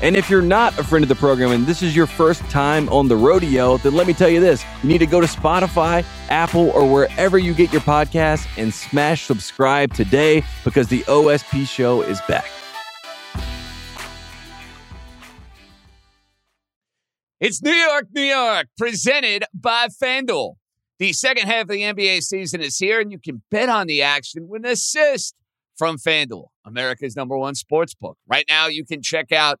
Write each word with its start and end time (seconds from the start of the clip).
And 0.00 0.16
if 0.16 0.30
you're 0.30 0.42
not 0.42 0.78
a 0.78 0.84
friend 0.84 1.02
of 1.02 1.08
the 1.08 1.16
program 1.16 1.50
and 1.50 1.66
this 1.66 1.82
is 1.82 1.96
your 1.96 2.06
first 2.06 2.40
time 2.50 2.88
on 2.90 3.08
the 3.08 3.16
rodeo, 3.16 3.78
then 3.78 3.94
let 3.94 4.06
me 4.06 4.12
tell 4.12 4.28
you 4.28 4.40
this 4.40 4.64
you 4.82 4.88
need 4.88 4.98
to 4.98 5.06
go 5.06 5.20
to 5.20 5.26
Spotify, 5.26 6.04
Apple, 6.28 6.70
or 6.70 6.88
wherever 6.88 7.36
you 7.36 7.52
get 7.52 7.72
your 7.72 7.80
podcasts 7.80 8.46
and 8.56 8.72
smash 8.72 9.26
subscribe 9.26 9.92
today 9.94 10.44
because 10.64 10.86
the 10.86 11.00
OSP 11.02 11.66
show 11.66 12.02
is 12.02 12.20
back. 12.28 12.46
It's 17.40 17.62
New 17.62 17.72
York, 17.72 18.06
New 18.12 18.22
York, 18.22 18.66
presented 18.76 19.44
by 19.52 19.88
FanDuel. 19.88 20.54
The 20.98 21.12
second 21.12 21.46
half 21.46 21.62
of 21.62 21.68
the 21.68 21.82
NBA 21.82 22.22
season 22.22 22.60
is 22.60 22.78
here, 22.78 23.00
and 23.00 23.12
you 23.12 23.18
can 23.18 23.42
bet 23.50 23.68
on 23.68 23.86
the 23.86 24.02
action 24.02 24.48
with 24.48 24.64
an 24.64 24.72
assist 24.72 25.34
from 25.76 25.98
FanDuel, 25.98 26.46
America's 26.64 27.14
number 27.14 27.38
one 27.38 27.54
sports 27.54 27.94
book. 27.94 28.18
Right 28.28 28.44
now, 28.48 28.66
you 28.66 28.84
can 28.84 29.02
check 29.02 29.30
out 29.30 29.60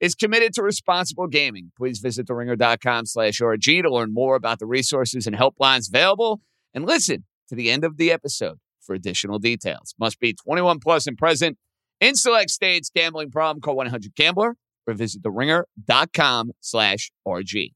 is 0.00 0.14
committed 0.14 0.54
to 0.54 0.62
responsible 0.62 1.26
gaming. 1.26 1.72
Please 1.76 1.98
visit 1.98 2.26
theringer.com 2.26 3.06
slash 3.06 3.40
RG 3.40 3.82
to 3.82 3.90
learn 3.90 4.12
more 4.12 4.36
about 4.36 4.58
the 4.58 4.66
resources 4.66 5.26
and 5.26 5.36
helplines 5.36 5.88
available 5.88 6.40
and 6.74 6.86
listen 6.86 7.24
to 7.48 7.54
the 7.54 7.70
end 7.70 7.84
of 7.84 7.96
the 7.96 8.12
episode 8.12 8.58
for 8.80 8.94
additional 8.94 9.38
details. 9.38 9.94
Must 9.98 10.18
be 10.20 10.34
21 10.34 10.78
plus 10.80 11.06
and 11.06 11.16
present 11.16 11.58
in 12.00 12.14
select 12.14 12.50
states. 12.50 12.90
Gambling 12.94 13.30
problem, 13.30 13.60
call 13.60 13.76
1-800-GAMBLER 13.76 14.56
or 14.86 14.94
visit 14.94 15.22
theringer.com 15.22 16.52
slash 16.60 17.10
RG. 17.26 17.72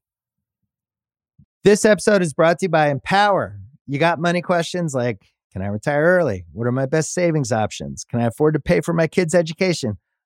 This 1.63 1.85
episode 1.85 2.21
is 2.21 2.33
brought 2.33 2.59
to 2.59 2.65
you 2.65 2.69
by 2.69 2.89
Empower. 2.89 3.59
You 3.87 3.99
got 3.99 4.19
money 4.19 4.41
questions 4.41 4.93
like, 4.93 5.19
can 5.51 5.61
I 5.61 5.67
retire 5.67 6.03
early? 6.03 6.45
What 6.51 6.67
are 6.67 6.71
my 6.71 6.87
best 6.87 7.13
savings 7.13 7.51
options? 7.51 8.05
Can 8.09 8.19
I 8.19 8.25
afford 8.25 8.55
to 8.55 8.59
pay 8.59 8.81
for 8.81 8.93
my 8.93 9.07
kids' 9.07 9.35
education? 9.35 9.97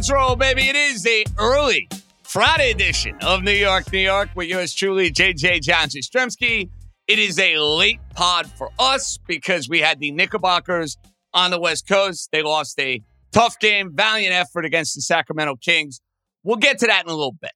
Let's 0.00 0.10
roll, 0.10 0.34
baby. 0.34 0.62
It 0.62 0.76
is 0.76 1.02
the 1.02 1.26
early 1.38 1.86
Friday 2.22 2.70
edition 2.70 3.18
of 3.20 3.42
New 3.42 3.52
York, 3.52 3.92
New 3.92 3.98
York 3.98 4.30
with 4.34 4.48
yours 4.48 4.72
truly, 4.72 5.10
JJ 5.10 5.60
Johnson 5.60 6.00
Stremski. 6.00 6.70
It 7.06 7.18
is 7.18 7.38
a 7.38 7.58
late 7.58 8.00
pod 8.14 8.50
for 8.50 8.70
us 8.78 9.18
because 9.28 9.68
we 9.68 9.80
had 9.80 10.00
the 10.00 10.10
Knickerbockers 10.10 10.96
on 11.34 11.50
the 11.50 11.60
West 11.60 11.86
Coast. 11.86 12.30
They 12.32 12.42
lost 12.42 12.80
a 12.80 13.02
tough 13.30 13.58
game, 13.58 13.90
valiant 13.94 14.32
effort 14.32 14.64
against 14.64 14.94
the 14.94 15.02
Sacramento 15.02 15.56
Kings. 15.56 16.00
We'll 16.44 16.56
get 16.56 16.78
to 16.78 16.86
that 16.86 17.04
in 17.04 17.10
a 17.10 17.14
little 17.14 17.36
bit. 17.38 17.52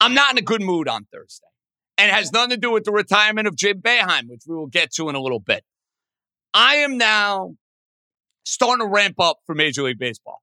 I'm 0.00 0.14
not 0.14 0.30
in 0.30 0.38
a 0.38 0.42
good 0.42 0.62
mood 0.62 0.86
on 0.86 1.08
Thursday, 1.12 1.48
and 1.98 2.12
has 2.12 2.30
nothing 2.30 2.50
to 2.50 2.56
do 2.56 2.70
with 2.70 2.84
the 2.84 2.92
retirement 2.92 3.48
of 3.48 3.56
Jim 3.56 3.80
Boeheim, 3.80 4.28
which 4.28 4.42
we 4.46 4.54
will 4.54 4.68
get 4.68 4.92
to 4.92 5.08
in 5.08 5.16
a 5.16 5.20
little 5.20 5.40
bit. 5.40 5.64
I 6.54 6.76
am 6.76 6.96
now 6.96 7.56
starting 8.44 8.86
to 8.86 8.88
ramp 8.88 9.18
up 9.18 9.38
for 9.44 9.56
Major 9.56 9.82
League 9.82 9.98
Baseball. 9.98 10.40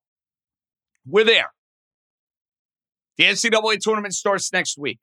We're 1.05 1.25
there. 1.25 1.51
The 3.17 3.25
NCAA 3.25 3.79
tournament 3.79 4.13
starts 4.13 4.51
next 4.51 4.77
week. 4.77 4.99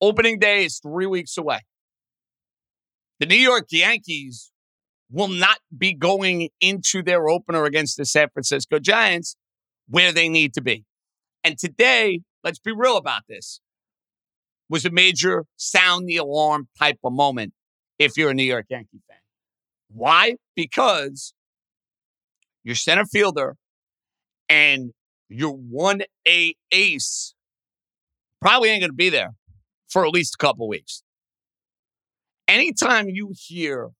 Opening 0.00 0.38
day 0.38 0.64
is 0.64 0.78
three 0.78 1.06
weeks 1.06 1.36
away. 1.36 1.60
The 3.20 3.26
New 3.26 3.36
York 3.36 3.66
Yankees 3.70 4.50
will 5.10 5.28
not 5.28 5.58
be 5.76 5.92
going 5.92 6.48
into 6.60 7.02
their 7.02 7.28
opener 7.28 7.64
against 7.64 7.96
the 7.96 8.04
San 8.04 8.28
Francisco 8.32 8.78
Giants 8.78 9.36
where 9.88 10.12
they 10.12 10.28
need 10.28 10.54
to 10.54 10.62
be. 10.62 10.84
And 11.44 11.58
today, 11.58 12.20
let's 12.42 12.58
be 12.58 12.72
real 12.72 12.96
about 12.96 13.22
this, 13.28 13.60
was 14.68 14.84
a 14.84 14.90
major 14.90 15.44
sound 15.56 16.08
the 16.08 16.16
alarm 16.16 16.68
type 16.78 16.98
of 17.04 17.12
moment 17.12 17.52
if 17.98 18.16
you're 18.16 18.30
a 18.30 18.34
New 18.34 18.44
York 18.44 18.66
Yankee 18.70 19.02
fan. 19.08 19.18
Why? 19.88 20.36
Because 20.54 21.34
your 22.62 22.76
center 22.76 23.04
fielder 23.04 23.56
and 24.50 24.90
your 25.28 25.56
1A 25.56 26.54
ace 26.72 27.34
probably 28.42 28.70
ain't 28.70 28.82
going 28.82 28.90
to 28.90 28.94
be 28.96 29.08
there 29.08 29.30
for 29.88 30.04
at 30.04 30.12
least 30.12 30.34
a 30.34 30.38
couple 30.38 30.68
weeks. 30.68 31.02
Anytime 32.48 33.08
you 33.08 33.32
hear 33.34 33.90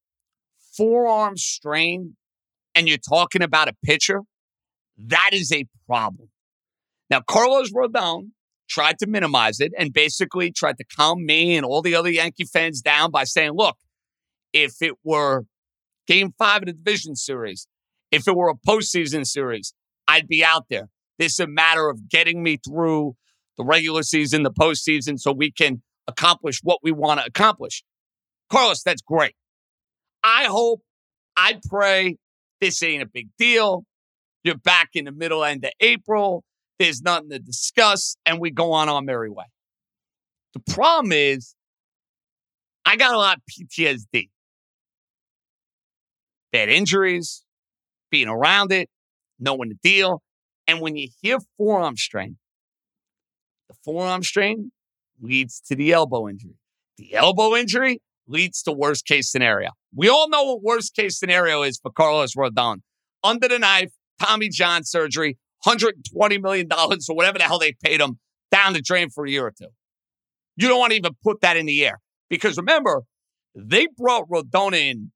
forearm 0.76 1.36
strain 1.36 2.16
and 2.74 2.88
you're 2.88 2.98
talking 2.98 3.42
about 3.42 3.68
a 3.68 3.74
pitcher, 3.84 4.22
that 4.98 5.30
is 5.32 5.52
a 5.52 5.66
problem. 5.86 6.28
Now, 7.08 7.20
Carlos 7.20 7.72
Rodon 7.72 8.30
tried 8.68 8.98
to 8.98 9.06
minimize 9.06 9.60
it 9.60 9.72
and 9.78 9.92
basically 9.92 10.50
tried 10.50 10.78
to 10.78 10.84
calm 10.96 11.24
me 11.24 11.56
and 11.56 11.64
all 11.64 11.80
the 11.80 11.94
other 11.94 12.10
Yankee 12.10 12.44
fans 12.44 12.80
down 12.80 13.10
by 13.10 13.24
saying, 13.24 13.52
look, 13.54 13.76
if 14.52 14.82
it 14.82 14.94
were 15.04 15.44
game 16.08 16.34
five 16.36 16.62
of 16.62 16.66
the 16.66 16.72
division 16.72 17.14
series, 17.14 17.68
if 18.10 18.26
it 18.26 18.34
were 18.34 18.48
a 18.48 18.54
postseason 18.54 19.24
series, 19.24 19.74
I'd 20.10 20.26
be 20.26 20.44
out 20.44 20.66
there. 20.68 20.88
This 21.20 21.34
is 21.34 21.40
a 21.40 21.46
matter 21.46 21.88
of 21.88 22.08
getting 22.08 22.42
me 22.42 22.56
through 22.56 23.14
the 23.56 23.64
regular 23.64 24.02
season, 24.02 24.42
the 24.42 24.50
postseason, 24.50 25.20
so 25.20 25.30
we 25.30 25.52
can 25.52 25.82
accomplish 26.08 26.60
what 26.64 26.80
we 26.82 26.90
want 26.90 27.20
to 27.20 27.26
accomplish. 27.26 27.84
Carlos, 28.50 28.82
that's 28.82 29.02
great. 29.02 29.34
I 30.24 30.44
hope, 30.44 30.80
I 31.36 31.60
pray 31.68 32.16
this 32.60 32.82
ain't 32.82 33.04
a 33.04 33.06
big 33.06 33.28
deal. 33.38 33.84
You're 34.42 34.58
back 34.58 34.90
in 34.94 35.04
the 35.04 35.12
middle 35.12 35.44
end 35.44 35.64
of 35.64 35.70
April. 35.78 36.42
There's 36.80 37.02
nothing 37.02 37.30
to 37.30 37.38
discuss, 37.38 38.16
and 38.26 38.40
we 38.40 38.50
go 38.50 38.72
on 38.72 38.88
our 38.88 39.02
merry 39.02 39.30
way. 39.30 39.44
The 40.54 40.72
problem 40.72 41.12
is, 41.12 41.54
I 42.84 42.96
got 42.96 43.14
a 43.14 43.18
lot 43.18 43.36
of 43.36 43.42
PTSD. 43.48 44.30
Bad 46.50 46.68
injuries, 46.68 47.44
being 48.10 48.26
around 48.26 48.72
it, 48.72 48.90
knowing 49.40 49.70
the 49.70 49.78
deal. 49.82 50.22
And 50.66 50.80
when 50.80 50.96
you 50.96 51.08
hear 51.20 51.38
forearm 51.56 51.96
strain, 51.96 52.36
the 53.68 53.74
forearm 53.84 54.22
strain 54.22 54.72
leads 55.20 55.60
to 55.62 55.74
the 55.74 55.92
elbow 55.92 56.28
injury. 56.28 56.54
The 56.98 57.14
elbow 57.14 57.56
injury 57.56 58.00
leads 58.26 58.62
to 58.62 58.72
worst 58.72 59.06
case 59.06 59.30
scenario. 59.30 59.70
We 59.94 60.08
all 60.08 60.28
know 60.28 60.44
what 60.44 60.62
worst 60.62 60.94
case 60.94 61.18
scenario 61.18 61.62
is 61.62 61.78
for 61.78 61.90
Carlos 61.90 62.34
Rodon. 62.34 62.82
Under 63.24 63.48
the 63.48 63.58
knife, 63.58 63.90
Tommy 64.20 64.48
John 64.48 64.84
surgery, 64.84 65.38
$120 65.66 66.40
million 66.40 66.68
or 66.72 67.16
whatever 67.16 67.38
the 67.38 67.44
hell 67.44 67.58
they 67.58 67.74
paid 67.82 68.00
him 68.00 68.18
down 68.50 68.72
the 68.72 68.80
drain 68.80 69.10
for 69.10 69.24
a 69.24 69.30
year 69.30 69.46
or 69.46 69.52
two. 69.56 69.68
You 70.56 70.68
don't 70.68 70.78
want 70.78 70.92
to 70.92 70.96
even 70.96 71.12
put 71.22 71.40
that 71.40 71.56
in 71.56 71.66
the 71.66 71.84
air. 71.84 72.00
Because 72.28 72.56
remember, 72.56 73.02
they 73.54 73.88
brought 73.96 74.28
Rodon 74.28 74.74
in 74.74 75.10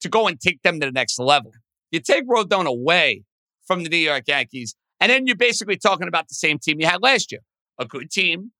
to 0.00 0.08
go 0.08 0.26
and 0.26 0.40
take 0.40 0.62
them 0.62 0.80
to 0.80 0.86
the 0.86 0.92
next 0.92 1.18
level. 1.18 1.52
You 1.90 2.00
take 2.00 2.28
Rodon 2.28 2.66
away 2.66 3.22
from 3.68 3.84
the 3.84 3.88
New 3.88 3.98
York 3.98 4.24
Yankees, 4.26 4.74
and 4.98 5.10
then 5.10 5.28
you're 5.28 5.36
basically 5.36 5.76
talking 5.76 6.08
about 6.08 6.26
the 6.26 6.34
same 6.34 6.58
team 6.58 6.80
you 6.80 6.86
had 6.86 7.00
last 7.02 7.30
year. 7.30 7.42
A 7.78 7.84
good 7.84 8.10
team, 8.10 8.50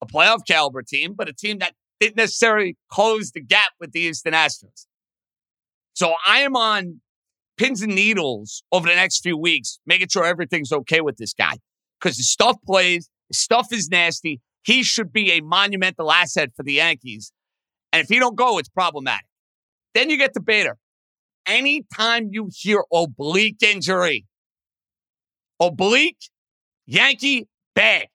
a 0.00 0.06
playoff 0.06 0.46
caliber 0.46 0.82
team, 0.82 1.14
but 1.14 1.28
a 1.28 1.32
team 1.32 1.58
that 1.58 1.74
didn't 1.98 2.16
necessarily 2.16 2.76
close 2.88 3.32
the 3.32 3.40
gap 3.40 3.72
with 3.80 3.90
the 3.90 4.02
Houston 4.02 4.32
Astros. 4.32 4.86
So 5.94 6.14
I 6.26 6.40
am 6.40 6.54
on 6.54 7.00
pins 7.56 7.82
and 7.82 7.94
needles 7.94 8.62
over 8.70 8.88
the 8.88 8.94
next 8.94 9.22
few 9.22 9.36
weeks, 9.36 9.80
making 9.86 10.08
sure 10.08 10.24
everything's 10.24 10.72
okay 10.72 11.00
with 11.00 11.16
this 11.16 11.32
guy 11.32 11.54
because 12.00 12.16
his 12.16 12.30
stuff 12.30 12.56
plays, 12.64 13.08
his 13.28 13.38
stuff 13.38 13.68
is 13.72 13.88
nasty. 13.88 14.40
He 14.62 14.82
should 14.82 15.12
be 15.12 15.32
a 15.32 15.40
monumental 15.40 16.10
asset 16.10 16.50
for 16.56 16.62
the 16.62 16.74
Yankees. 16.74 17.32
And 17.92 18.02
if 18.02 18.08
he 18.08 18.18
don't 18.18 18.36
go, 18.36 18.58
it's 18.58 18.68
problematic. 18.68 19.26
Then 19.94 20.10
you 20.10 20.16
get 20.16 20.34
to 20.34 20.40
Bader. 20.40 20.76
Anytime 21.46 22.28
you 22.32 22.50
hear 22.52 22.82
oblique 22.92 23.62
injury, 23.62 24.24
oblique, 25.60 26.30
Yankee, 26.86 27.48
bad. 27.74 28.08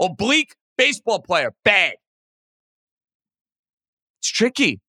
Oblique, 0.00 0.54
baseball 0.76 1.20
player, 1.20 1.54
bad. 1.64 1.94
It's 4.20 4.30
tricky. 4.30 4.80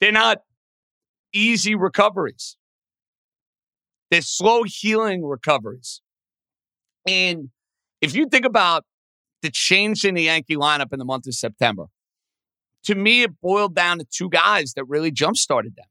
They're 0.00 0.12
not 0.12 0.42
easy 1.32 1.74
recoveries. 1.74 2.56
They're 4.10 4.20
slow 4.20 4.64
healing 4.66 5.24
recoveries. 5.24 6.02
And 7.06 7.50
if 8.00 8.14
you 8.14 8.26
think 8.26 8.44
about 8.44 8.84
the 9.40 9.50
change 9.50 10.04
in 10.04 10.14
the 10.14 10.22
Yankee 10.22 10.56
lineup 10.56 10.92
in 10.92 10.98
the 10.98 11.04
month 11.04 11.26
of 11.26 11.34
September, 11.34 11.86
to 12.84 12.94
me, 12.94 13.22
it 13.22 13.40
boiled 13.40 13.74
down 13.74 13.98
to 14.00 14.04
two 14.04 14.28
guys 14.28 14.74
that 14.74 14.84
really 14.84 15.10
jump 15.10 15.36
started 15.36 15.76
them. 15.76 15.86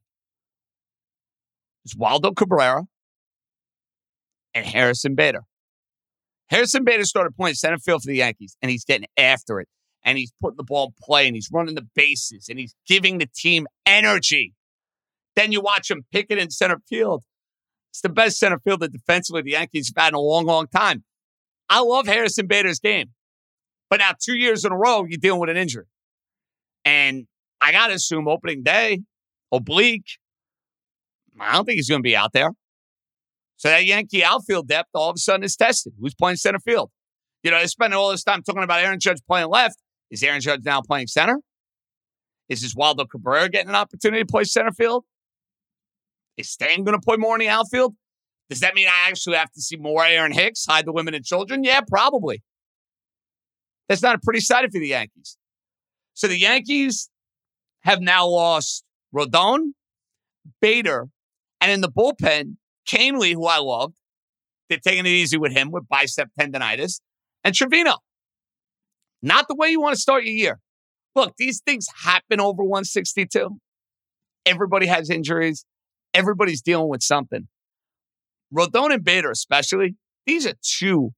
It's 1.85 1.95
Waldo 1.95 2.31
Cabrera 2.31 2.83
and 4.53 4.65
Harrison 4.65 5.15
Bader. 5.15 5.41
Harrison 6.49 6.83
Bader 6.83 7.05
started 7.05 7.35
playing 7.35 7.55
center 7.55 7.77
field 7.77 8.03
for 8.03 8.07
the 8.07 8.17
Yankees, 8.17 8.57
and 8.61 8.69
he's 8.69 8.83
getting 8.83 9.07
after 9.17 9.59
it. 9.59 9.67
And 10.03 10.17
he's 10.17 10.33
putting 10.41 10.57
the 10.57 10.63
ball 10.63 10.87
in 10.87 10.93
play, 11.01 11.27
and 11.27 11.35
he's 11.35 11.49
running 11.51 11.75
the 11.75 11.87
bases, 11.95 12.47
and 12.49 12.59
he's 12.59 12.75
giving 12.87 13.19
the 13.19 13.27
team 13.27 13.67
energy. 13.85 14.53
Then 15.35 15.51
you 15.51 15.61
watch 15.61 15.89
him 15.89 16.05
pick 16.11 16.27
it 16.29 16.37
in 16.37 16.49
center 16.49 16.81
field. 16.89 17.23
It's 17.91 18.01
the 18.01 18.09
best 18.09 18.39
center 18.39 18.59
fielder 18.59 18.87
defensively 18.87 19.43
the 19.43 19.51
Yankees 19.51 19.91
have 19.95 20.03
had 20.03 20.09
in 20.09 20.15
a 20.15 20.19
long, 20.19 20.45
long 20.45 20.67
time. 20.67 21.03
I 21.69 21.81
love 21.81 22.07
Harrison 22.07 22.47
Bader's 22.47 22.79
game. 22.79 23.11
But 23.89 23.99
now, 23.99 24.11
two 24.19 24.35
years 24.35 24.65
in 24.65 24.71
a 24.71 24.77
row, 24.77 25.05
you're 25.07 25.19
dealing 25.19 25.39
with 25.39 25.49
an 25.49 25.57
injury. 25.57 25.85
And 26.83 27.27
I 27.61 27.71
got 27.71 27.87
to 27.87 27.93
assume 27.93 28.27
opening 28.27 28.63
day, 28.63 29.01
oblique, 29.51 30.17
I 31.39 31.53
don't 31.53 31.65
think 31.65 31.77
he's 31.77 31.89
going 31.89 32.01
to 32.01 32.07
be 32.07 32.15
out 32.15 32.33
there. 32.33 32.51
So 33.61 33.69
that 33.69 33.85
Yankee 33.85 34.23
outfield 34.23 34.67
depth 34.67 34.89
all 34.95 35.11
of 35.11 35.17
a 35.17 35.19
sudden 35.19 35.43
is 35.43 35.55
tested. 35.55 35.93
Who's 36.01 36.15
playing 36.15 36.37
center 36.37 36.57
field? 36.57 36.89
You 37.43 37.51
know, 37.51 37.59
they're 37.59 37.67
spending 37.67 37.95
all 37.95 38.09
this 38.09 38.23
time 38.23 38.41
talking 38.41 38.63
about 38.63 38.79
Aaron 38.79 38.99
Judge 38.99 39.19
playing 39.27 39.49
left. 39.49 39.75
Is 40.09 40.23
Aaron 40.23 40.41
Judge 40.41 40.61
now 40.65 40.81
playing 40.81 41.05
center? 41.05 41.37
Is 42.49 42.63
this 42.63 42.73
Waldo 42.73 43.05
Cabrera 43.05 43.49
getting 43.49 43.69
an 43.69 43.75
opportunity 43.75 44.23
to 44.23 44.25
play 44.25 44.45
center 44.45 44.71
field? 44.71 45.05
Is 46.37 46.49
Stan 46.49 46.83
going 46.83 46.99
to 46.99 47.05
play 47.05 47.17
more 47.17 47.35
in 47.35 47.39
the 47.39 47.49
outfield? 47.49 47.93
Does 48.49 48.61
that 48.61 48.73
mean 48.73 48.87
I 48.87 49.09
actually 49.09 49.35
have 49.35 49.51
to 49.51 49.61
see 49.61 49.77
more 49.77 50.03
Aaron 50.03 50.31
Hicks 50.31 50.65
hide 50.65 50.87
the 50.87 50.91
women 50.91 51.13
and 51.13 51.23
children? 51.23 51.63
Yeah, 51.63 51.81
probably. 51.87 52.41
That's 53.87 54.01
not 54.01 54.15
a 54.15 54.19
pretty 54.23 54.39
sight 54.39 54.65
for 54.71 54.79
the 54.79 54.87
Yankees. 54.87 55.37
So 56.15 56.27
the 56.27 56.39
Yankees 56.39 57.11
have 57.81 58.01
now 58.01 58.25
lost 58.25 58.83
Rodon, 59.15 59.73
Bader, 60.61 61.09
and 61.61 61.71
in 61.71 61.81
the 61.81 61.91
bullpen, 61.91 62.55
Kahnle, 62.91 63.33
who 63.33 63.45
I 63.47 63.59
loved. 63.59 63.95
They're 64.69 64.79
taking 64.79 65.05
it 65.05 65.09
easy 65.09 65.37
with 65.37 65.51
him 65.51 65.71
with 65.71 65.87
bicep 65.87 66.29
tendonitis, 66.39 67.01
and 67.43 67.53
Trevino. 67.53 67.95
Not 69.21 69.47
the 69.47 69.55
way 69.55 69.69
you 69.69 69.81
want 69.81 69.95
to 69.95 70.01
start 70.01 70.23
your 70.23 70.33
year. 70.33 70.59
Look, 71.15 71.35
these 71.37 71.61
things 71.61 71.87
happen 72.03 72.39
over 72.39 72.63
162. 72.63 73.59
Everybody 74.45 74.87
has 74.87 75.09
injuries. 75.09 75.65
Everybody's 76.13 76.61
dealing 76.61 76.89
with 76.89 77.03
something. 77.03 77.47
Rodon 78.53 78.93
and 78.93 79.03
Bader, 79.03 79.31
especially, 79.31 79.95
these 80.25 80.47
are 80.47 80.53
two 80.61 81.11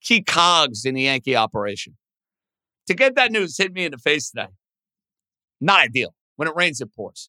key 0.00 0.22
cogs 0.22 0.84
in 0.84 0.94
the 0.94 1.02
Yankee 1.02 1.36
operation. 1.36 1.96
To 2.86 2.94
get 2.94 3.16
that 3.16 3.30
news 3.30 3.58
hit 3.58 3.72
me 3.72 3.84
in 3.84 3.92
the 3.92 3.98
face 3.98 4.30
today, 4.30 4.48
not 5.60 5.80
ideal. 5.80 6.14
When 6.36 6.48
it 6.48 6.54
rains, 6.56 6.80
it 6.80 6.94
pours. 6.94 7.28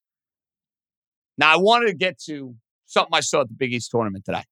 Now, 1.38 1.54
I 1.54 1.58
wanted 1.58 1.88
to 1.88 1.96
get 1.96 2.20
to 2.26 2.56
something 2.90 3.14
I 3.14 3.22
saw 3.22 3.42
at 3.42 3.48
the 3.48 3.54
Big 3.54 3.74
East 3.74 3.92
tournament 3.92 4.26
today. 4.26 4.44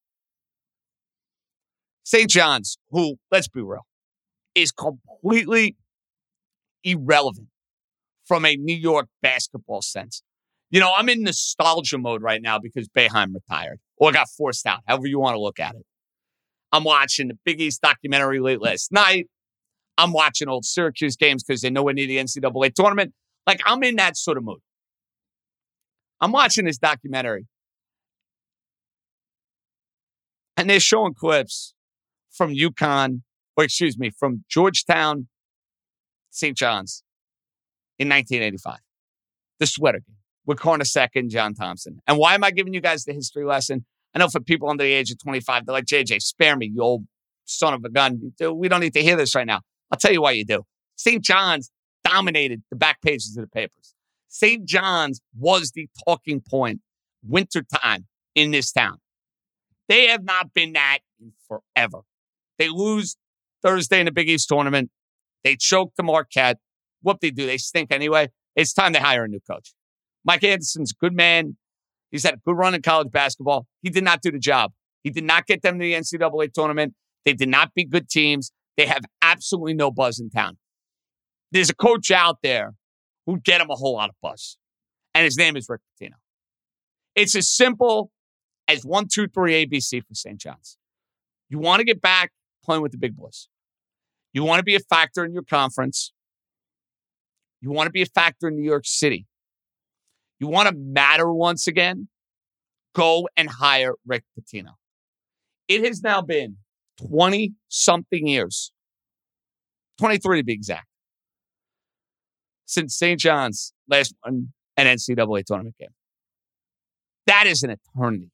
St. 2.04 2.30
John's, 2.30 2.78
who, 2.90 3.16
let's 3.30 3.48
be 3.48 3.60
real, 3.60 3.86
is 4.54 4.72
completely 4.72 5.76
irrelevant 6.82 7.48
from 8.24 8.46
a 8.46 8.56
New 8.56 8.76
York 8.76 9.08
basketball 9.20 9.82
sense. 9.82 10.22
You 10.70 10.80
know, 10.80 10.92
I'm 10.96 11.08
in 11.08 11.22
nostalgia 11.22 11.98
mode 11.98 12.22
right 12.22 12.40
now 12.40 12.58
because 12.58 12.88
Boeheim 12.88 13.34
retired 13.34 13.80
or 13.96 14.12
got 14.12 14.28
forced 14.28 14.66
out, 14.66 14.80
however 14.86 15.06
you 15.06 15.18
want 15.18 15.34
to 15.34 15.40
look 15.40 15.58
at 15.58 15.74
it. 15.74 15.84
I'm 16.72 16.84
watching 16.84 17.28
the 17.28 17.38
Big 17.44 17.60
East 17.60 17.80
documentary 17.80 18.40
late 18.40 18.60
last 18.60 18.92
night. 18.92 19.26
I'm 19.96 20.12
watching 20.12 20.48
old 20.48 20.64
Syracuse 20.64 21.16
games 21.16 21.42
because 21.42 21.62
they're 21.62 21.70
nowhere 21.70 21.94
near 21.94 22.06
the 22.06 22.18
NCAA 22.18 22.74
tournament. 22.74 23.14
Like, 23.46 23.60
I'm 23.64 23.82
in 23.82 23.96
that 23.96 24.16
sort 24.16 24.36
of 24.36 24.44
mood. 24.44 24.60
I'm 26.20 26.32
watching 26.32 26.66
this 26.66 26.78
documentary, 26.78 27.46
and 30.58 30.68
they're 30.68 30.80
showing 30.80 31.14
clips 31.14 31.72
from 32.30 32.52
UConn, 32.52 33.22
or 33.56 33.64
excuse 33.64 33.96
me, 33.96 34.10
from 34.10 34.44
Georgetown, 34.48 35.28
St. 36.30 36.56
John's 36.56 37.02
in 37.98 38.08
1985. 38.08 38.78
The 39.60 39.66
sweater 39.66 40.00
game 40.00 40.16
with 40.44 40.58
Carnesecca 40.58 41.16
and 41.16 41.30
John 41.30 41.54
Thompson. 41.54 42.00
And 42.06 42.18
why 42.18 42.34
am 42.34 42.42
I 42.42 42.50
giving 42.50 42.74
you 42.74 42.80
guys 42.80 43.04
the 43.04 43.12
history 43.12 43.44
lesson? 43.44 43.86
I 44.14 44.18
know 44.18 44.28
for 44.28 44.40
people 44.40 44.68
under 44.68 44.82
the 44.82 44.92
age 44.92 45.10
of 45.10 45.18
25, 45.22 45.66
they're 45.66 45.72
like, 45.72 45.84
JJ, 45.84 46.22
spare 46.22 46.56
me, 46.56 46.70
you 46.74 46.82
old 46.82 47.04
son 47.44 47.74
of 47.74 47.84
a 47.84 47.88
gun. 47.88 48.32
We 48.40 48.68
don't 48.68 48.80
need 48.80 48.94
to 48.94 49.02
hear 49.02 49.16
this 49.16 49.34
right 49.34 49.46
now. 49.46 49.60
I'll 49.90 49.98
tell 49.98 50.12
you 50.12 50.22
why 50.22 50.32
you 50.32 50.44
do. 50.44 50.64
St. 50.96 51.22
John's 51.22 51.70
dominated 52.04 52.62
the 52.70 52.76
back 52.76 53.00
pages 53.00 53.36
of 53.36 53.44
the 53.44 53.48
papers. 53.48 53.94
St. 54.28 54.64
John's 54.64 55.20
was 55.38 55.70
the 55.72 55.88
talking 56.04 56.40
point 56.40 56.80
wintertime 57.22 58.06
in 58.34 58.50
this 58.50 58.72
town. 58.72 58.98
They 59.88 60.06
have 60.08 60.24
not 60.24 60.52
been 60.52 60.74
that 60.74 60.98
in 61.20 61.32
forever. 61.46 62.00
They 62.58 62.68
lose 62.68 63.16
Thursday 63.62 64.00
in 64.00 64.06
the 64.06 64.12
Big 64.12 64.28
East 64.28 64.48
tournament. 64.48 64.90
They 65.44 65.56
choke 65.56 65.92
the 65.96 66.02
Marquette. 66.02 66.58
What 67.02 67.20
they 67.20 67.30
do, 67.30 67.46
they 67.46 67.58
stink 67.58 67.92
anyway. 67.92 68.28
It's 68.56 68.72
time 68.72 68.92
to 68.92 69.00
hire 69.00 69.24
a 69.24 69.28
new 69.28 69.40
coach. 69.40 69.72
Mike 70.24 70.44
Anderson's 70.44 70.92
a 70.92 71.04
good 71.04 71.14
man. 71.14 71.56
He's 72.10 72.24
had 72.24 72.34
a 72.34 72.38
good 72.44 72.56
run 72.56 72.74
in 72.74 72.82
college 72.82 73.10
basketball. 73.10 73.66
He 73.82 73.90
did 73.90 74.04
not 74.04 74.20
do 74.20 74.30
the 74.30 74.38
job. 74.38 74.72
He 75.04 75.10
did 75.10 75.24
not 75.24 75.46
get 75.46 75.62
them 75.62 75.78
to 75.78 75.82
the 75.82 75.94
NCAA 75.94 76.52
tournament. 76.52 76.94
They 77.24 77.34
did 77.34 77.48
not 77.48 77.72
beat 77.74 77.90
good 77.90 78.08
teams. 78.08 78.52
They 78.76 78.86
have 78.86 79.04
absolutely 79.22 79.74
no 79.74 79.90
buzz 79.90 80.18
in 80.18 80.30
town. 80.30 80.58
There's 81.52 81.70
a 81.70 81.74
coach 81.74 82.10
out 82.10 82.38
there 82.42 82.74
who'd 83.26 83.44
get 83.44 83.60
him 83.60 83.70
a 83.70 83.74
whole 83.74 83.94
lot 83.94 84.08
of 84.08 84.16
buzz, 84.22 84.58
and 85.14 85.24
his 85.24 85.36
name 85.36 85.56
is 85.56 85.66
Rick 85.68 85.80
Pitino. 86.00 86.14
It's 87.14 87.34
as 87.34 87.48
simple 87.48 88.10
as 88.68 88.84
one, 88.84 89.08
two, 89.10 89.26
three 89.26 89.66
ABC 89.66 90.02
for 90.06 90.14
St. 90.14 90.38
John's. 90.38 90.76
You 91.48 91.58
want 91.58 91.80
to 91.80 91.84
get 91.84 92.00
back 92.00 92.30
playing 92.62 92.82
with 92.82 92.92
the 92.92 92.98
big 92.98 93.16
boys. 93.16 93.48
You 94.34 94.44
want 94.44 94.60
to 94.60 94.64
be 94.64 94.76
a 94.76 94.80
factor 94.80 95.24
in 95.24 95.32
your 95.32 95.42
conference. 95.42 96.12
You 97.60 97.70
want 97.70 97.86
to 97.86 97.90
be 97.90 98.02
a 98.02 98.06
factor 98.06 98.48
in 98.48 98.56
New 98.56 98.64
York 98.64 98.84
City. 98.86 99.26
You 100.38 100.46
want 100.46 100.68
to 100.68 100.74
matter 100.76 101.32
once 101.32 101.66
again? 101.66 102.08
Go 102.94 103.28
and 103.36 103.48
hire 103.48 103.94
Rick 104.06 104.24
Pitino. 104.38 104.74
It 105.66 105.84
has 105.84 106.02
now 106.02 106.22
been 106.22 106.58
20 107.08 107.54
something 107.68 108.26
years, 108.26 108.72
23 109.98 110.40
to 110.40 110.44
be 110.44 110.52
exact, 110.52 110.86
since 112.66 112.96
St. 112.96 113.18
John's 113.18 113.72
last 113.88 114.14
won 114.24 114.52
an 114.76 114.86
NCAA 114.86 115.44
tournament 115.44 115.76
game. 115.78 115.90
That 117.26 117.46
is 117.46 117.62
an 117.62 117.70
eternity. 117.70 118.30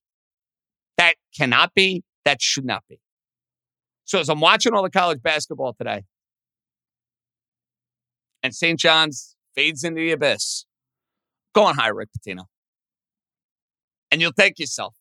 Cannot 1.37 1.75
be, 1.75 2.05
that 2.25 2.41
should 2.41 2.65
not 2.65 2.85
be. 2.89 3.01
So 4.05 4.21
as 4.21 4.29
I'm 4.29 4.41
watching 4.41 4.75
all 4.75 4.83
the 4.83 4.91
college 4.91 5.23
basketball 5.23 5.75
today, 5.75 6.05
and 8.43 8.55
St. 8.55 8.79
John's 8.79 9.35
fades 9.55 9.85
into 9.85 10.01
the 10.01 10.13
abyss, 10.13 10.67
Go 11.55 11.63
on 11.63 11.77
high, 11.77 11.89
Rick 11.89 12.09
Pitino. 12.19 12.47
And 14.11 14.21
you'll 14.21 14.33
thank 14.37 14.59
yourself 14.59 14.95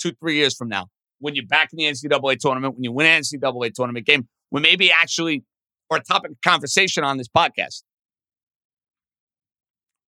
two, 0.00 0.12
three 0.12 0.36
years 0.36 0.56
from 0.56 0.68
now 0.68 0.86
when 1.20 1.34
you're 1.34 1.46
back 1.46 1.70
in 1.72 1.76
the 1.76 1.84
NCAA 1.84 2.38
tournament, 2.38 2.74
when 2.74 2.84
you 2.84 2.92
win 2.92 3.06
an 3.06 3.22
NCAA 3.22 3.72
tournament 3.74 4.06
game, 4.06 4.28
when 4.50 4.62
maybe 4.62 4.90
actually, 4.90 5.44
or 5.90 5.98
a 5.98 6.02
topic 6.02 6.32
of 6.32 6.40
conversation 6.42 7.04
on 7.04 7.18
this 7.18 7.28
podcast. 7.28 7.82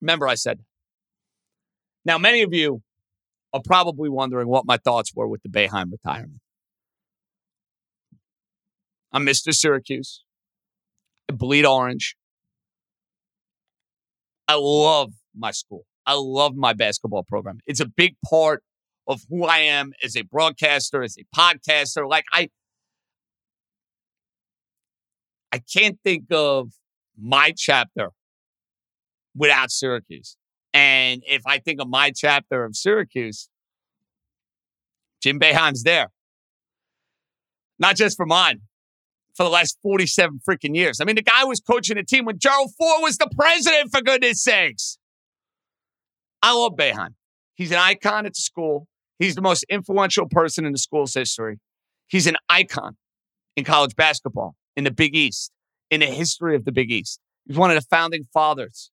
Remember, 0.00 0.26
I 0.26 0.34
said. 0.34 0.60
Now, 2.04 2.16
many 2.16 2.42
of 2.42 2.54
you 2.54 2.82
are 3.52 3.62
probably 3.64 4.08
wondering 4.08 4.48
what 4.48 4.64
my 4.64 4.76
thoughts 4.76 5.12
were 5.14 5.26
with 5.26 5.42
the 5.42 5.48
Boeheim 5.48 5.90
retirement. 5.90 6.40
I'm 9.12 9.26
Mr. 9.26 9.52
Syracuse. 9.52 10.22
I 11.28 11.32
bleed 11.32 11.64
orange. 11.64 12.16
I 14.46 14.54
love 14.58 15.12
my 15.36 15.50
school. 15.50 15.84
I 16.06 16.14
love 16.14 16.56
my 16.56 16.72
basketball 16.72 17.24
program. 17.24 17.58
It's 17.66 17.80
a 17.80 17.86
big 17.86 18.16
part 18.28 18.62
of 19.06 19.22
who 19.28 19.44
I 19.44 19.58
am 19.58 19.92
as 20.02 20.16
a 20.16 20.22
broadcaster, 20.22 21.02
as 21.02 21.16
a 21.18 21.24
podcaster. 21.36 22.08
Like 22.08 22.24
I 22.32 22.48
I 25.52 25.58
can't 25.58 25.98
think 26.04 26.26
of 26.30 26.70
my 27.18 27.52
chapter 27.56 28.10
without 29.34 29.70
Syracuse. 29.70 30.36
And 30.72 31.22
if 31.26 31.42
I 31.46 31.58
think 31.58 31.80
of 31.80 31.88
my 31.88 32.12
chapter 32.14 32.64
of 32.64 32.76
Syracuse, 32.76 33.48
Jim 35.22 35.38
Boeheim's 35.38 35.82
there. 35.82 36.08
Not 37.78 37.96
just 37.96 38.16
for 38.16 38.26
mine, 38.26 38.60
for 39.34 39.44
the 39.44 39.50
last 39.50 39.78
47 39.82 40.40
freaking 40.48 40.76
years. 40.76 41.00
I 41.00 41.04
mean, 41.04 41.16
the 41.16 41.22
guy 41.22 41.44
was 41.44 41.60
coaching 41.60 41.96
a 41.98 42.04
team 42.04 42.24
when 42.24 42.38
Gerald 42.38 42.70
Ford 42.76 43.02
was 43.02 43.16
the 43.16 43.28
president, 43.36 43.90
for 43.90 44.02
goodness 44.02 44.42
sakes. 44.42 44.98
I 46.42 46.54
love 46.54 46.72
Boeheim. 46.76 47.14
He's 47.54 47.70
an 47.70 47.78
icon 47.78 48.26
at 48.26 48.34
the 48.34 48.40
school. 48.40 48.86
He's 49.18 49.34
the 49.34 49.42
most 49.42 49.64
influential 49.68 50.26
person 50.28 50.64
in 50.64 50.72
the 50.72 50.78
school's 50.78 51.14
history. 51.14 51.58
He's 52.06 52.26
an 52.26 52.36
icon 52.48 52.96
in 53.56 53.64
college 53.64 53.94
basketball, 53.94 54.56
in 54.76 54.84
the 54.84 54.90
Big 54.90 55.14
East, 55.14 55.52
in 55.90 56.00
the 56.00 56.06
history 56.06 56.56
of 56.56 56.64
the 56.64 56.72
Big 56.72 56.90
East. 56.90 57.20
He's 57.46 57.56
one 57.56 57.70
of 57.70 57.76
the 57.76 57.86
founding 57.90 58.26
fathers. 58.32 58.90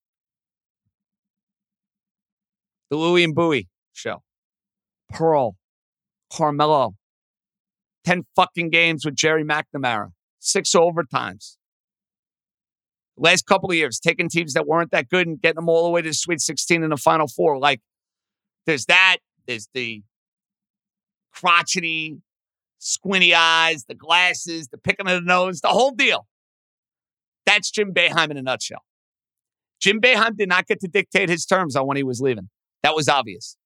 The 2.89 2.97
Louie 2.97 3.23
and 3.23 3.35
Bouie 3.35 3.67
show. 3.93 4.23
Pearl, 5.09 5.55
Carmelo, 6.31 6.95
10 8.05 8.25
fucking 8.35 8.69
games 8.69 9.05
with 9.05 9.15
Gerry 9.15 9.43
McNamara, 9.43 10.11
six 10.39 10.71
overtimes. 10.71 11.57
Last 13.17 13.45
couple 13.45 13.69
of 13.69 13.75
years, 13.75 13.99
taking 13.99 14.29
teams 14.29 14.53
that 14.53 14.67
weren't 14.67 14.91
that 14.91 15.09
good 15.09 15.27
and 15.27 15.41
getting 15.41 15.55
them 15.55 15.69
all 15.69 15.85
the 15.85 15.89
way 15.89 16.01
to 16.01 16.09
the 16.09 16.13
Sweet 16.13 16.39
16 16.39 16.83
and 16.83 16.91
the 16.91 16.97
Final 16.97 17.27
Four. 17.27 17.57
Like, 17.57 17.81
there's 18.65 18.85
that. 18.85 19.17
There's 19.47 19.67
the 19.73 20.03
crotchety, 21.33 22.17
squinty 22.77 23.33
eyes, 23.33 23.85
the 23.87 23.95
glasses, 23.95 24.67
the 24.67 24.77
picking 24.77 25.07
of 25.07 25.13
the 25.13 25.21
nose, 25.21 25.61
the 25.61 25.69
whole 25.69 25.91
deal. 25.91 26.27
That's 27.45 27.71
Jim 27.71 27.93
Boeheim 27.93 28.29
in 28.29 28.37
a 28.37 28.41
nutshell. 28.41 28.83
Jim 29.79 29.99
Boeheim 29.99 30.35
did 30.35 30.49
not 30.49 30.67
get 30.67 30.79
to 30.81 30.87
dictate 30.87 31.29
his 31.29 31.45
terms 31.45 31.75
on 31.75 31.87
when 31.87 31.97
he 31.97 32.03
was 32.03 32.21
leaving. 32.21 32.49
That 32.87 32.95
was 32.95 33.09
obvious. 33.09 33.57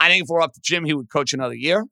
I 0.00 0.08
think 0.08 0.22
if 0.22 0.28
we're 0.30 0.40
up 0.40 0.54
to 0.54 0.60
Jim, 0.64 0.86
he 0.86 0.94
would 0.94 1.10
coach 1.10 1.34
another 1.34 1.54
year. 1.54 1.84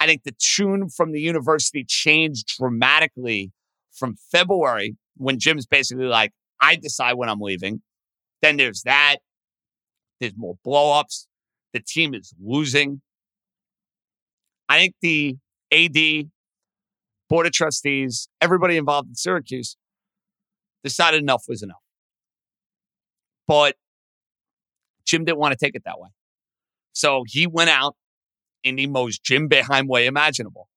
I 0.00 0.06
think 0.06 0.24
the 0.24 0.34
tune 0.36 0.88
from 0.88 1.12
the 1.12 1.20
university 1.20 1.84
changed 1.86 2.48
dramatically 2.58 3.52
from 3.92 4.16
February 4.32 4.96
when 5.18 5.38
Jim's 5.38 5.66
basically 5.66 6.06
like, 6.06 6.32
I 6.60 6.74
decide 6.74 7.12
when 7.12 7.28
I'm 7.28 7.38
leaving. 7.38 7.82
Then 8.42 8.56
there's 8.56 8.82
that. 8.86 9.18
There's 10.18 10.32
more 10.36 10.56
blowups. 10.66 11.28
The 11.72 11.78
team 11.78 12.12
is 12.12 12.34
losing. 12.44 13.00
I 14.68 14.80
think 14.80 14.96
the 15.00 15.36
AD, 15.70 16.28
Board 17.28 17.46
of 17.46 17.52
Trustees, 17.52 18.28
everybody 18.40 18.76
involved 18.76 19.10
in 19.10 19.14
Syracuse 19.14 19.76
decided 20.82 21.22
enough 21.22 21.44
was 21.46 21.62
enough. 21.62 21.76
But 23.46 23.76
Jim 25.08 25.24
didn't 25.24 25.38
want 25.38 25.52
to 25.52 25.64
take 25.64 25.74
it 25.74 25.82
that 25.84 25.98
way. 25.98 26.10
So 26.92 27.24
he 27.26 27.46
went 27.46 27.70
out 27.70 27.96
in 28.62 28.76
the 28.76 28.86
most 28.86 29.24
Jim 29.24 29.48
Boeheim 29.48 29.88
way 29.88 30.06
imaginable, 30.06 30.68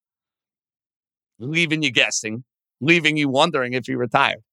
leaving 1.38 1.84
you 1.84 1.92
guessing, 1.92 2.46
leaving 2.80 3.18
you 3.18 3.28
wondering 3.28 3.74
if 3.74 3.86
he 3.88 3.96
retired. 3.96 4.44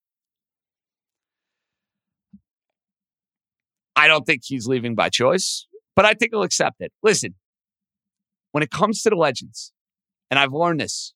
I 3.94 4.08
don't 4.08 4.24
think 4.24 4.42
he's 4.44 4.66
leaving 4.66 4.94
by 4.94 5.08
choice, 5.08 5.66
but 5.94 6.04
I 6.04 6.14
think 6.14 6.32
he'll 6.32 6.42
accept 6.42 6.76
it. 6.80 6.92
Listen, 7.02 7.34
when 8.52 8.62
it 8.62 8.70
comes 8.70 9.02
to 9.02 9.10
the 9.10 9.16
legends, 9.16 9.72
and 10.30 10.38
I've 10.38 10.52
learned 10.52 10.80
this, 10.80 11.14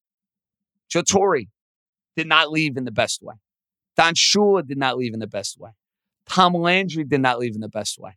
Joe 0.89 1.03
Torre 1.03 1.43
did 2.17 2.27
not 2.27 2.51
leave 2.51 2.77
in 2.77 2.85
the 2.85 2.93
best 2.93 3.23
way. 3.23 3.37
Don 3.97 4.15
Shula 4.15 4.67
did 4.67 4.79
not 4.79 4.97
leave 4.97 5.15
in 5.15 5.21
the 5.21 5.27
best 5.27 5.59
way. 5.59 5.71
Tom 6.29 6.55
Landry 6.55 7.05
did 7.05 7.21
not 7.21 7.39
leave 7.39 7.55
in 7.55 7.61
the 7.61 7.69
best 7.69 7.99
way. 7.99 8.17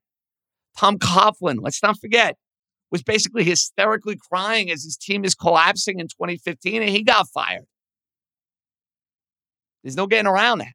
Tom 0.78 0.98
Coughlin, 0.98 1.58
let's 1.62 1.82
not 1.82 2.00
forget, 2.00 2.36
was 2.92 3.04
basically 3.04 3.44
hysterically 3.44 4.18
crying 4.18 4.70
as 4.70 4.84
his 4.84 4.98
team 4.98 5.26
is 5.26 5.36
collapsing 5.36 6.00
in 6.00 6.08
2015 6.08 6.82
and 6.82 6.92
he 6.92 7.04
got 7.04 7.28
fired. 7.34 7.66
There's 9.84 9.96
no 9.96 10.08
getting 10.08 10.28
around 10.28 10.60
that. 10.60 10.74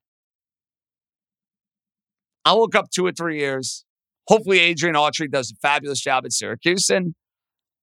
I'll 2.44 2.60
look 2.60 2.74
up 2.74 2.90
two 2.90 3.04
or 3.04 3.12
three 3.12 3.38
years. 3.38 3.84
Hopefully, 4.28 4.60
Adrian 4.60 4.94
Autry 4.94 5.30
does 5.30 5.50
a 5.50 5.54
fabulous 5.56 6.00
job 6.00 6.24
at 6.24 6.32
Syracuse, 6.32 6.88
and 6.88 7.14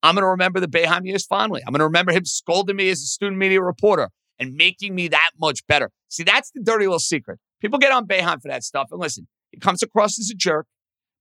I'm 0.01 0.15
going 0.15 0.23
to 0.23 0.29
remember 0.29 0.59
the 0.59 0.67
Boeheim 0.67 1.05
years 1.05 1.25
fondly. 1.25 1.61
I'm 1.65 1.73
going 1.73 1.79
to 1.79 1.85
remember 1.85 2.13
him 2.13 2.25
scolding 2.25 2.75
me 2.75 2.89
as 2.89 3.01
a 3.01 3.05
student 3.05 3.37
media 3.37 3.61
reporter 3.61 4.09
and 4.39 4.53
making 4.53 4.95
me 4.95 5.07
that 5.09 5.31
much 5.39 5.65
better. 5.67 5.89
See, 6.09 6.23
that's 6.23 6.51
the 6.51 6.61
dirty 6.61 6.85
little 6.85 6.99
secret. 6.99 7.39
People 7.59 7.79
get 7.79 7.91
on 7.91 8.07
Boeheim 8.07 8.41
for 8.41 8.47
that 8.47 8.63
stuff. 8.63 8.87
And 8.91 9.01
listen, 9.01 9.27
he 9.51 9.59
comes 9.59 9.81
across 9.83 10.19
as 10.19 10.29
a 10.29 10.35
jerk. 10.35 10.67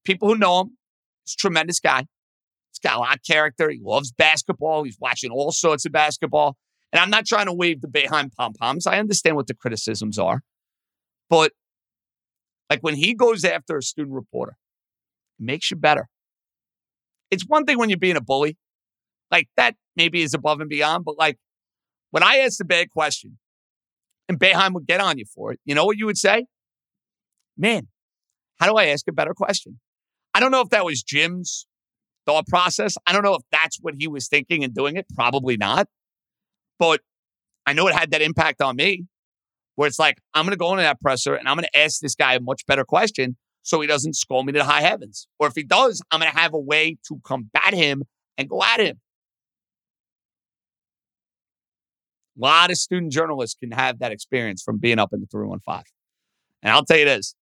People 0.05 0.29
who 0.29 0.37
know 0.37 0.61
him, 0.61 0.77
he's 1.27 1.35
a 1.35 1.37
tremendous 1.37 1.81
guy. 1.81 2.07
He's 2.71 2.79
got 2.83 2.97
a 2.97 3.01
lot 3.01 3.17
of 3.17 3.23
character. 3.23 3.71
He 3.71 3.81
loves 3.83 4.13
basketball. 4.13 4.85
He's 4.85 4.99
watching 5.01 5.31
all 5.31 5.53
sorts 5.53 5.85
of 5.85 5.93
basketball. 5.93 6.57
And 6.93 7.01
I'm 7.01 7.11
not 7.11 7.27
trying 7.27 7.47
to 7.47 7.53
wave 7.53 7.81
the 7.81 7.89
Boeheim 7.89 8.33
pom 8.33 8.53
poms. 8.55 8.87
I 8.87 8.99
understand 8.99 9.37
what 9.37 9.47
the 9.47 9.55
criticisms 9.55 10.19
are. 10.19 10.43
But 11.29 11.53
like 12.71 12.81
when 12.81 12.95
he 12.95 13.15
goes 13.15 13.45
after 13.45 13.77
a 13.77 13.83
student 13.83 14.15
reporter, 14.15 14.57
it 15.39 15.45
makes 15.45 15.71
you 15.71 15.77
better. 15.77 16.09
It's 17.31 17.45
one 17.47 17.65
thing 17.65 17.79
when 17.79 17.91
you're 17.91 17.99
being 17.99 18.17
a 18.17 18.21
bully. 18.21 18.57
Like 19.31 19.49
that 19.57 19.75
maybe 19.97 20.23
is 20.23 20.35
above 20.35 20.61
and 20.61 20.69
beyond. 20.69 21.05
But 21.05 21.19
like 21.19 21.39
when 22.11 22.23
I 22.23 22.39
asked 22.39 22.61
a 22.61 22.65
bad 22.65 22.91
question 22.91 23.39
and 24.29 24.39
Boeheim 24.39 24.73
would 24.75 24.87
get 24.87 25.01
on 25.01 25.19
you 25.19 25.25
for 25.25 25.53
it, 25.53 25.61
you 25.65 25.75
know 25.75 25.85
what 25.85 25.97
you 25.97 26.07
would 26.07 26.19
say? 26.19 26.47
Man, 27.57 27.89
how 28.59 28.67
do 28.67 28.77
I 28.77 28.87
ask 28.87 29.09
a 29.09 29.13
better 29.13 29.35
question? 29.35 29.81
I 30.37 30.41
don't 30.41 30.51
know 30.51 30.61
if 30.61 30.69
that 30.69 30.85
was 30.85 31.03
Jim's 31.03 31.67
thought 32.27 32.47
process. 32.47 32.99
I 33.07 33.15
don't 33.15 33.23
know 33.23 33.37
if 33.37 33.43
that's 33.51 33.79
what 33.81 33.95
he 33.99 34.07
was 34.07 34.29
thinking 34.29 34.65
and 34.65 34.75
doing 34.75 34.99
it. 34.99 35.07
Probably 35.15 35.57
not. 35.57 35.89
But 36.79 37.01
I 37.65 37.73
know 37.73 37.89
it 37.89 37.95
had 37.95 38.11
that 38.11 38.21
impact 38.21 38.61
on 38.61 38.77
me 38.77 39.07
where 39.77 39.89
it's 39.89 39.99
like, 39.99 40.19
I'm 40.35 40.45
going 40.45 40.53
to 40.53 40.59
go 40.59 40.73
into 40.73 40.83
that 40.83 41.01
presser 41.01 41.35
and 41.35 41.49
I'm 41.49 41.57
going 41.57 41.67
to 41.73 41.79
ask 41.79 42.01
this 42.01 42.15
guy 42.15 42.35
a 42.35 42.41
much 42.41 42.67
better 42.67 42.85
question 42.85 43.39
so 43.63 43.81
he 43.81 43.87
doesn't 43.87 44.13
scold 44.13 44.45
me 44.45 44.53
to 44.53 44.59
the 44.59 44.67
high 44.67 44.83
heavens. 44.83 45.27
Or 45.39 45.47
if 45.47 45.55
he 45.55 45.63
does, 45.63 46.03
I'm 46.11 46.21
going 46.21 46.31
to 46.31 46.39
have 46.39 46.53
a 46.53 46.61
way 46.61 46.99
to 47.09 47.19
combat 47.25 47.73
him 47.73 48.03
and 48.37 48.47
go 48.47 48.63
at 48.63 48.79
him. 48.79 49.01
A 52.37 52.45
lot 52.45 52.71
of 52.71 52.77
student 52.77 53.11
journalists 53.11 53.57
can 53.59 53.71
have 53.71 54.01
that 54.01 54.13
experience 54.13 54.63
from 54.63 54.77
being 54.77 54.99
up 54.99 55.15
in 55.15 55.21
the 55.21 55.27
315. 55.29 55.83
And 56.63 56.73
I'll 56.73 56.85
tell 56.85 56.99
you 56.99 57.07
this 57.07 57.35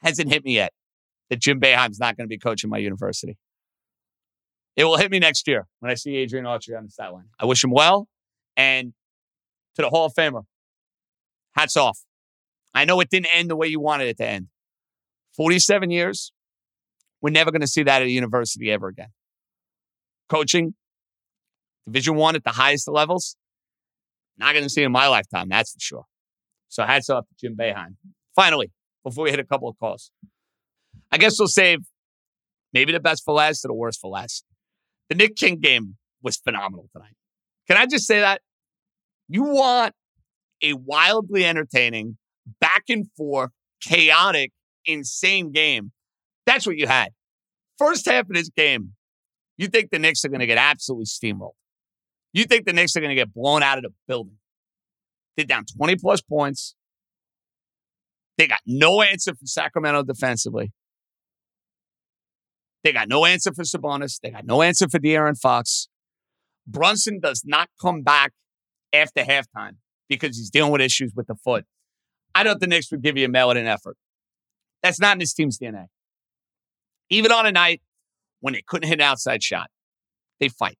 hasn't 0.00 0.30
hit 0.30 0.44
me 0.44 0.54
yet 0.54 0.72
that 1.30 1.40
Jim 1.40 1.60
Boeheim's 1.60 1.98
not 1.98 2.16
going 2.16 2.24
to 2.24 2.28
be 2.28 2.38
coaching 2.38 2.70
my 2.70 2.78
university. 2.78 3.38
It 4.76 4.84
will 4.84 4.96
hit 4.96 5.10
me 5.10 5.18
next 5.18 5.46
year 5.46 5.66
when 5.80 5.90
I 5.90 5.94
see 5.94 6.16
Adrian 6.16 6.44
Autry 6.44 6.76
on 6.76 6.84
the 6.84 6.90
sideline. 6.90 7.28
I 7.38 7.46
wish 7.46 7.62
him 7.62 7.70
well. 7.70 8.08
And 8.56 8.92
to 9.76 9.82
the 9.82 9.88
Hall 9.88 10.06
of 10.06 10.14
Famer, 10.14 10.44
hats 11.54 11.76
off. 11.76 12.00
I 12.74 12.84
know 12.84 13.00
it 13.00 13.08
didn't 13.08 13.28
end 13.34 13.50
the 13.50 13.56
way 13.56 13.68
you 13.68 13.80
wanted 13.80 14.08
it 14.08 14.16
to 14.18 14.26
end. 14.26 14.48
47 15.36 15.90
years, 15.90 16.32
we're 17.20 17.30
never 17.30 17.50
going 17.50 17.60
to 17.60 17.66
see 17.66 17.82
that 17.84 18.02
at 18.02 18.08
a 18.08 18.10
university 18.10 18.70
ever 18.70 18.88
again. 18.88 19.08
Coaching, 20.28 20.74
Division 21.86 22.16
One 22.16 22.34
at 22.34 22.44
the 22.44 22.50
highest 22.50 22.88
levels, 22.88 23.36
not 24.38 24.52
going 24.52 24.64
to 24.64 24.70
see 24.70 24.82
in 24.82 24.92
my 24.92 25.06
lifetime, 25.06 25.48
that's 25.48 25.72
for 25.72 25.80
sure. 25.80 26.04
So 26.68 26.84
hats 26.84 27.08
off 27.10 27.26
to 27.28 27.34
Jim 27.40 27.56
Boeheim. 27.56 27.96
Finally, 28.34 28.72
before 29.04 29.24
we 29.24 29.30
hit 29.30 29.38
a 29.38 29.44
couple 29.44 29.68
of 29.68 29.78
calls, 29.78 30.10
I 31.14 31.16
guess 31.16 31.38
we'll 31.38 31.46
save 31.46 31.78
maybe 32.72 32.92
the 32.92 32.98
best 32.98 33.22
for 33.24 33.34
last 33.34 33.64
or 33.64 33.68
the 33.68 33.74
worst 33.74 34.00
for 34.00 34.10
last. 34.10 34.44
The 35.08 35.14
Knick 35.14 35.36
King 35.36 35.60
game 35.60 35.94
was 36.24 36.36
phenomenal 36.36 36.88
tonight. 36.92 37.14
Can 37.68 37.76
I 37.76 37.86
just 37.86 38.04
say 38.04 38.18
that? 38.18 38.42
You 39.28 39.44
want 39.44 39.94
a 40.60 40.72
wildly 40.72 41.44
entertaining, 41.44 42.18
back 42.60 42.82
and 42.88 43.06
forth, 43.16 43.50
chaotic, 43.80 44.50
insane 44.86 45.52
game. 45.52 45.92
That's 46.46 46.66
what 46.66 46.76
you 46.76 46.88
had. 46.88 47.10
First 47.78 48.06
half 48.06 48.28
of 48.28 48.34
this 48.34 48.48
game, 48.48 48.94
you 49.56 49.68
think 49.68 49.90
the 49.92 50.00
Knicks 50.00 50.24
are 50.24 50.28
going 50.30 50.40
to 50.40 50.46
get 50.46 50.58
absolutely 50.58 51.06
steamrolled. 51.06 51.54
You 52.32 52.42
think 52.42 52.66
the 52.66 52.72
Knicks 52.72 52.96
are 52.96 53.00
going 53.00 53.10
to 53.10 53.14
get 53.14 53.32
blown 53.32 53.62
out 53.62 53.78
of 53.78 53.84
the 53.84 53.90
building. 54.08 54.38
They're 55.36 55.46
down 55.46 55.64
20 55.76 55.94
plus 55.94 56.22
points. 56.22 56.74
They 58.36 58.48
got 58.48 58.58
no 58.66 59.00
answer 59.00 59.32
for 59.32 59.46
Sacramento 59.46 60.02
defensively. 60.02 60.72
They 62.84 62.92
got 62.92 63.08
no 63.08 63.24
answer 63.24 63.52
for 63.52 63.64
Sabonis. 63.64 64.20
They 64.20 64.30
got 64.30 64.44
no 64.44 64.60
answer 64.60 64.88
for 64.88 64.98
De'Aaron 64.98 65.38
Fox. 65.38 65.88
Brunson 66.66 67.18
does 67.18 67.42
not 67.44 67.70
come 67.80 68.02
back 68.02 68.32
after 68.92 69.22
halftime 69.22 69.76
because 70.08 70.36
he's 70.36 70.50
dealing 70.50 70.70
with 70.70 70.82
issues 70.82 71.12
with 71.16 71.26
the 71.26 71.34
foot. 71.34 71.64
I 72.34 72.42
don't 72.42 72.54
think 72.54 72.60
the 72.60 72.66
Knicks 72.68 72.90
would 72.90 73.02
give 73.02 73.16
you 73.16 73.24
a 73.24 73.28
mail 73.28 73.50
in 73.50 73.66
effort. 73.66 73.96
That's 74.82 75.00
not 75.00 75.14
in 75.14 75.18
this 75.18 75.32
team's 75.32 75.58
DNA. 75.58 75.86
Even 77.08 77.32
on 77.32 77.46
a 77.46 77.52
night 77.52 77.80
when 78.40 78.52
they 78.52 78.62
couldn't 78.66 78.88
hit 78.88 78.98
an 78.98 79.04
outside 79.04 79.42
shot, 79.42 79.70
they 80.38 80.48
fight. 80.48 80.76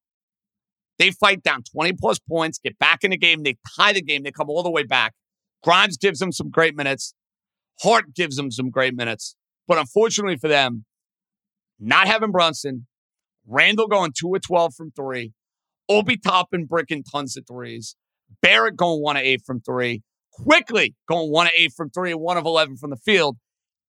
They 0.99 1.11
fight 1.11 1.43
down 1.43 1.63
20 1.63 1.95
plus 1.95 2.19
points, 2.19 2.59
get 2.59 2.79
back 2.79 3.03
in 3.03 3.11
the 3.11 3.17
game, 3.17 3.43
they 3.43 3.57
tie 3.77 3.95
the 3.95 4.03
game, 4.03 4.23
they 4.23 4.31
come 4.31 4.51
all 4.51 4.63
the 4.63 4.71
way 4.71 4.85
back. 4.85 5.15
Grimes 5.63 5.97
gives 5.97 6.19
them 6.19 6.33
some 6.33 6.51
great 6.51 6.77
minutes. 6.77 7.15
Hart 7.83 8.15
gives 8.15 8.37
them 8.37 8.51
some 8.51 8.71
great 8.71 8.95
minutes. 8.95 9.37
But 9.67 9.79
unfortunately 9.79 10.37
for 10.37 10.49
them, 10.49 10.85
not 11.79 12.07
having 12.07 12.31
Brunson, 12.31 12.87
Randle 13.47 13.89
going 13.89 14.13
2 14.19 14.35
of 14.35 14.43
12 14.43 14.75
from 14.75 14.91
three, 14.93 15.33
Obi 15.89 16.17
Toppin 16.17 16.65
bricking 16.65 17.05
tons 17.05 17.37
of 17.37 17.47
threes, 17.47 17.97
Barrett 18.41 18.77
going 18.77 19.03
1 19.03 19.17
of 19.17 19.23
8 19.23 19.43
from 19.45 19.61
three, 19.61 20.03
Quickley 20.33 20.95
going 21.09 21.31
1 21.31 21.47
of 21.47 21.53
8 21.57 21.73
from 21.77 21.91
three 21.91 22.13
and 22.13 22.21
1 22.21 22.37
of 22.37 22.47
11 22.47 22.77
from 22.77 22.91
the 22.91 22.97
field 22.97 23.37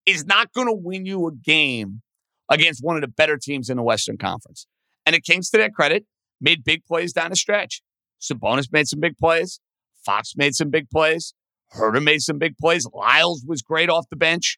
is 0.05 0.25
not 0.25 0.53
going 0.53 0.67
to 0.67 0.73
win 0.73 1.05
you 1.05 1.27
a 1.27 1.31
game 1.31 2.01
against 2.49 2.83
one 2.83 2.95
of 2.95 3.01
the 3.01 3.07
better 3.07 3.37
teams 3.37 3.69
in 3.69 3.77
the 3.77 3.83
Western 3.83 4.17
Conference. 4.17 4.67
And 5.05 5.15
the 5.15 5.21
Kings, 5.21 5.49
to 5.49 5.57
their 5.57 5.69
credit, 5.69 6.05
made 6.39 6.63
big 6.63 6.85
plays 6.85 7.13
down 7.13 7.29
the 7.31 7.35
stretch. 7.35 7.81
Sabonis 8.21 8.71
made 8.71 8.87
some 8.87 8.99
big 8.99 9.17
plays. 9.17 9.59
Fox 10.05 10.33
made 10.35 10.55
some 10.55 10.69
big 10.69 10.89
plays. 10.89 11.33
Huerter 11.75 12.03
made 12.03 12.21
some 12.21 12.37
big 12.37 12.57
plays. 12.57 12.87
Lyles 12.93 13.43
was 13.47 13.61
great 13.61 13.89
off 13.89 14.05
the 14.09 14.15
bench. 14.15 14.57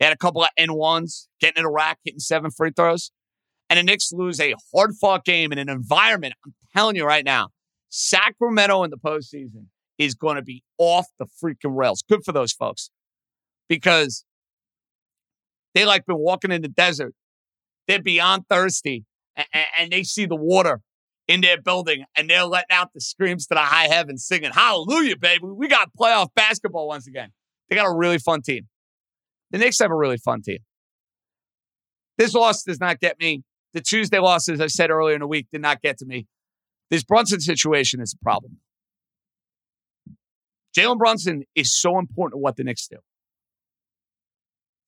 He 0.00 0.06
had 0.06 0.14
a 0.14 0.18
couple 0.18 0.42
of 0.42 0.48
N1s, 0.58 1.28
getting 1.40 1.60
in 1.60 1.66
a 1.66 1.70
rack, 1.70 1.98
hitting 2.04 2.20
seven 2.20 2.50
free 2.50 2.72
throws. 2.74 3.12
And 3.68 3.78
the 3.78 3.82
Knicks 3.82 4.12
lose 4.12 4.40
a 4.40 4.54
hard 4.74 4.94
fought 5.00 5.24
game 5.24 5.52
in 5.52 5.58
an 5.58 5.68
environment. 5.68 6.34
I'm 6.44 6.54
telling 6.74 6.96
you 6.96 7.04
right 7.04 7.24
now, 7.24 7.50
Sacramento 7.90 8.82
in 8.82 8.90
the 8.90 8.96
postseason 8.96 9.66
is 9.98 10.14
going 10.14 10.36
to 10.36 10.42
be 10.42 10.64
off 10.78 11.06
the 11.18 11.26
freaking 11.26 11.76
rails. 11.76 12.02
Good 12.08 12.24
for 12.24 12.32
those 12.32 12.52
folks 12.52 12.90
because 13.68 14.24
they 15.74 15.84
like 15.84 16.06
been 16.06 16.18
walking 16.18 16.50
in 16.50 16.62
the 16.62 16.68
desert. 16.68 17.14
They're 17.86 18.02
beyond 18.02 18.44
thirsty 18.48 19.04
and, 19.36 19.46
and 19.78 19.92
they 19.92 20.02
see 20.02 20.24
the 20.24 20.36
water 20.36 20.80
in 21.28 21.42
their 21.42 21.60
building 21.60 22.04
and 22.16 22.28
they're 22.28 22.44
letting 22.44 22.70
out 22.74 22.92
the 22.94 23.00
screams 23.00 23.46
to 23.48 23.54
the 23.54 23.60
high 23.60 23.86
heavens 23.88 24.24
singing, 24.26 24.50
Hallelujah, 24.52 25.16
baby. 25.18 25.44
We 25.44 25.68
got 25.68 25.90
playoff 25.94 26.28
basketball 26.34 26.88
once 26.88 27.06
again. 27.06 27.30
They 27.68 27.76
got 27.76 27.86
a 27.86 27.94
really 27.94 28.18
fun 28.18 28.42
team. 28.42 28.66
The 29.50 29.58
Knicks 29.58 29.78
have 29.80 29.90
a 29.90 29.96
really 29.96 30.18
fun 30.18 30.42
team. 30.42 30.58
This 32.18 32.34
loss 32.34 32.62
does 32.62 32.80
not 32.80 33.00
get 33.00 33.18
me. 33.18 33.42
The 33.72 33.80
Tuesday 33.80 34.18
losses, 34.18 34.60
I 34.60 34.66
said 34.66 34.90
earlier 34.90 35.14
in 35.14 35.20
the 35.20 35.26
week, 35.26 35.46
did 35.52 35.62
not 35.62 35.80
get 35.80 35.98
to 35.98 36.06
me. 36.06 36.26
This 36.90 37.04
Brunson 37.04 37.40
situation 37.40 38.00
is 38.00 38.14
a 38.14 38.22
problem. 38.22 38.58
Jalen 40.76 40.98
Brunson 40.98 41.44
is 41.54 41.74
so 41.74 41.98
important 41.98 42.38
to 42.38 42.42
what 42.42 42.56
the 42.56 42.64
Knicks 42.64 42.86
do. 42.88 42.98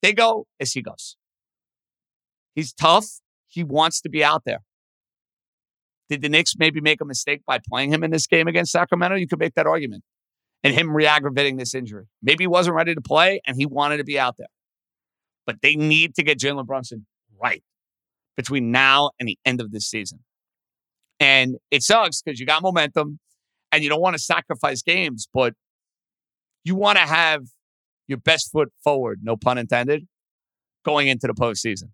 They 0.01 0.13
go 0.13 0.47
as 0.61 0.73
he 0.73 0.83
goes. 0.83 1.17
He's 2.55 2.73
tough. 2.73 3.07
He 3.47 3.65
wants 3.65 4.01
to 4.03 4.09
be 4.09 4.25
out 4.25 4.43
there. 4.45 4.61
Did 6.09 6.23
the 6.23 6.29
Knicks 6.29 6.55
maybe 6.59 6.81
make 6.81 7.01
a 7.01 7.05
mistake 7.05 7.43
by 7.47 7.59
playing 7.67 7.93
him 7.93 8.05
in 8.05 8.11
this 8.11 8.27
game 8.27 8.49
against 8.49 8.73
Sacramento? 8.73 9.17
You 9.17 9.29
could 9.29 9.39
make 9.39 9.55
that 9.55 9.67
argument. 9.67 10.03
And 10.65 10.75
him 10.75 10.95
re 10.95 11.07
aggravating 11.07 11.57
this 11.57 11.75
injury. 11.75 12.05
Maybe 12.23 12.45
he 12.45 12.49
wasn't 12.49 12.77
ready 12.77 12.95
to 12.95 13.01
play 13.01 13.41
and 13.47 13.57
he 13.57 13.67
wanted 13.67 13.97
to 13.97 14.05
be 14.05 14.19
out 14.19 14.37
there. 14.39 14.49
But 15.45 15.57
they 15.61 15.75
need 15.75 16.15
to 16.15 16.23
get 16.23 16.39
Jalen 16.39 16.67
Brunson 16.67 17.07
right 17.43 17.65
between 18.37 18.71
now 18.71 19.11
and 19.19 19.29
the 19.29 19.39
end 19.45 19.61
of 19.61 19.73
this 19.73 19.87
season. 19.87 20.21
And 21.19 21.57
it 21.71 21.83
sucks 21.83 22.23
because 22.23 22.39
you 22.39 22.47
got 22.47 22.63
momentum 22.63 23.19
and 23.73 23.83
you 23.83 23.89
don't 23.89 24.01
want 24.01 24.15
to 24.15 24.23
sacrifice 24.23 24.83
games, 24.83 25.29
but 25.33 25.55
you 26.65 26.77
want 26.77 26.99
to 26.99 27.05
have 27.05 27.43
your 28.07 28.19
best 28.19 28.51
foot 28.53 28.73
forward, 28.85 29.21
no 29.23 29.37
pun 29.37 29.59
intended, 29.59 30.07
going 30.85 31.09
into 31.09 31.27
the 31.27 31.35
postseason. 31.35 31.91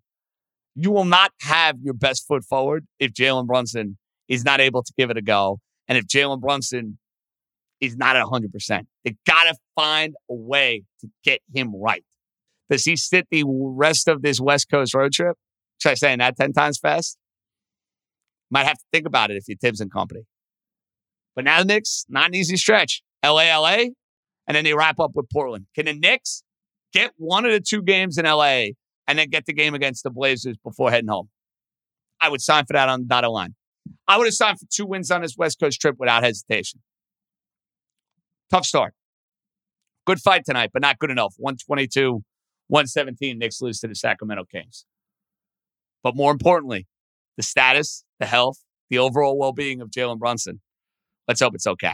You 0.75 0.91
will 0.91 1.05
not 1.05 1.31
have 1.41 1.77
your 1.81 1.93
best 1.93 2.27
foot 2.27 2.43
forward 2.45 2.85
if 2.99 3.13
Jalen 3.13 3.47
Brunson 3.47 3.97
is 4.27 4.45
not 4.45 4.59
able 4.59 4.83
to 4.83 4.93
give 4.97 5.09
it 5.09 5.17
a 5.17 5.21
go. 5.21 5.59
And 5.87 5.97
if 5.97 6.05
Jalen 6.05 6.39
Brunson 6.39 6.98
is 7.81 7.95
not 7.95 8.15
at 8.15 8.25
100%, 8.25 8.85
they 9.05 9.15
got 9.25 9.43
to 9.43 9.55
find 9.75 10.15
a 10.29 10.33
way 10.33 10.83
to 11.01 11.07
get 11.23 11.41
him 11.53 11.73
right. 11.75 12.03
Does 12.69 12.85
he 12.85 12.95
sit 12.95 13.27
the 13.31 13.43
rest 13.47 14.07
of 14.07 14.21
this 14.21 14.39
West 14.39 14.69
Coast 14.69 14.93
road 14.93 15.13
trip? 15.13 15.37
Try 15.81 15.93
saying 15.93 16.19
that 16.19 16.37
10 16.37 16.53
times 16.53 16.77
fast? 16.77 17.17
Might 18.51 18.65
have 18.65 18.77
to 18.77 18.85
think 18.91 19.07
about 19.07 19.31
it 19.31 19.37
if 19.37 19.47
you're 19.47 19.57
Thibs 19.57 19.79
and 19.79 19.91
company. 19.91 20.21
But 21.35 21.45
now 21.45 21.59
the 21.59 21.65
Knicks, 21.65 22.05
not 22.09 22.27
an 22.27 22.35
easy 22.35 22.57
stretch. 22.57 23.01
LA, 23.23 23.55
LA, 23.57 23.85
and 24.47 24.55
then 24.55 24.63
they 24.63 24.73
wrap 24.73 24.99
up 24.99 25.11
with 25.13 25.29
Portland. 25.29 25.67
Can 25.75 25.85
the 25.85 25.93
Knicks 25.93 26.43
get 26.93 27.11
one 27.17 27.45
of 27.45 27.51
the 27.51 27.59
two 27.59 27.81
games 27.81 28.17
in 28.17 28.25
LA 28.25 28.65
and 29.07 29.17
then 29.17 29.29
get 29.29 29.45
the 29.45 29.53
game 29.53 29.73
against 29.73 30.03
the 30.03 30.09
Blazers 30.09 30.57
before 30.63 30.91
heading 30.91 31.09
home? 31.09 31.29
I 32.21 32.29
would 32.29 32.41
sign 32.41 32.65
for 32.65 32.73
that 32.73 32.89
on 32.89 33.01
the 33.01 33.05
dotted 33.05 33.29
line. 33.29 33.55
I 34.07 34.17
would 34.17 34.25
have 34.25 34.33
signed 34.33 34.59
for 34.59 34.65
two 34.71 34.85
wins 34.85 35.11
on 35.11 35.21
this 35.21 35.35
West 35.37 35.59
Coast 35.59 35.79
trip 35.79 35.95
without 35.97 36.23
hesitation. 36.23 36.81
Tough 38.51 38.65
start. 38.65 38.93
Good 40.05 40.19
fight 40.19 40.43
tonight, 40.45 40.71
but 40.73 40.81
not 40.81 40.97
good 40.97 41.11
enough. 41.11 41.35
122, 41.37 42.23
117. 42.67 43.37
Knicks 43.37 43.61
lose 43.61 43.79
to 43.79 43.87
the 43.87 43.95
Sacramento 43.95 44.45
Kings. 44.51 44.85
But 46.03 46.15
more 46.15 46.31
importantly, 46.31 46.87
the 47.37 47.43
status, 47.43 48.05
the 48.19 48.25
health, 48.25 48.63
the 48.89 48.97
overall 48.97 49.37
well 49.37 49.53
being 49.53 49.81
of 49.81 49.91
Jalen 49.91 50.17
Brunson. 50.17 50.61
Let's 51.27 51.41
hope 51.41 51.53
it's 51.53 51.67
okay. 51.67 51.93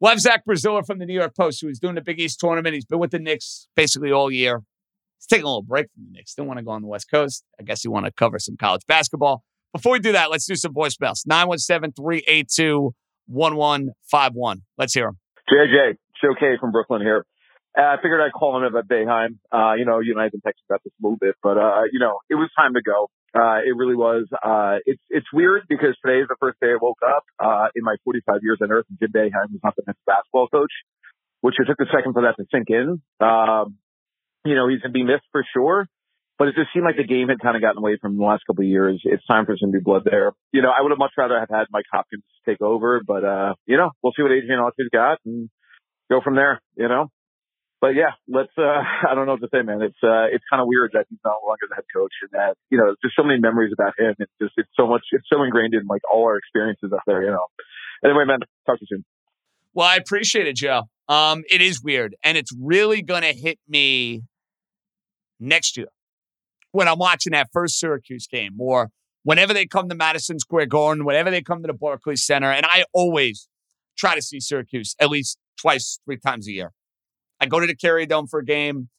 We'll 0.00 0.10
have 0.10 0.20
Zach 0.20 0.44
Braziller 0.48 0.84
from 0.86 0.98
the 0.98 1.06
New 1.06 1.14
York 1.14 1.34
Post, 1.36 1.60
who 1.60 1.68
is 1.68 1.78
doing 1.78 1.94
the 1.94 2.02
Big 2.02 2.20
East 2.20 2.40
tournament. 2.40 2.74
He's 2.74 2.84
been 2.84 2.98
with 2.98 3.10
the 3.10 3.18
Knicks 3.18 3.68
basically 3.76 4.12
all 4.12 4.30
year. 4.30 4.62
He's 5.18 5.26
taking 5.26 5.44
a 5.44 5.48
little 5.48 5.62
break 5.62 5.86
from 5.92 6.04
the 6.04 6.12
Knicks. 6.12 6.34
Didn't 6.34 6.48
want 6.48 6.58
to 6.58 6.64
go 6.64 6.70
on 6.70 6.82
the 6.82 6.88
West 6.88 7.10
Coast. 7.10 7.44
I 7.60 7.62
guess 7.62 7.82
he 7.82 7.88
want 7.88 8.06
to 8.06 8.12
cover 8.12 8.38
some 8.38 8.56
college 8.56 8.82
basketball. 8.86 9.42
Before 9.72 9.92
we 9.92 9.98
do 9.98 10.12
that, 10.12 10.30
let's 10.30 10.46
do 10.46 10.56
some 10.56 10.72
voicemails. 10.72 11.26
917 11.26 11.92
382 11.92 12.94
1151. 13.26 14.62
Let's 14.78 14.94
hear 14.94 15.06
them. 15.06 15.18
JJ, 15.50 15.96
Joe 16.22 16.34
K 16.38 16.56
from 16.60 16.72
Brooklyn 16.72 17.02
here. 17.02 17.24
Uh, 17.76 17.82
I 17.82 17.96
figured 18.00 18.20
I'd 18.20 18.32
call 18.32 18.56
him 18.56 18.64
about 18.64 18.88
Boeheim. 18.88 19.38
Uh, 19.52 19.74
you 19.74 19.84
know, 19.84 20.00
you 20.00 20.12
and 20.12 20.20
I 20.20 20.24
have 20.24 20.32
been 20.32 20.40
texting 20.40 20.64
about 20.68 20.82
this 20.82 20.92
a 20.98 21.02
little 21.04 21.18
bit, 21.20 21.36
but, 21.42 21.58
uh, 21.58 21.82
you 21.92 22.00
know, 22.00 22.18
it 22.30 22.34
was 22.34 22.48
time 22.56 22.72
to 22.74 22.80
go. 22.80 23.10
Uh, 23.36 23.60
it 23.60 23.76
really 23.76 23.94
was. 23.94 24.26
Uh, 24.32 24.80
it's, 24.86 25.02
it's 25.10 25.26
weird 25.32 25.62
because 25.68 25.94
today 26.04 26.20
is 26.20 26.28
the 26.28 26.40
first 26.40 26.58
day 26.58 26.68
I 26.72 26.78
woke 26.80 26.98
up, 27.04 27.24
uh, 27.38 27.68
in 27.76 27.84
my 27.84 27.96
45 28.04 28.40
years 28.42 28.58
on 28.62 28.72
earth 28.72 28.86
and 28.88 28.98
Jim 28.98 29.12
Boeheim 29.12 29.52
was 29.52 29.60
not 29.62 29.76
the 29.76 29.82
next 29.86 30.00
basketball 30.06 30.48
coach, 30.48 30.72
which 31.42 31.56
it 31.58 31.66
took 31.68 31.78
a 31.78 31.90
second 31.94 32.14
for 32.14 32.22
that 32.22 32.40
to 32.40 32.48
sink 32.50 32.68
in. 32.70 33.02
Um, 33.20 33.76
you 34.46 34.54
know, 34.54 34.68
he's 34.68 34.80
going 34.80 34.94
to 34.94 34.96
be 34.96 35.04
missed 35.04 35.28
for 35.30 35.44
sure, 35.52 35.86
but 36.38 36.48
it 36.48 36.54
just 36.54 36.68
seemed 36.72 36.84
like 36.84 36.96
the 36.96 37.04
game 37.04 37.28
had 37.28 37.40
kind 37.40 37.56
of 37.56 37.62
gotten 37.62 37.78
away 37.78 37.98
from 38.00 38.16
the 38.16 38.24
last 38.24 38.44
couple 38.46 38.62
of 38.64 38.68
years. 38.68 39.00
It's 39.04 39.24
time 39.26 39.46
for 39.46 39.56
some 39.56 39.70
new 39.70 39.80
blood 39.80 40.02
there. 40.04 40.32
You 40.52 40.62
know, 40.62 40.70
I 40.70 40.82
would 40.82 40.90
have 40.90 40.98
much 40.98 41.12
rather 41.16 41.38
have 41.38 41.48
had 41.50 41.66
Mike 41.70 41.86
Hopkins 41.90 42.24
take 42.44 42.60
over, 42.60 43.00
but, 43.06 43.24
uh, 43.24 43.54
you 43.66 43.76
know, 43.76 43.90
we'll 44.02 44.12
see 44.16 44.22
what 44.22 44.32
Adrian 44.32 44.60
Autry's 44.60 44.90
got 44.92 45.18
and 45.24 45.48
go 46.10 46.20
from 46.20 46.36
there, 46.36 46.60
you 46.76 46.88
know? 46.88 47.10
but 47.80 47.94
yeah, 47.94 48.12
let's. 48.28 48.52
Uh, 48.58 48.82
I 49.10 49.14
don't 49.14 49.26
know 49.26 49.32
what 49.32 49.42
to 49.42 49.48
say, 49.52 49.62
man. 49.62 49.82
It's 49.82 49.98
uh, 50.02 50.26
it's 50.32 50.44
kind 50.50 50.60
of 50.60 50.68
weird 50.68 50.92
that 50.94 51.06
he's 51.08 51.18
no 51.24 51.38
longer 51.46 51.66
the 51.68 51.76
head 51.76 51.84
coach, 51.94 52.12
and 52.22 52.30
that 52.32 52.56
you 52.70 52.78
know, 52.78 52.94
there's 53.02 53.14
so 53.16 53.22
many 53.22 53.40
memories 53.40 53.72
about 53.72 53.94
him. 53.98 54.14
It's 54.18 54.32
just 54.40 54.54
it's 54.56 54.70
so 54.76 54.86
much. 54.86 55.02
It's 55.12 55.26
so 55.32 55.42
ingrained 55.42 55.74
in 55.74 55.86
like 55.86 56.02
all 56.12 56.24
our 56.24 56.36
experiences 56.36 56.90
up 56.92 57.02
there. 57.06 57.22
You 57.22 57.30
know. 57.30 57.46
Anyway, 58.04 58.24
man, 58.26 58.40
talk 58.66 58.78
to 58.78 58.86
you 58.88 58.96
soon. 58.96 59.04
Well, 59.74 59.86
I 59.86 59.96
appreciate 59.96 60.46
it, 60.46 60.56
Joe. 60.56 60.82
Um, 61.08 61.44
it 61.50 61.60
is 61.60 61.82
weird, 61.82 62.16
and 62.24 62.36
it's 62.36 62.50
really 62.58 63.02
going 63.02 63.22
to 63.22 63.32
hit 63.32 63.58
me 63.68 64.22
next 65.38 65.76
year 65.76 65.88
when 66.76 66.88
I'm 66.88 66.98
watching 66.98 67.32
that 67.32 67.48
first 67.52 67.78
Syracuse 67.78 68.26
game, 68.26 68.56
or 68.58 68.90
whenever 69.22 69.54
they 69.54 69.66
come 69.66 69.88
to 69.88 69.94
Madison 69.94 70.38
Square 70.38 70.66
Garden, 70.66 71.04
whenever 71.06 71.30
they 71.30 71.42
come 71.42 71.62
to 71.62 71.66
the 71.66 71.72
Barclays 71.72 72.24
Center, 72.24 72.52
and 72.52 72.66
I 72.66 72.84
always 72.92 73.48
try 73.96 74.14
to 74.14 74.20
see 74.20 74.40
Syracuse 74.40 74.94
at 75.00 75.08
least 75.08 75.38
twice, 75.58 75.98
three 76.04 76.18
times 76.18 76.46
a 76.46 76.52
year. 76.52 76.72
I 77.40 77.46
go 77.46 77.60
to 77.60 77.66
the 77.66 77.74
Carrier 77.74 78.04
Dome 78.04 78.26
for 78.26 78.40
a 78.40 78.44
game. 78.44 78.90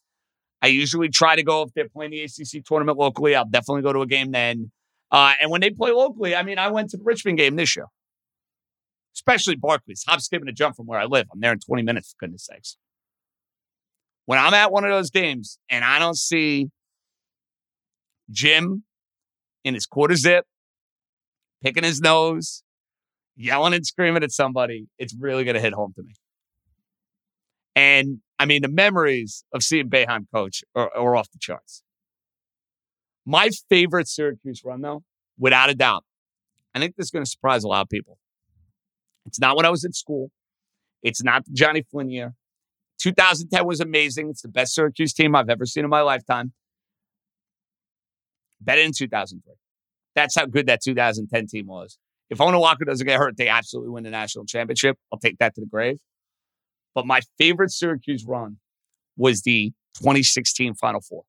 I 0.60 0.66
usually 0.66 1.08
try 1.08 1.36
to 1.36 1.44
go 1.44 1.62
if 1.62 1.72
they're 1.74 1.88
playing 1.88 2.10
the 2.10 2.22
ACC 2.22 2.64
tournament 2.64 2.98
locally. 2.98 3.36
I'll 3.36 3.44
definitely 3.44 3.82
go 3.82 3.92
to 3.92 4.02
a 4.02 4.06
game 4.06 4.32
then. 4.32 4.72
Uh, 5.10 5.34
and 5.40 5.50
when 5.50 5.60
they 5.60 5.70
play 5.70 5.92
locally, 5.92 6.34
I 6.34 6.42
mean, 6.42 6.58
I 6.58 6.68
went 6.70 6.90
to 6.90 6.96
the 6.96 7.04
Richmond 7.04 7.38
game 7.38 7.54
this 7.54 7.76
year, 7.76 7.86
especially 9.14 9.54
Barclays. 9.54 10.04
Hop, 10.08 10.20
skip, 10.20 10.40
and 10.40 10.48
a 10.48 10.52
jump 10.52 10.74
from 10.74 10.86
where 10.86 10.98
I 10.98 11.04
live. 11.04 11.26
I'm 11.32 11.38
there 11.38 11.52
in 11.52 11.60
20 11.60 11.82
minutes, 11.84 12.10
for 12.10 12.26
goodness 12.26 12.44
sakes. 12.44 12.76
When 14.26 14.38
I'm 14.38 14.52
at 14.52 14.72
one 14.72 14.84
of 14.84 14.90
those 14.90 15.10
games 15.10 15.58
and 15.70 15.84
I 15.84 16.00
don't 16.00 16.18
see 16.18 16.70
Jim 18.30 18.84
in 19.64 19.74
his 19.74 19.86
quarter 19.86 20.16
zip, 20.16 20.44
picking 21.62 21.84
his 21.84 22.00
nose, 22.00 22.62
yelling 23.36 23.74
and 23.74 23.86
screaming 23.86 24.22
at 24.22 24.32
somebody, 24.32 24.86
it's 24.98 25.14
really 25.18 25.44
going 25.44 25.54
to 25.54 25.60
hit 25.60 25.72
home 25.72 25.92
to 25.96 26.02
me. 26.02 26.14
And 27.74 28.18
I 28.38 28.46
mean, 28.46 28.62
the 28.62 28.68
memories 28.68 29.44
of 29.52 29.62
seeing 29.62 29.88
Boeheim 29.88 30.26
coach 30.32 30.62
are, 30.74 30.90
are 30.96 31.16
off 31.16 31.30
the 31.30 31.38
charts. 31.38 31.82
My 33.24 33.50
favorite 33.68 34.08
Syracuse 34.08 34.62
run, 34.64 34.80
though, 34.80 35.02
without 35.38 35.70
a 35.70 35.74
doubt, 35.74 36.04
I 36.74 36.78
think 36.78 36.96
this 36.96 37.06
is 37.06 37.10
going 37.10 37.24
to 37.24 37.30
surprise 37.30 37.64
a 37.64 37.68
lot 37.68 37.82
of 37.82 37.88
people. 37.88 38.18
It's 39.26 39.38
not 39.38 39.56
when 39.56 39.66
I 39.66 39.70
was 39.70 39.84
in 39.84 39.92
school. 39.92 40.30
It's 41.02 41.22
not 41.22 41.44
Jonny 41.52 41.82
Flynn 41.82 42.10
year. 42.10 42.34
2010 43.00 43.66
was 43.66 43.80
amazing. 43.80 44.30
It's 44.30 44.42
the 44.42 44.48
best 44.48 44.74
Syracuse 44.74 45.12
team 45.12 45.34
I've 45.36 45.48
ever 45.48 45.66
seen 45.66 45.84
in 45.84 45.90
my 45.90 46.00
lifetime. 46.00 46.52
Better 48.60 48.82
than 48.82 48.92
2003. 48.92 49.54
That's 50.14 50.34
how 50.34 50.46
good 50.46 50.66
that 50.66 50.80
2010 50.82 51.46
team 51.46 51.66
was. 51.66 51.98
If 52.30 52.38
Onuaku 52.38 52.84
doesn't 52.86 53.06
get 53.06 53.18
hurt, 53.18 53.36
they 53.36 53.48
absolutely 53.48 53.90
win 53.90 54.04
the 54.04 54.10
national 54.10 54.44
championship. 54.44 54.96
I'll 55.12 55.18
take 55.18 55.38
that 55.38 55.54
to 55.54 55.60
the 55.60 55.66
grave. 55.66 55.98
But 56.94 57.06
my 57.06 57.20
favorite 57.38 57.70
Syracuse 57.70 58.24
run 58.26 58.58
was 59.16 59.42
the 59.42 59.72
2016 59.98 60.74
Final 60.74 61.00
Four 61.00 61.22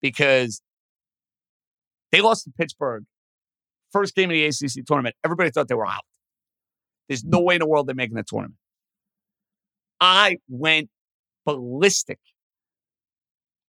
because 0.00 0.62
they 2.12 2.20
lost 2.20 2.44
to 2.44 2.50
Pittsburgh. 2.58 3.04
First 3.92 4.14
game 4.14 4.30
of 4.30 4.34
the 4.34 4.44
ACC 4.46 4.84
tournament. 4.86 5.14
Everybody 5.24 5.50
thought 5.50 5.68
they 5.68 5.74
were 5.74 5.86
out. 5.86 6.04
There's 7.08 7.24
no 7.24 7.40
way 7.40 7.54
in 7.54 7.60
the 7.60 7.66
world 7.66 7.86
they're 7.86 7.94
making 7.94 8.16
the 8.16 8.24
tournament. 8.26 8.58
I 10.00 10.38
went 10.48 10.90
ballistic 11.44 12.18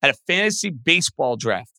at 0.01 0.09
a 0.09 0.17
fantasy 0.27 0.69
baseball 0.69 1.37
draft 1.37 1.76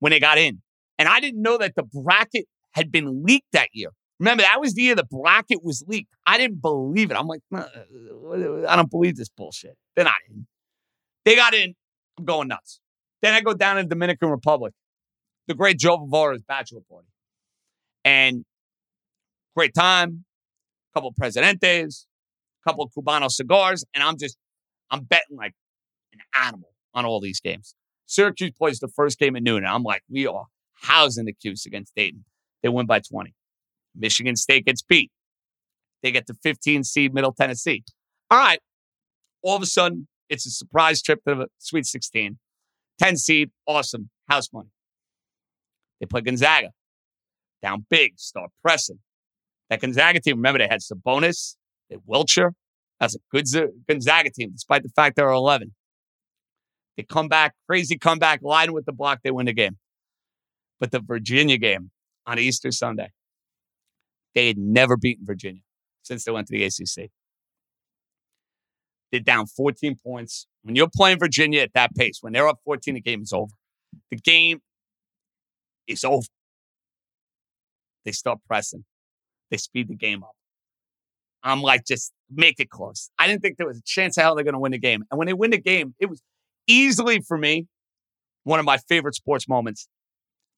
when 0.00 0.10
they 0.10 0.20
got 0.20 0.38
in. 0.38 0.62
And 0.98 1.08
I 1.08 1.20
didn't 1.20 1.42
know 1.42 1.58
that 1.58 1.74
the 1.76 1.82
bracket 1.82 2.46
had 2.72 2.90
been 2.90 3.22
leaked 3.24 3.52
that 3.52 3.68
year. 3.72 3.90
Remember, 4.18 4.42
that 4.42 4.60
was 4.60 4.74
the 4.74 4.82
year 4.82 4.94
the 4.94 5.04
bracket 5.04 5.62
was 5.62 5.84
leaked. 5.86 6.10
I 6.26 6.38
didn't 6.38 6.62
believe 6.62 7.10
it. 7.10 7.16
I'm 7.18 7.26
like, 7.26 7.40
uh, 7.54 7.64
I 8.66 8.76
don't 8.76 8.90
believe 8.90 9.16
this 9.16 9.28
bullshit. 9.28 9.76
They're 9.94 10.04
not 10.04 10.14
in. 10.30 10.46
They 11.24 11.36
got 11.36 11.54
in. 11.54 11.74
I'm 12.18 12.24
going 12.24 12.48
nuts. 12.48 12.80
Then 13.22 13.34
I 13.34 13.40
go 13.40 13.52
down 13.52 13.76
to 13.76 13.84
Dominican 13.84 14.30
Republic, 14.30 14.72
the 15.48 15.54
great 15.54 15.78
Joe 15.78 15.98
Vivara's 15.98 16.42
bachelor 16.46 16.80
party. 16.88 17.08
And 18.04 18.44
great 19.54 19.74
time, 19.74 20.24
couple 20.94 21.12
Presidentes, 21.12 22.06
couple 22.66 22.90
Cubano 22.96 23.30
cigars, 23.30 23.84
and 23.94 24.02
I'm 24.02 24.16
just, 24.16 24.36
I'm 24.90 25.04
betting 25.04 25.36
like 25.36 25.52
an 26.12 26.20
animal 26.40 26.70
on 26.94 27.04
all 27.04 27.20
these 27.20 27.40
games. 27.40 27.74
Syracuse 28.06 28.52
plays 28.52 28.78
the 28.78 28.88
first 28.88 29.18
game 29.18 29.36
at 29.36 29.42
noon, 29.42 29.58
and 29.58 29.68
I'm 29.68 29.82
like, 29.82 30.02
we 30.08 30.26
are 30.26 30.46
housing 30.82 31.26
the 31.26 31.32
Cuse 31.32 31.66
against 31.66 31.94
Dayton. 31.94 32.24
They 32.62 32.68
win 32.68 32.86
by 32.86 33.00
20. 33.00 33.34
Michigan 33.94 34.36
State 34.36 34.66
gets 34.66 34.82
beat. 34.82 35.10
They 36.02 36.10
get 36.12 36.26
the 36.26 36.34
15 36.42 36.84
seed 36.84 37.14
Middle 37.14 37.32
Tennessee. 37.32 37.82
All 38.30 38.38
right. 38.38 38.60
All 39.42 39.56
of 39.56 39.62
a 39.62 39.66
sudden, 39.66 40.08
it's 40.28 40.46
a 40.46 40.50
surprise 40.50 41.02
trip 41.02 41.20
to 41.26 41.34
the 41.34 41.46
Sweet 41.58 41.86
16. 41.86 42.38
10 42.98 43.16
seed, 43.16 43.50
awesome. 43.66 44.10
House 44.28 44.52
money. 44.52 44.70
They 46.00 46.06
play 46.06 46.20
Gonzaga. 46.20 46.70
Down 47.62 47.86
big, 47.88 48.18
start 48.18 48.50
pressing. 48.62 48.98
That 49.70 49.80
Gonzaga 49.80 50.20
team, 50.20 50.36
remember, 50.36 50.58
they 50.58 50.68
had 50.68 50.80
Sabonis, 50.80 51.56
they 51.90 51.96
Wiltjer. 51.96 52.52
That's 53.00 53.14
a 53.14 53.18
good 53.30 53.46
Gonzaga 53.88 54.30
team, 54.30 54.50
despite 54.52 54.82
the 54.82 54.88
fact 54.90 55.16
they're 55.16 55.28
11. 55.28 55.74
They 56.96 57.02
come 57.02 57.28
back, 57.28 57.54
crazy 57.66 57.98
comeback, 57.98 58.40
line 58.42 58.72
with 58.72 58.86
the 58.86 58.92
block, 58.92 59.20
they 59.22 59.30
win 59.30 59.46
the 59.46 59.52
game. 59.52 59.78
But 60.80 60.90
the 60.90 61.00
Virginia 61.00 61.58
game 61.58 61.90
on 62.26 62.38
Easter 62.38 62.70
Sunday, 62.70 63.12
they 64.34 64.46
had 64.46 64.58
never 64.58 64.96
beaten 64.96 65.24
Virginia 65.26 65.62
since 66.02 66.24
they 66.24 66.32
went 66.32 66.46
to 66.48 66.52
the 66.52 66.64
ACC. 66.64 67.10
They're 69.10 69.20
down 69.20 69.46
14 69.46 69.96
points. 70.04 70.46
When 70.62 70.74
you're 70.74 70.90
playing 70.94 71.18
Virginia 71.18 71.62
at 71.62 71.74
that 71.74 71.94
pace, 71.94 72.18
when 72.20 72.32
they're 72.32 72.48
up 72.48 72.58
14, 72.64 72.94
the 72.94 73.00
game 73.00 73.22
is 73.22 73.32
over. 73.32 73.52
The 74.10 74.16
game 74.16 74.60
is 75.86 76.04
over. 76.04 76.26
They 78.04 78.12
start 78.12 78.38
pressing. 78.46 78.84
They 79.50 79.56
speed 79.56 79.88
the 79.88 79.94
game 79.94 80.22
up. 80.22 80.34
I'm 81.42 81.62
like, 81.62 81.86
just 81.86 82.12
make 82.30 82.58
it 82.58 82.70
close. 82.70 83.10
I 83.18 83.28
didn't 83.28 83.42
think 83.42 83.56
there 83.56 83.68
was 83.68 83.78
a 83.78 83.82
chance 83.84 84.16
how 84.16 84.34
they're 84.34 84.44
going 84.44 84.54
to 84.54 84.60
win 84.60 84.72
the 84.72 84.78
game. 84.78 85.04
And 85.10 85.18
when 85.18 85.26
they 85.26 85.32
win 85.32 85.52
the 85.52 85.60
game, 85.60 85.94
it 86.00 86.06
was 86.06 86.20
easily 86.66 87.20
for 87.20 87.38
me 87.38 87.66
one 88.44 88.60
of 88.60 88.66
my 88.66 88.78
favorite 88.78 89.14
sports 89.14 89.48
moments 89.48 89.88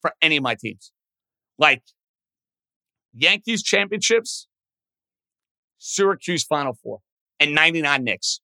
for 0.01 0.13
any 0.21 0.37
of 0.37 0.43
my 0.43 0.55
teams. 0.55 0.93
Like 1.59 1.83
Yankees 3.15 3.63
championships, 3.63 4.47
Syracuse 5.79 6.45
Final 6.45 6.75
Four, 6.75 7.01
and 7.41 7.55
99 7.55 8.05
Knicks. 8.05 8.41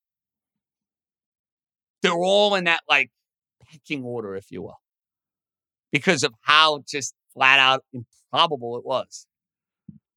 They're 2.01 2.13
all 2.13 2.55
in 2.55 2.65
that 2.65 2.81
like 2.89 3.11
pecking 3.69 4.03
order, 4.03 4.35
if 4.35 4.51
you 4.51 4.63
will, 4.63 4.79
because 5.91 6.23
of 6.23 6.33
how 6.41 6.83
just 6.87 7.13
flat 7.33 7.59
out 7.59 7.83
improbable 7.93 8.77
it 8.77 8.85
was. 8.85 9.27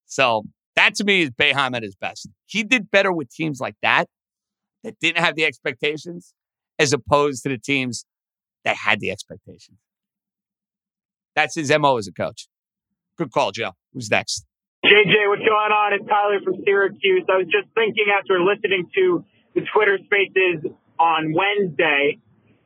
So 0.07 0.45
that 0.75 0.95
to 0.97 1.05
me 1.05 1.23
is 1.23 1.31
Boeheim 1.31 1.77
at 1.77 1.83
his 1.83 1.97
best. 1.97 2.29
He 2.47 2.63
did 2.63 2.91
better 2.91 3.13
with 3.13 3.31
teams 3.31 3.61
like 3.61 3.77
that 3.83 4.07
that 4.85 4.99
didn't 5.01 5.23
have 5.23 5.35
the 5.35 5.45
expectations 5.45 6.33
as 6.79 6.93
opposed 6.93 7.43
to 7.43 7.49
the 7.49 7.59
teams 7.59 8.05
that 8.65 8.77
had 8.77 9.01
the 9.01 9.11
expectations. 9.11 9.79
That's 11.35 11.55
his 11.55 11.71
MO 11.71 11.99
as 11.99 12.07
a 12.07 12.13
coach. 12.13 12.49
Good 13.17 13.33
call, 13.33 13.53
Joe. 13.53 13.73
Who's 13.93 14.11
next? 14.11 14.45
JJ, 14.85 15.29
what's 15.29 15.43
going 15.43 15.73
on? 15.75 15.93
It's 15.93 16.07
Tyler 16.09 16.41
from 16.45 16.63
Syracuse. 16.65 17.27
I 17.29 17.39
was 17.39 17.47
just 17.47 17.67
thinking 17.75 18.07
after 18.15 18.41
listening 18.41 18.89
to 18.95 19.25
the 19.55 19.63
Twitter 19.75 19.99
spaces 20.07 20.71
on 20.99 21.35
Wednesday, 21.35 22.19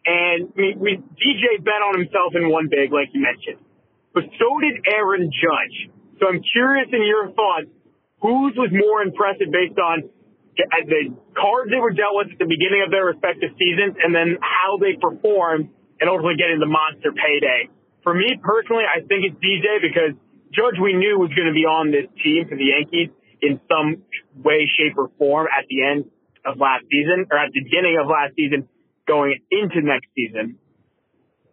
and 0.04 0.52
we, 0.56 0.74
we 0.76 0.90
DJ 1.16 1.62
bet 1.64 1.80
on 1.80 1.98
himself 1.98 2.34
in 2.34 2.50
one 2.50 2.68
big, 2.68 2.92
like 2.92 3.08
you 3.12 3.22
mentioned, 3.22 3.64
but 4.12 4.24
so 4.36 4.60
did 4.60 4.84
Aaron 4.92 5.30
Judge. 5.32 5.88
So 6.20 6.28
I'm 6.28 6.42
curious 6.52 6.88
in 6.92 7.00
your 7.04 7.32
thoughts, 7.32 7.72
whose 8.20 8.54
was 8.56 8.70
more 8.72 9.02
impressive 9.02 9.48
based 9.50 9.78
on 9.78 10.10
the 10.56 11.14
cards 11.32 11.70
they 11.72 11.80
were 11.80 11.92
dealt 11.92 12.12
with 12.12 12.32
at 12.32 12.38
the 12.38 12.48
beginning 12.48 12.84
of 12.84 12.90
their 12.92 13.08
respective 13.08 13.56
seasons, 13.56 13.96
and 14.02 14.14
then 14.14 14.36
how 14.40 14.76
they 14.76 15.00
performed 15.00 15.72
and 16.00 16.10
ultimately 16.10 16.36
getting 16.36 16.60
the 16.60 16.68
monster 16.68 17.12
payday. 17.12 17.70
For 18.02 18.12
me 18.12 18.36
personally, 18.42 18.84
I 18.84 19.00
think 19.06 19.24
it's 19.24 19.38
DJ 19.38 19.80
because 19.80 20.12
Judge 20.52 20.76
we 20.82 20.92
knew 20.92 21.16
was 21.16 21.32
going 21.32 21.48
to 21.48 21.56
be 21.56 21.64
on 21.64 21.94
this 21.94 22.10
team 22.20 22.44
for 22.48 22.56
the 22.58 22.74
Yankees 22.74 23.08
in 23.40 23.60
some 23.70 24.04
way, 24.36 24.68
shape, 24.76 24.98
or 24.98 25.08
form 25.16 25.48
at 25.48 25.64
the 25.70 25.80
end 25.80 26.10
of 26.44 26.58
last 26.58 26.84
season 26.90 27.26
or 27.30 27.38
at 27.38 27.54
the 27.54 27.62
beginning 27.62 27.96
of 27.96 28.10
last 28.10 28.34
season 28.36 28.68
going 29.06 29.38
into 29.50 29.80
next 29.80 30.10
season. 30.14 30.58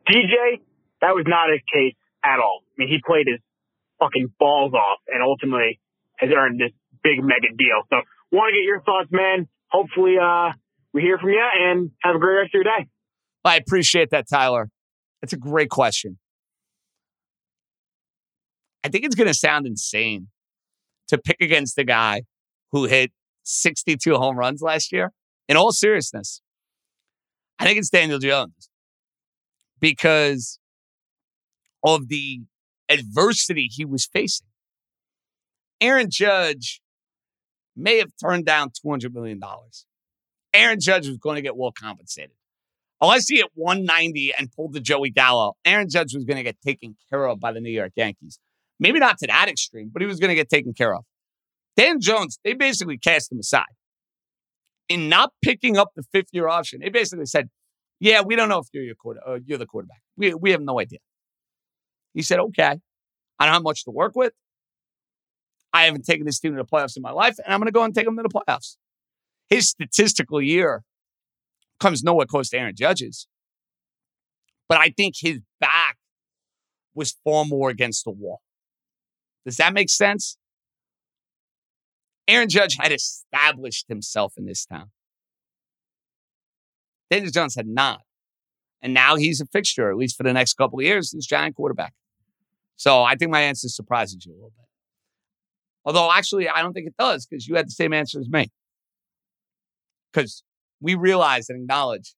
DJ, 0.09 0.59
that 1.01 1.13
was 1.13 1.25
not 1.29 1.53
his 1.53 1.61
case 1.71 1.95
at 2.25 2.41
all. 2.41 2.65
I 2.65 2.73
mean, 2.77 2.89
he 2.89 2.99
played 3.05 3.29
his 3.29 3.39
fucking 3.99 4.33
balls 4.39 4.73
off 4.73 4.99
and 5.07 5.21
ultimately 5.21 5.79
has 6.17 6.29
earned 6.35 6.59
this 6.59 6.73
big 7.03 7.23
mega 7.23 7.53
deal. 7.55 7.85
So 7.89 8.01
want 8.31 8.53
to 8.53 8.59
get 8.59 8.63
your 8.63 8.81
thoughts, 8.81 9.09
man. 9.11 9.47
Hopefully, 9.69 10.15
uh, 10.21 10.51
we 10.93 11.01
hear 11.01 11.17
from 11.17 11.29
you 11.29 11.43
and 11.59 11.91
have 12.01 12.15
a 12.15 12.19
great 12.19 12.37
rest 12.37 12.49
of 12.49 12.53
your 12.55 12.63
day. 12.63 12.87
I 13.45 13.57
appreciate 13.57 14.09
that, 14.11 14.27
Tyler. 14.29 14.69
That's 15.21 15.33
a 15.33 15.37
great 15.37 15.69
question. 15.69 16.17
I 18.83 18.89
think 18.89 19.05
it's 19.05 19.15
going 19.15 19.27
to 19.27 19.33
sound 19.33 19.67
insane 19.67 20.27
to 21.07 21.17
pick 21.17 21.37
against 21.41 21.75
the 21.75 21.83
guy 21.83 22.23
who 22.71 22.85
hit 22.85 23.11
62 23.43 24.15
home 24.15 24.37
runs 24.37 24.61
last 24.61 24.91
year. 24.91 25.11
In 25.47 25.57
all 25.57 25.71
seriousness, 25.71 26.41
I 27.57 27.65
think 27.65 27.79
it's 27.79 27.89
Daniel 27.89 28.19
Jones 28.19 28.69
because 29.79 30.59
of 31.83 32.07
the 32.07 32.41
adversity 32.87 33.67
he 33.71 33.85
was 33.85 34.05
facing. 34.05 34.47
Aaron 35.81 36.09
Judge 36.09 36.81
may 37.79 37.97
have 37.97 38.11
turned 38.21 38.45
down 38.45 38.71
$200 38.85 39.13
million. 39.13 39.39
Aaron 40.53 40.79
Judge 40.79 41.07
was 41.07 41.17
going 41.17 41.35
to 41.35 41.41
get 41.41 41.55
well 41.55 41.71
compensated. 41.71 42.31
Unless 43.01 43.29
he 43.29 43.37
hit 43.37 43.47
190 43.53 44.33
and 44.37 44.51
pulled 44.51 44.73
the 44.73 44.81
Joey 44.81 45.09
Gallo, 45.09 45.55
Aaron 45.63 45.87
Judge 45.89 46.13
was 46.13 46.25
going 46.25 46.37
to 46.37 46.43
get 46.43 46.59
taken 46.61 46.97
care 47.09 47.25
of 47.25 47.39
by 47.39 47.53
the 47.53 47.61
New 47.61 47.71
York 47.71 47.93
Yankees. 47.95 48.39
Maybe 48.79 48.99
not 48.99 49.17
to 49.19 49.27
that 49.27 49.47
extreme, 49.47 49.89
but 49.91 50.01
he 50.01 50.07
was 50.07 50.19
going 50.19 50.29
to 50.29 50.35
get 50.35 50.49
taken 50.49 50.73
care 50.73 50.93
of. 50.93 51.03
Dan 51.77 52.01
Jones, 52.01 52.39
they 52.43 52.53
basically 52.53 52.97
cast 52.97 53.31
him 53.31 53.39
aside. 53.39 53.63
In 54.89 55.07
not 55.07 55.31
picking 55.41 55.77
up 55.77 55.91
the 55.95 56.03
fifth 56.11 56.29
year 56.33 56.47
option, 56.47 56.81
they 56.81 56.89
basically 56.89 57.25
said, 57.25 57.49
Yeah, 57.99 58.21
we 58.21 58.35
don't 58.35 58.49
know 58.49 58.59
if 58.59 58.67
you're, 58.73 58.83
your 58.83 58.95
quarter, 58.95 59.21
uh, 59.25 59.39
you're 59.45 59.57
the 59.57 59.65
quarterback. 59.65 60.01
We, 60.17 60.33
we 60.33 60.51
have 60.51 60.61
no 60.61 60.79
idea. 60.79 60.99
He 62.13 62.21
said, 62.21 62.39
Okay, 62.39 62.79
I 63.39 63.45
don't 63.45 63.53
have 63.53 63.63
much 63.63 63.85
to 63.85 63.91
work 63.91 64.13
with. 64.15 64.33
I 65.73 65.85
haven't 65.85 66.05
taken 66.05 66.25
this 66.25 66.39
team 66.39 66.55
to 66.55 66.57
the 66.57 66.67
playoffs 66.67 66.97
in 66.97 67.03
my 67.03 67.11
life, 67.11 67.37
and 67.43 67.53
I'm 67.53 67.59
going 67.59 67.67
to 67.67 67.71
go 67.71 67.83
and 67.83 67.93
take 67.93 68.05
them 68.05 68.17
to 68.17 68.23
the 68.23 68.29
playoffs. 68.29 68.77
His 69.49 69.69
statistical 69.69 70.41
year 70.41 70.83
comes 71.79 72.03
nowhere 72.03 72.25
close 72.25 72.49
to 72.49 72.57
Aaron 72.57 72.75
Judge's. 72.75 73.27
But 74.67 74.79
I 74.79 74.89
think 74.89 75.15
his 75.17 75.39
back 75.59 75.97
was 76.93 77.15
far 77.23 77.45
more 77.45 77.69
against 77.69 78.03
the 78.03 78.11
wall. 78.11 78.41
Does 79.45 79.57
that 79.57 79.73
make 79.73 79.89
sense? 79.89 80.37
Aaron 82.27 82.49
Judge 82.49 82.77
had 82.79 82.91
established 82.91 83.85
himself 83.87 84.33
in 84.37 84.45
this 84.45 84.65
town. 84.65 84.91
Daniel 87.09 87.31
Jones 87.31 87.55
had 87.55 87.67
not. 87.67 88.01
And 88.81 88.93
now 88.93 89.15
he's 89.15 89.41
a 89.41 89.45
fixture, 89.47 89.89
at 89.89 89.97
least 89.97 90.15
for 90.15 90.23
the 90.23 90.33
next 90.33 90.53
couple 90.53 90.79
of 90.79 90.85
years, 90.85 91.11
this 91.11 91.25
giant 91.25 91.55
quarterback. 91.55 91.93
So 92.75 93.03
I 93.03 93.15
think 93.15 93.31
my 93.31 93.41
answer 93.41 93.67
surprises 93.67 94.25
you 94.25 94.33
a 94.33 94.35
little 94.35 94.53
bit. 94.55 94.68
Although, 95.85 96.11
actually, 96.11 96.49
I 96.49 96.61
don't 96.61 96.73
think 96.73 96.87
it 96.87 96.95
does 96.99 97.25
because 97.25 97.47
you 97.47 97.55
had 97.55 97.67
the 97.67 97.71
same 97.71 97.93
answer 97.93 98.19
as 98.19 98.29
me. 98.29 98.49
because 100.11 100.43
we 100.81 100.95
realize 100.95 101.49
and 101.49 101.61
acknowledge 101.61 102.15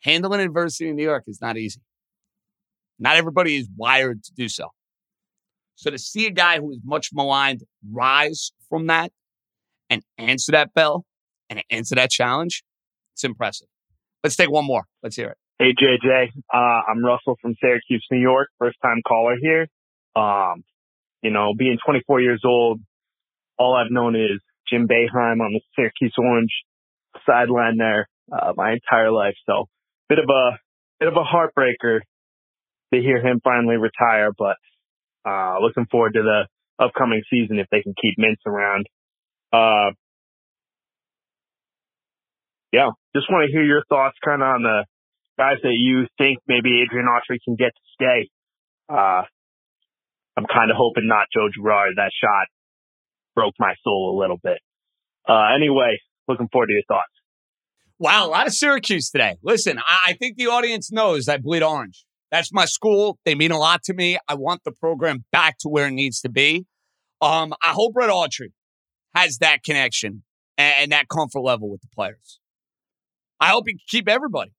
handling 0.00 0.40
adversity 0.40 0.88
in 0.88 0.96
New 0.96 1.04
York 1.04 1.24
is 1.26 1.40
not 1.40 1.56
easy. 1.56 1.80
Not 2.98 3.16
everybody 3.16 3.56
is 3.56 3.68
wired 3.76 4.22
to 4.24 4.32
do 4.34 4.48
so. 4.48 4.68
So 5.76 5.90
to 5.90 5.98
see 5.98 6.26
a 6.26 6.30
guy 6.30 6.58
who 6.60 6.70
is 6.72 6.78
much 6.84 7.10
maligned 7.12 7.62
rise 7.90 8.52
from 8.68 8.86
that 8.88 9.12
and 9.90 10.02
answer 10.18 10.52
that 10.52 10.74
bell 10.74 11.04
and 11.50 11.62
answer 11.70 11.94
that 11.94 12.10
challenge, 12.10 12.62
it's 13.14 13.24
impressive. 13.24 13.68
Let's 14.22 14.36
take 14.36 14.50
one 14.50 14.64
more. 14.64 14.84
Let's 15.02 15.16
hear 15.16 15.28
it. 15.28 15.36
Hey 15.58 15.74
JJ, 15.80 16.28
uh, 16.52 16.56
I'm 16.88 17.04
Russell 17.04 17.36
from 17.40 17.54
Syracuse, 17.60 18.04
New 18.10 18.18
York. 18.20 18.48
First 18.58 18.78
time 18.82 19.00
caller 19.06 19.36
here. 19.40 19.68
Um, 20.16 20.64
you 21.22 21.30
know, 21.30 21.52
being 21.56 21.78
24 21.84 22.20
years 22.20 22.42
old, 22.44 22.80
all 23.58 23.74
I've 23.74 23.90
known 23.90 24.16
is 24.16 24.40
Jim 24.70 24.88
Boeheim 24.88 25.40
on 25.40 25.52
the 25.52 25.60
Syracuse 25.76 26.14
Orange 26.18 26.50
sideline 27.26 27.76
there 27.78 28.08
uh, 28.30 28.52
my 28.56 28.72
entire 28.72 29.10
life. 29.10 29.34
So 29.46 29.66
bit 30.08 30.18
of 30.18 30.28
a 30.28 30.58
bit 30.98 31.08
of 31.08 31.14
a 31.14 31.24
heartbreaker 31.24 32.00
to 32.92 33.00
hear 33.00 33.18
him 33.18 33.40
finally 33.42 33.76
retire, 33.76 34.30
but 34.36 34.56
uh, 35.24 35.58
looking 35.60 35.86
forward 35.90 36.14
to 36.14 36.22
the 36.22 36.46
upcoming 36.82 37.22
season 37.30 37.58
if 37.58 37.66
they 37.70 37.82
can 37.82 37.94
keep 38.00 38.16
Mintz 38.18 38.44
around. 38.46 38.86
Uh, 39.52 39.92
yeah, 42.72 42.90
just 43.14 43.30
want 43.30 43.46
to 43.46 43.52
hear 43.52 43.64
your 43.64 43.84
thoughts 43.88 44.16
kind 44.24 44.42
of 44.42 44.48
on 44.48 44.62
the 44.62 44.84
guys 45.38 45.58
that 45.62 45.74
you 45.74 46.06
think 46.18 46.38
maybe 46.48 46.82
Adrian 46.82 47.06
Autry 47.06 47.38
can 47.44 47.54
get 47.54 47.72
to 47.74 47.82
stay. 47.94 48.30
Uh, 48.88 49.22
I'm 50.36 50.46
kind 50.46 50.70
of 50.70 50.76
hoping 50.76 51.06
not 51.06 51.26
Joe 51.34 51.48
Girard. 51.54 51.94
That 51.96 52.10
shot 52.22 52.46
broke 53.34 53.54
my 53.58 53.74
soul 53.84 54.16
a 54.16 54.20
little 54.20 54.38
bit. 54.42 54.58
Uh, 55.28 55.54
anyway, 55.54 55.98
looking 56.28 56.48
forward 56.50 56.68
to 56.68 56.72
your 56.72 56.82
thoughts. 56.88 57.12
Wow, 57.98 58.26
a 58.26 58.30
lot 58.30 58.46
of 58.46 58.52
Syracuse 58.52 59.10
today. 59.10 59.36
Listen, 59.42 59.78
I 59.78 60.14
think 60.18 60.36
the 60.36 60.48
audience 60.48 60.90
knows 60.90 61.28
I 61.28 61.36
bleed 61.36 61.62
orange. 61.62 62.04
That's 62.32 62.52
my 62.52 62.64
school. 62.64 63.18
They 63.24 63.34
mean 63.34 63.52
a 63.52 63.58
lot 63.58 63.82
to 63.84 63.94
me. 63.94 64.18
I 64.26 64.34
want 64.34 64.62
the 64.64 64.72
program 64.72 65.24
back 65.30 65.58
to 65.58 65.68
where 65.68 65.86
it 65.86 65.92
needs 65.92 66.20
to 66.22 66.30
be. 66.30 66.66
Um, 67.20 67.54
I 67.62 67.68
hope 67.68 67.92
Red 67.94 68.10
Autry 68.10 68.48
has 69.14 69.38
that 69.38 69.62
connection 69.62 70.24
and, 70.58 70.90
that 70.92 71.08
comfort 71.08 71.40
level 71.40 71.70
with 71.70 71.82
the 71.82 71.88
players. 71.94 72.40
I 73.38 73.48
hope 73.48 73.64
he 73.66 73.74
can 73.74 73.80
keep 73.86 74.08
everybody, 74.08 74.52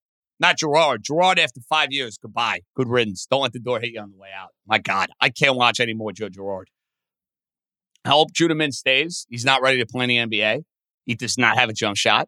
not 0.43 0.58
Girard. 0.58 1.03
Girard, 1.03 1.39
after 1.39 1.62
five 1.62 1.91
years, 1.91 2.19
goodbye. 2.21 2.60
Good 2.75 2.89
riddance. 2.89 3.25
Don't 3.32 3.41
let 3.41 3.53
the 3.53 3.60
door 3.60 3.79
hit 3.79 3.93
you 3.93 4.01
on 4.01 4.12
the 4.12 4.17
way 4.17 4.27
out. 4.38 4.49
My 4.67 4.77
God, 4.77 5.10
I 5.19 5.29
can't 5.29 5.56
watch 5.56 5.79
any 5.79 5.93
more 5.93 6.12
Joe 6.12 6.29
Girard. 6.29 6.69
I 8.06 8.10
hope 8.10 8.34
Judah 8.34 8.53
Mintz 8.53 8.73
stays. 8.73 9.25
He's 9.29 9.45
not 9.45 9.62
ready 9.62 9.79
to 9.79 9.86
play 9.86 10.03
in 10.03 10.29
the 10.29 10.38
NBA. 10.38 10.65
He 11.06 11.15
does 11.15 11.38
not 11.38 11.58
have 11.58 11.69
a 11.69 11.73
jump 11.73 11.95
shot. 11.95 12.27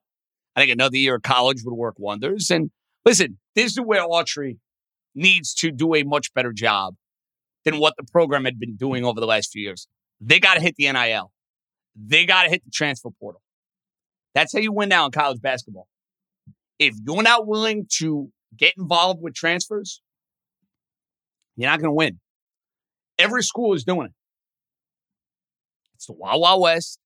I 0.55 0.61
think 0.61 0.71
another 0.71 0.95
year 0.95 1.15
of 1.15 1.23
college 1.23 1.63
would 1.65 1.75
work 1.75 1.95
wonders. 1.97 2.49
And 2.49 2.71
listen, 3.03 3.37
this 3.53 3.73
is 3.73 3.81
where 3.81 4.01
Autry 4.01 4.59
needs 5.13 5.53
to 5.55 5.71
do 5.71 5.93
a 5.93 6.03
much 6.03 6.33
better 6.33 6.53
job 6.53 6.95
than 7.65 7.79
what 7.79 7.95
the 7.97 8.05
program 8.05 8.45
had 8.45 8.57
been 8.57 8.77
doing 8.77 9.03
over 9.03 9.19
the 9.19 9.25
last 9.25 9.51
few 9.51 9.61
years. 9.61 9.89
They 10.21 10.39
got 10.39 10.53
to 10.53 10.61
hit 10.61 10.75
the 10.77 10.89
NIL. 10.89 11.31
They 11.95 12.25
got 12.25 12.43
to 12.43 12.49
hit 12.49 12.63
the 12.63 12.71
transfer 12.71 13.09
portal. 13.19 13.41
That's 14.33 14.53
how 14.53 14.59
you 14.59 14.71
win 14.71 14.87
now 14.87 15.05
in 15.05 15.11
college 15.11 15.41
basketball. 15.41 15.87
If 16.79 16.95
you're 17.05 17.23
not 17.23 17.47
willing 17.47 17.87
to 17.97 18.29
get 18.57 18.73
involved 18.77 19.21
with 19.21 19.33
transfers, 19.33 20.01
you're 21.55 21.69
not 21.69 21.79
going 21.79 21.89
to 21.89 21.93
win. 21.93 22.19
Every 23.17 23.43
school 23.43 23.73
is 23.73 23.83
doing 23.83 24.07
it. 24.07 24.13
It's 25.95 26.07
the 26.07 26.13
Wild 26.13 26.41
Wild 26.41 26.61
West. 26.61 26.99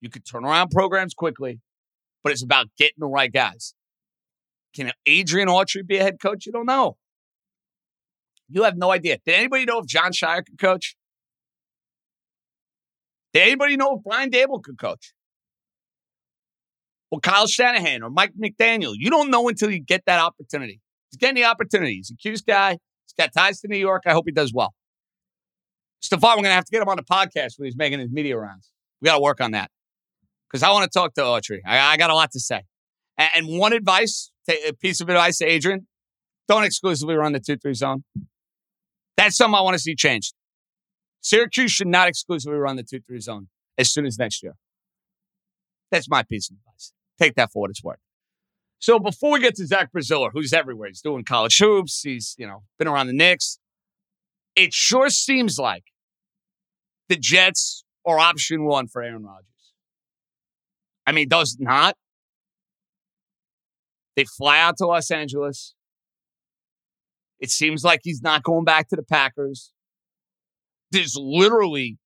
You 0.00 0.08
could 0.08 0.24
turn 0.24 0.44
around 0.44 0.70
programs 0.70 1.12
quickly, 1.12 1.60
but 2.22 2.32
it's 2.32 2.42
about 2.42 2.68
getting 2.78 2.96
the 2.98 3.06
right 3.06 3.32
guys. 3.32 3.74
Can 4.74 4.92
Adrian 5.04 5.48
Autry 5.48 5.86
be 5.86 5.98
a 5.98 6.02
head 6.02 6.18
coach? 6.20 6.46
You 6.46 6.52
don't 6.52 6.66
know. 6.66 6.96
You 8.48 8.62
have 8.62 8.76
no 8.76 8.90
idea. 8.90 9.18
Did 9.24 9.34
anybody 9.34 9.64
know 9.64 9.80
if 9.80 9.86
Jon 9.86 10.12
Scheyer 10.12 10.44
could 10.44 10.58
coach? 10.58 10.96
Did 13.32 13.42
anybody 13.42 13.76
know 13.76 13.96
if 13.96 14.02
Brian 14.02 14.30
Daboll 14.30 14.62
could 14.62 14.78
coach? 14.78 15.12
Or 17.10 17.18
Kyle 17.20 17.46
Shanahan 17.46 18.02
or 18.02 18.10
Mike 18.10 18.32
McDaniel? 18.40 18.92
You 18.94 19.10
don't 19.10 19.30
know 19.30 19.48
until 19.48 19.70
you 19.70 19.80
get 19.80 20.04
that 20.06 20.20
opportunity. 20.20 20.80
He's 21.10 21.18
getting 21.18 21.42
the 21.42 21.44
opportunity. 21.44 21.96
He's 21.96 22.10
a 22.10 22.16
Cuse 22.16 22.40
guy. 22.40 22.72
He's 22.72 23.14
got 23.18 23.32
ties 23.32 23.60
to 23.60 23.68
New 23.68 23.78
York. 23.78 24.02
I 24.06 24.12
hope 24.12 24.24
he 24.26 24.32
does 24.32 24.52
well. 24.54 24.74
Stefan, 26.00 26.30
we're 26.30 26.36
going 26.36 26.44
to 26.44 26.50
have 26.52 26.64
to 26.64 26.70
get 26.70 26.82
him 26.82 26.88
on 26.88 26.96
the 26.96 27.02
podcast 27.02 27.54
when 27.58 27.66
he's 27.66 27.76
making 27.76 27.98
his 27.98 28.10
media 28.10 28.38
rounds. 28.38 28.70
We 29.00 29.06
got 29.06 29.16
to 29.16 29.20
work 29.20 29.40
on 29.40 29.52
that 29.52 29.70
because 30.48 30.62
I 30.62 30.70
want 30.70 30.90
to 30.90 30.98
talk 30.98 31.14
to 31.14 31.22
Autry. 31.22 31.60
I, 31.66 31.78
I, 31.78 31.96
got 31.96 32.10
a 32.10 32.14
lot 32.14 32.30
to 32.32 32.40
say. 32.40 32.62
And, 33.18 33.30
and 33.36 33.58
one 33.58 33.72
advice, 33.72 34.30
a 34.48 34.72
piece 34.72 35.00
of 35.00 35.08
advice 35.08 35.38
to 35.38 35.46
Adrian 35.46 35.86
don't 36.48 36.64
exclusively 36.64 37.14
run 37.14 37.32
the 37.32 37.40
2 37.40 37.56
3 37.56 37.74
zone. 37.74 38.04
That's 39.16 39.36
something 39.36 39.54
I 39.54 39.62
want 39.62 39.74
to 39.74 39.78
see 39.78 39.94
changed. 39.94 40.34
Syracuse 41.20 41.70
should 41.70 41.86
not 41.86 42.08
exclusively 42.08 42.58
run 42.58 42.76
the 42.76 42.82
2 42.82 43.00
3 43.06 43.20
zone 43.20 43.48
as 43.76 43.92
soon 43.92 44.06
as 44.06 44.18
next 44.18 44.42
year. 44.42 44.54
That's 45.90 46.08
my 46.08 46.22
piece 46.22 46.50
of 46.50 46.56
advice. 46.56 46.92
Take 47.20 47.34
that 47.34 47.52
for 47.52 47.60
what 47.60 47.70
it's 47.70 47.84
worth. 47.84 47.98
So 48.78 48.98
before 48.98 49.32
we 49.32 49.40
get 49.40 49.54
to 49.56 49.66
Zach 49.66 49.90
Braziller, 49.92 50.30
who's 50.32 50.54
everywhere, 50.54 50.88
he's 50.88 51.02
doing 51.02 51.22
college 51.22 51.58
hoops, 51.58 52.00
he's, 52.00 52.34
you 52.38 52.46
know, 52.46 52.62
been 52.78 52.88
around 52.88 53.08
the 53.08 53.12
Knicks. 53.12 53.58
It 54.56 54.72
sure 54.72 55.10
seems 55.10 55.58
like 55.58 55.84
the 57.08 57.16
Jets 57.16 57.84
are 58.06 58.18
option 58.18 58.64
one 58.64 58.88
for 58.88 59.02
Aaron 59.02 59.24
Rodgers. 59.24 59.44
I 61.06 61.12
mean, 61.12 61.28
does 61.28 61.58
not. 61.60 61.94
They 64.16 64.24
fly 64.24 64.58
out 64.58 64.78
to 64.78 64.86
Los 64.86 65.10
Angeles. 65.10 65.74
It 67.38 67.50
seems 67.50 67.84
like 67.84 68.00
he's 68.02 68.22
not 68.22 68.42
going 68.42 68.64
back 68.64 68.88
to 68.88 68.96
the 68.96 69.02
Packers. 69.02 69.72
There's 70.90 71.16
literally 71.18 71.98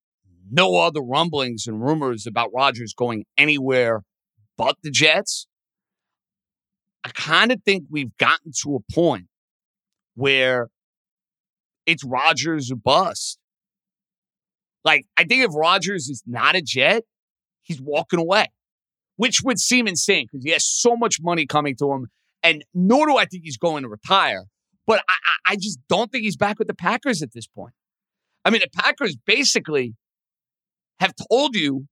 no 0.50 0.76
other 0.76 1.00
rumblings 1.00 1.66
and 1.66 1.80
rumors 1.80 2.26
about 2.26 2.50
Rodgers 2.54 2.94
going 2.94 3.24
anywhere 3.38 4.02
but 4.56 4.76
the 4.82 4.90
Jets. 4.90 5.46
I 7.04 7.10
kind 7.10 7.52
of 7.52 7.62
think 7.64 7.84
we've 7.90 8.16
gotten 8.16 8.52
to 8.62 8.76
a 8.76 8.92
point 8.92 9.26
where 10.14 10.68
it's 11.86 12.02
Rodgers 12.02 12.70
or 12.70 12.76
bust. 12.76 13.38
Like, 14.84 15.06
I 15.18 15.24
think 15.24 15.44
if 15.44 15.50
Rodgers 15.54 16.08
is 16.08 16.22
not 16.26 16.54
a 16.54 16.62
Jet, 16.62 17.04
he's 17.62 17.80
walking 17.80 18.18
away, 18.18 18.46
which 19.16 19.40
would 19.44 19.58
seem 19.58 19.86
insane 19.86 20.26
because 20.30 20.44
he 20.44 20.50
has 20.52 20.66
so 20.66 20.96
much 20.96 21.18
money 21.20 21.46
coming 21.46 21.76
to 21.76 21.92
him. 21.92 22.06
And 22.42 22.64
nor 22.74 23.06
do 23.06 23.16
I 23.16 23.24
think 23.24 23.44
he's 23.44 23.56
going 23.56 23.82
to 23.82 23.88
retire. 23.88 24.44
But 24.86 25.02
I, 25.08 25.52
I 25.52 25.56
just 25.56 25.78
don't 25.88 26.12
think 26.12 26.24
he's 26.24 26.36
back 26.36 26.58
with 26.58 26.68
the 26.68 26.74
Packers 26.74 27.22
at 27.22 27.32
this 27.32 27.46
point. 27.46 27.72
I 28.44 28.50
mean, 28.50 28.60
the 28.60 28.68
Packers 28.68 29.16
basically 29.16 29.94
have 31.00 31.14
told 31.30 31.54
you, 31.54 31.86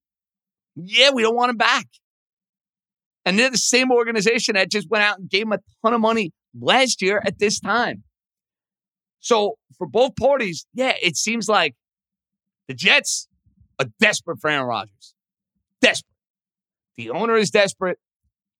yeah, 0.76 1.10
we 1.10 1.22
don't 1.22 1.34
want 1.34 1.50
him 1.50 1.56
back. 1.56 1.86
And 3.24 3.38
they're 3.38 3.50
the 3.50 3.58
same 3.58 3.92
organization 3.92 4.54
that 4.54 4.70
just 4.70 4.90
went 4.90 5.04
out 5.04 5.18
and 5.18 5.30
gave 5.30 5.42
him 5.42 5.52
a 5.52 5.58
ton 5.84 5.94
of 5.94 6.00
money 6.00 6.32
last 6.58 7.02
year 7.02 7.22
at 7.24 7.38
this 7.38 7.60
time. 7.60 8.02
So 9.20 9.56
for 9.78 9.86
both 9.86 10.16
parties, 10.16 10.66
yeah, 10.74 10.94
it 11.00 11.16
seems 11.16 11.48
like 11.48 11.74
the 12.68 12.74
Jets 12.74 13.28
are 13.78 13.86
desperate 14.00 14.40
for 14.40 14.50
Aaron 14.50 14.66
Rodgers. 14.66 15.14
Desperate. 15.80 16.08
The 16.96 17.10
owner 17.10 17.36
is 17.36 17.50
desperate. 17.50 17.98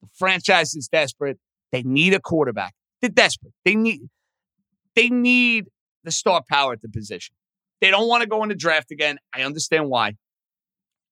The 0.01 0.09
franchise 0.15 0.75
is 0.75 0.89
desperate. 0.89 1.39
They 1.73 1.83
need 1.83 2.15
a 2.15 2.21
quarterback. 2.21 2.75
They're 3.01 3.11
desperate. 3.11 3.53
They 3.65 3.75
need 3.75 4.01
they 4.95 5.09
need 5.09 5.67
the 6.05 6.11
star 6.11 6.43
power 6.49 6.73
at 6.73 6.83
the 6.83 6.89
position. 6.89 7.35
They 7.81 7.91
don't 7.91 8.09
want 8.09 8.23
to 8.23 8.29
go 8.29 8.43
in 8.43 8.49
the 8.49 8.55
draft 8.55 8.91
again. 8.91 9.19
I 9.35 9.43
understand 9.43 9.89
why. 9.89 10.13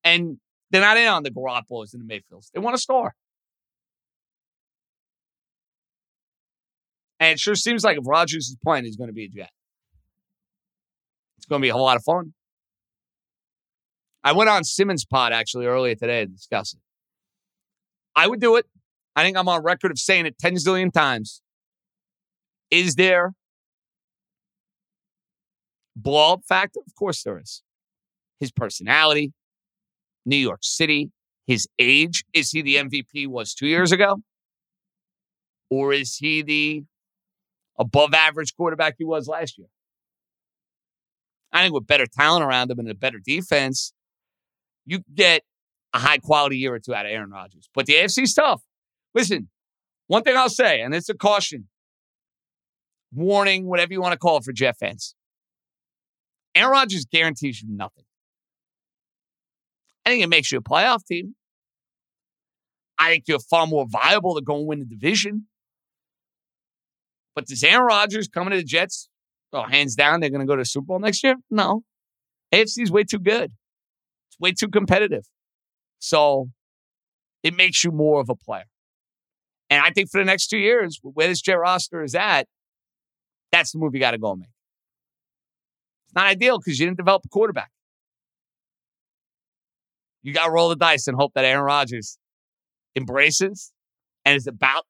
And 0.05 0.39
they're 0.71 0.81
not 0.81 0.97
in 0.97 1.09
on 1.09 1.23
the 1.23 1.31
Garoppolos 1.31 1.93
and 1.93 2.03
the 2.03 2.07
Mayfields. 2.07 2.51
They 2.55 2.61
want 2.61 2.77
a 2.77 2.79
star. 2.79 3.15
And 7.21 7.33
it 7.33 7.39
sure 7.39 7.55
seems 7.55 7.85
like 7.85 7.99
if 7.99 8.05
Rodgers 8.07 8.49
is 8.49 8.57
playing, 8.65 8.87
he's 8.87 8.97
going 8.97 9.09
to 9.09 9.15
be 9.15 9.27
a 9.27 9.29
Jet. 9.29 9.51
It's 11.37 11.47
going 11.47 11.61
to 11.61 11.65
be 11.65 11.69
a 11.69 11.75
whole 11.75 11.85
lot 11.85 11.97
of 11.97 12.03
fun. 12.03 12.33
I 14.25 14.33
went 14.33 14.51
on 14.51 14.65
Simmons 14.65 15.05
Pod 15.05 15.33
actually 15.33 15.67
earlier 15.67 15.95
today 15.95 16.25
to 16.25 16.27
discuss 16.27 16.73
it. 16.73 16.81
I 18.17 18.27
would 18.27 18.41
do 18.41 18.57
it. 18.57 18.67
I 19.17 19.23
think 19.23 19.37
I'm 19.37 19.49
on 19.49 19.63
record 19.63 19.91
of 19.91 19.99
saying 19.99 20.27
it 20.27 20.39
10 20.39 20.55
zillion 20.55 20.93
times. 20.93 21.43
Is 22.71 22.95
there 22.95 23.33
blow 25.97 26.35
up 26.35 26.43
factor? 26.49 26.81
Of 26.87 26.95
course 26.95 27.23
there 27.23 27.39
is. 27.39 27.63
His 28.39 28.51
personality, 28.51 29.33
New 30.25 30.37
York 30.37 30.61
City, 30.63 31.11
his 31.47 31.67
age. 31.79 32.25
Is 32.33 32.51
he 32.51 32.63
the 32.63 32.77
MVP 32.77 33.27
was 33.27 33.55
two 33.55 33.67
years 33.67 33.93
ago? 33.93 34.23
Or 35.69 35.93
is 35.93 36.17
he 36.17 36.43
the 36.43 36.85
above 37.81 38.15
average 38.15 38.55
quarterback 38.55 38.95
he 38.99 39.05
was 39.05 39.27
last 39.27 39.59
year? 39.59 39.67
I 41.53 41.63
think 41.63 41.75
with 41.75 41.87
better 41.87 42.07
talent 42.07 42.45
around 42.45 42.71
him 42.71 42.79
and 42.79 42.89
a 42.89 42.95
better 42.95 43.19
defense, 43.19 43.93
you 44.87 45.01
get 45.13 45.43
a 45.93 45.99
high 45.99 46.19
quality 46.19 46.59
year 46.59 46.75
or 46.75 46.79
two 46.79 46.95
out 46.95 47.07
of 47.07 47.11
Aaron 47.11 47.31
Rodgers. 47.31 47.69
But 47.75 47.87
the 47.87 47.95
AFC's 47.95 48.35
tough. 48.35 48.63
Listen, 49.15 49.49
one 50.07 50.23
thing 50.23 50.37
I'll 50.37 50.49
say, 50.49 50.81
and 50.81 50.95
it's 50.95 51.09
a 51.09 51.15
caution, 51.15 51.69
warning, 53.13 53.67
whatever 53.67 53.93
you 53.93 54.01
want 54.01 54.13
to 54.13 54.19
call 54.19 54.37
it 54.37 54.45
for 54.45 54.53
Jet 54.53 54.77
fans. 54.79 55.17
Aaron 56.55 56.71
Rodgers 56.71 57.05
guarantees 57.05 57.63
you 57.63 57.69
nothing. 57.71 58.05
I 60.05 60.11
think 60.11 60.23
it 60.23 60.29
makes 60.29 60.53
you 60.53 60.59
a 60.59 60.63
playoff 60.63 61.05
team. 61.05 61.35
I 62.99 63.11
think 63.11 63.25
you're 63.27 63.39
far 63.39 63.67
more 63.67 63.87
viable 63.89 64.35
to 64.35 64.43
go 64.43 64.59
and 64.59 64.67
win 64.67 64.79
the 64.81 64.85
division. 64.85 65.47
But 67.35 67.47
does 67.47 67.63
Aaron 67.63 67.87
Rodgers 67.87 68.29
coming 68.29 68.51
to 68.51 68.57
the 68.57 68.65
Jets? 68.65 69.09
Oh, 69.53 69.63
hands 69.63 69.95
down, 69.95 70.21
they're 70.21 70.31
going 70.31 70.41
to 70.41 70.47
go 70.47 70.57
to 70.57 70.65
Super 70.65 70.87
Bowl 70.87 70.99
next 70.99 71.23
year? 71.25 71.37
No. 71.51 71.83
AFC 72.53 72.83
is 72.83 72.91
way 72.91 73.05
too 73.05 73.19
good. 73.19 73.53
It's 74.29 74.39
way 74.39 74.53
too 74.53 74.69
competitive. 74.69 75.25
So 75.99 76.51
it 77.43 77.55
makes 77.55 77.85
you 77.85 77.91
more 77.91 78.21
of 78.21 78.29
a 78.29 78.35
player. 78.35 78.65
And 79.69 79.85
I 79.85 79.91
think 79.91 80.11
for 80.11 80.19
the 80.19 80.25
next 80.25 80.49
two 80.49 80.59
years, 80.59 80.99
where 81.03 81.29
this 81.29 81.41
Jet 81.41 81.55
roster 81.55 82.03
is 82.03 82.15
at, 82.15 82.47
that's 83.53 83.73
the 83.73 83.79
move 83.79 83.95
you 83.95 84.01
got 84.01 84.13
to 84.13 84.19
go 84.19 84.35
make. 84.35 84.49
It's 86.07 86.15
not 86.15 86.27
ideal 86.27 86.59
because 86.59 86.79
you 86.79 86.87
didn't 86.87 86.99
develop 86.99 87.23
a 87.25 87.29
quarterback. 87.29 87.71
You 90.23 90.33
got 90.33 90.47
to 90.47 90.51
roll 90.51 90.69
the 90.69 90.77
dice 90.77 91.07
and 91.07 91.17
hope 91.17 91.33
that 91.35 91.45
Aaron 91.45 91.65
Rodgers 91.65 92.19
embraces 92.97 93.73
and 94.25 94.37
is 94.37 94.47
about 94.47 94.85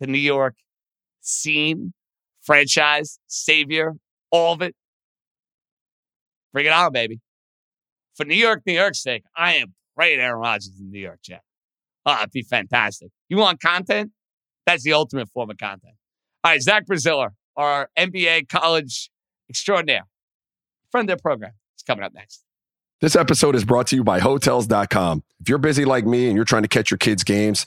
the 0.00 0.06
New 0.06 0.18
York 0.18 0.56
scene, 1.24 1.92
franchise, 2.42 3.18
savior, 3.26 3.94
all 4.30 4.54
of 4.54 4.62
it. 4.62 4.74
Bring 6.52 6.66
it 6.66 6.72
on, 6.72 6.92
baby. 6.92 7.20
For 8.16 8.24
New 8.24 8.36
York, 8.36 8.62
New 8.64 8.74
York's 8.74 9.02
sake, 9.02 9.24
I 9.36 9.54
am 9.54 9.74
praying 9.96 10.20
Aaron 10.20 10.40
Rodgers 10.40 10.78
in 10.78 10.90
New 10.90 11.00
York, 11.00 11.18
Jet. 11.24 11.42
Oh, 12.06 12.12
ah, 12.12 12.20
it'd 12.20 12.30
be 12.30 12.42
fantastic. 12.42 13.08
You 13.28 13.38
want 13.38 13.60
content? 13.60 14.12
That's 14.66 14.84
the 14.84 14.92
ultimate 14.92 15.28
form 15.30 15.50
of 15.50 15.56
content. 15.56 15.94
All 16.44 16.52
right, 16.52 16.62
Zach 16.62 16.86
Braziller, 16.86 17.30
our 17.56 17.88
NBA 17.98 18.48
college 18.48 19.10
extraordinaire, 19.48 20.06
friend 20.92 21.04
of 21.04 21.16
their 21.16 21.22
program, 21.22 21.52
is 21.76 21.82
coming 21.82 22.04
up 22.04 22.12
next. 22.14 22.44
This 23.00 23.16
episode 23.16 23.54
is 23.54 23.64
brought 23.64 23.86
to 23.88 23.96
you 23.96 24.04
by 24.04 24.20
Hotels.com. 24.20 25.24
If 25.40 25.48
you're 25.48 25.58
busy 25.58 25.84
like 25.84 26.06
me 26.06 26.28
and 26.28 26.36
you're 26.36 26.44
trying 26.44 26.62
to 26.62 26.68
catch 26.68 26.90
your 26.90 26.98
kids' 26.98 27.24
games, 27.24 27.66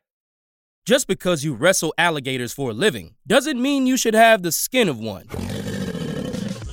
Just 0.83 1.05
because 1.05 1.43
you 1.43 1.53
wrestle 1.53 1.93
alligators 1.99 2.53
for 2.53 2.71
a 2.71 2.73
living 2.73 3.13
doesn't 3.27 3.61
mean 3.61 3.85
you 3.85 3.97
should 3.97 4.15
have 4.15 4.41
the 4.41 4.51
skin 4.51 4.89
of 4.89 4.97
one. 4.97 5.27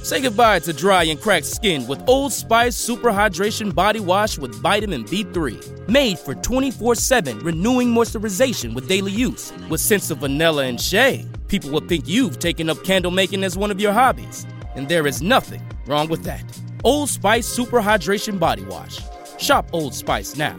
Say 0.02 0.22
goodbye 0.22 0.60
to 0.60 0.72
dry 0.72 1.02
and 1.02 1.20
cracked 1.20 1.44
skin 1.44 1.86
with 1.86 2.02
Old 2.08 2.32
Spice 2.32 2.74
Super 2.74 3.10
Hydration 3.10 3.74
Body 3.74 4.00
Wash 4.00 4.38
with 4.38 4.54
vitamin 4.62 5.04
B3. 5.04 5.86
Made 5.90 6.18
for 6.18 6.34
24 6.34 6.94
7 6.94 7.40
renewing 7.40 7.92
moisturization 7.92 8.74
with 8.74 8.88
daily 8.88 9.12
use. 9.12 9.52
With 9.68 9.82
scents 9.82 10.10
of 10.10 10.18
vanilla 10.18 10.64
and 10.64 10.80
shea, 10.80 11.26
people 11.48 11.70
will 11.70 11.86
think 11.86 12.08
you've 12.08 12.38
taken 12.38 12.70
up 12.70 12.82
candle 12.84 13.10
making 13.10 13.44
as 13.44 13.58
one 13.58 13.70
of 13.70 13.78
your 13.78 13.92
hobbies. 13.92 14.46
And 14.74 14.88
there 14.88 15.06
is 15.06 15.20
nothing 15.20 15.60
wrong 15.86 16.08
with 16.08 16.24
that. 16.24 16.42
Old 16.82 17.10
Spice 17.10 17.46
Super 17.46 17.82
Hydration 17.82 18.38
Body 18.38 18.64
Wash. 18.64 19.00
Shop 19.36 19.68
Old 19.74 19.92
Spice 19.92 20.34
now. 20.34 20.58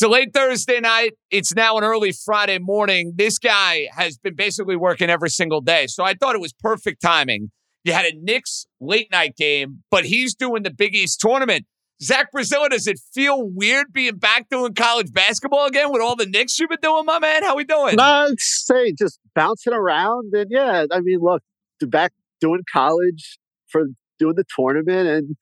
It's 0.00 0.06
a 0.06 0.08
late 0.08 0.32
Thursday 0.32 0.80
night. 0.80 1.12
It's 1.30 1.54
now 1.54 1.76
an 1.76 1.84
early 1.84 2.10
Friday 2.12 2.58
morning. 2.58 3.12
This 3.16 3.38
guy 3.38 3.86
has 3.92 4.16
been 4.16 4.34
basically 4.34 4.74
working 4.74 5.10
every 5.10 5.28
single 5.28 5.60
day. 5.60 5.88
So 5.88 6.02
I 6.02 6.14
thought 6.14 6.34
it 6.34 6.40
was 6.40 6.54
perfect 6.54 7.02
timing. 7.02 7.50
You 7.84 7.92
had 7.92 8.06
a 8.06 8.12
Knicks 8.14 8.66
late 8.80 9.10
night 9.12 9.36
game, 9.36 9.82
but 9.90 10.06
he's 10.06 10.34
doing 10.34 10.62
the 10.62 10.70
Big 10.70 10.94
East 10.94 11.20
tournament. 11.20 11.66
Zach 12.02 12.32
Braziller, 12.34 12.70
does 12.70 12.86
it 12.86 12.98
feel 13.12 13.42
weird 13.42 13.92
being 13.92 14.16
back 14.16 14.48
doing 14.48 14.72
college 14.72 15.12
basketball 15.12 15.66
again 15.66 15.92
with 15.92 16.00
all 16.00 16.16
the 16.16 16.24
Knicks 16.24 16.58
you've 16.58 16.70
been 16.70 16.78
doing, 16.80 17.04
my 17.04 17.18
man? 17.18 17.42
How 17.42 17.54
we 17.54 17.64
doing? 17.64 18.00
I'd 18.00 18.40
say 18.40 18.94
just 18.98 19.18
bouncing 19.34 19.74
around. 19.74 20.32
And 20.32 20.46
yeah, 20.50 20.86
I 20.90 21.00
mean, 21.00 21.18
look, 21.20 21.42
back 21.82 22.14
doing 22.40 22.62
college 22.72 23.38
for 23.68 23.88
doing 24.18 24.36
the 24.36 24.44
tournament 24.56 25.08
and, 25.08 25.36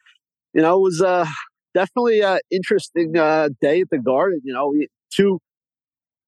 you 0.52 0.62
know, 0.62 0.78
it 0.78 0.82
was, 0.82 1.00
uh, 1.00 1.26
definitely 1.74 2.20
an 2.20 2.40
interesting 2.50 3.16
uh, 3.16 3.50
day 3.60 3.80
at 3.80 3.88
the 3.90 3.98
Garden. 3.98 4.40
You 4.44 4.52
know, 4.52 4.74
two, 5.12 5.40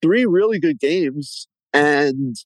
three 0.02 0.26
really 0.26 0.58
good 0.58 0.78
games, 0.78 1.46
and 1.72 2.36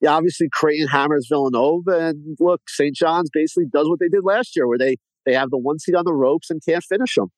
yeah, 0.00 0.12
obviously 0.12 0.48
Creighton 0.52 0.88
hammers 0.88 1.26
Villanova, 1.28 2.08
and 2.08 2.36
look, 2.40 2.62
St. 2.68 2.94
John's 2.94 3.30
basically 3.32 3.66
does 3.72 3.88
what 3.88 4.00
they 4.00 4.08
did 4.08 4.24
last 4.24 4.56
year, 4.56 4.66
where 4.66 4.78
they 4.78 4.96
they 5.26 5.34
have 5.34 5.50
the 5.50 5.58
one 5.58 5.78
seat 5.78 5.94
on 5.94 6.04
the 6.04 6.14
ropes 6.14 6.50
and 6.50 6.62
can't 6.66 6.84
finish 6.84 7.14
them. 7.14 7.30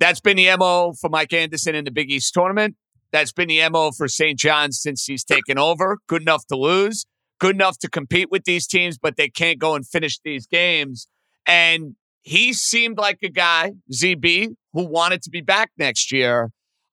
That's 0.00 0.20
been 0.20 0.36
the 0.36 0.56
mo 0.56 0.92
for 1.00 1.10
Mike 1.10 1.32
Anderson 1.32 1.74
in 1.74 1.84
the 1.84 1.90
Big 1.90 2.10
East 2.10 2.32
tournament. 2.32 2.76
That's 3.10 3.32
been 3.32 3.48
the 3.48 3.68
mo 3.68 3.90
for 3.90 4.06
St. 4.06 4.38
John's 4.38 4.80
since 4.80 5.04
he's 5.04 5.24
taken 5.24 5.58
over. 5.58 5.98
Good 6.06 6.22
enough 6.22 6.46
to 6.46 6.56
lose, 6.56 7.04
good 7.40 7.54
enough 7.54 7.78
to 7.78 7.88
compete 7.88 8.30
with 8.30 8.44
these 8.44 8.66
teams, 8.66 8.98
but 8.98 9.16
they 9.16 9.28
can't 9.28 9.58
go 9.58 9.74
and 9.74 9.86
finish 9.86 10.20
these 10.24 10.46
games. 10.46 11.08
And 11.46 11.96
he 12.28 12.52
seemed 12.52 12.98
like 12.98 13.20
a 13.22 13.30
guy, 13.30 13.72
ZB, 13.90 14.48
who 14.74 14.84
wanted 14.84 15.22
to 15.22 15.30
be 15.30 15.40
back 15.40 15.70
next 15.78 16.12
year. 16.12 16.50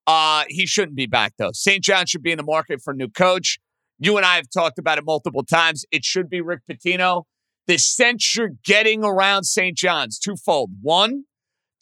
Uh, 0.08 0.45
he 0.48 0.65
shouldn't 0.65 0.95
be 0.95 1.08
back 1.08 1.34
though. 1.38 1.50
St. 1.52 1.84
John 1.84 2.06
should 2.06 2.24
be 2.24 2.32
in 2.32 2.38
the 2.38 2.43
market 2.43 2.80
for 2.82 2.93
a 2.93 2.95
new 2.95 3.10
coach. 3.10 3.60
You 4.00 4.15
and 4.15 4.26
I 4.26 4.38
have 4.38 4.50
talked 4.50 4.80
about 4.80 4.98
it 4.98 5.04
multiple 5.04 5.43
times. 5.43 5.84
It 5.91 6.06
should 6.06 6.30
be 6.30 6.39
Rick 6.39 6.62
Pitino. 6.71 7.24
The 7.67 7.78
sense 7.78 8.38
you're 8.38 8.52
getting 8.63 9.04
around 9.04 9.43
St. 9.43 9.78
John's 9.78 10.19
twofold. 10.19 10.69
One, 10.82 11.24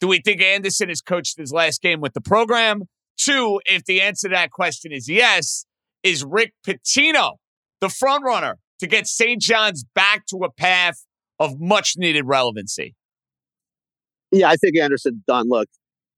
do 0.00 0.08
we 0.08 0.18
think 0.18 0.42
Anderson 0.42 0.88
has 0.88 1.00
coached 1.00 1.38
his 1.38 1.52
last 1.52 1.80
game 1.80 2.00
with 2.00 2.14
the 2.14 2.20
program? 2.20 2.82
Two, 3.16 3.60
if 3.66 3.84
the 3.84 4.00
answer 4.00 4.28
to 4.28 4.34
that 4.34 4.50
question 4.50 4.90
is 4.90 5.08
yes, 5.08 5.64
is 6.02 6.24
Rick 6.24 6.54
Pitino 6.66 7.34
the 7.80 7.88
front 7.88 8.24
runner 8.24 8.58
to 8.80 8.88
get 8.88 9.06
St. 9.06 9.40
John's 9.40 9.84
back 9.94 10.26
to 10.26 10.38
a 10.38 10.50
path 10.50 11.04
of 11.38 11.60
much 11.60 11.94
needed 11.96 12.24
relevancy? 12.26 12.96
Yeah, 14.34 14.48
I 14.48 14.56
think 14.56 14.76
Anderson 14.76 15.22
done. 15.28 15.48
Look, 15.48 15.68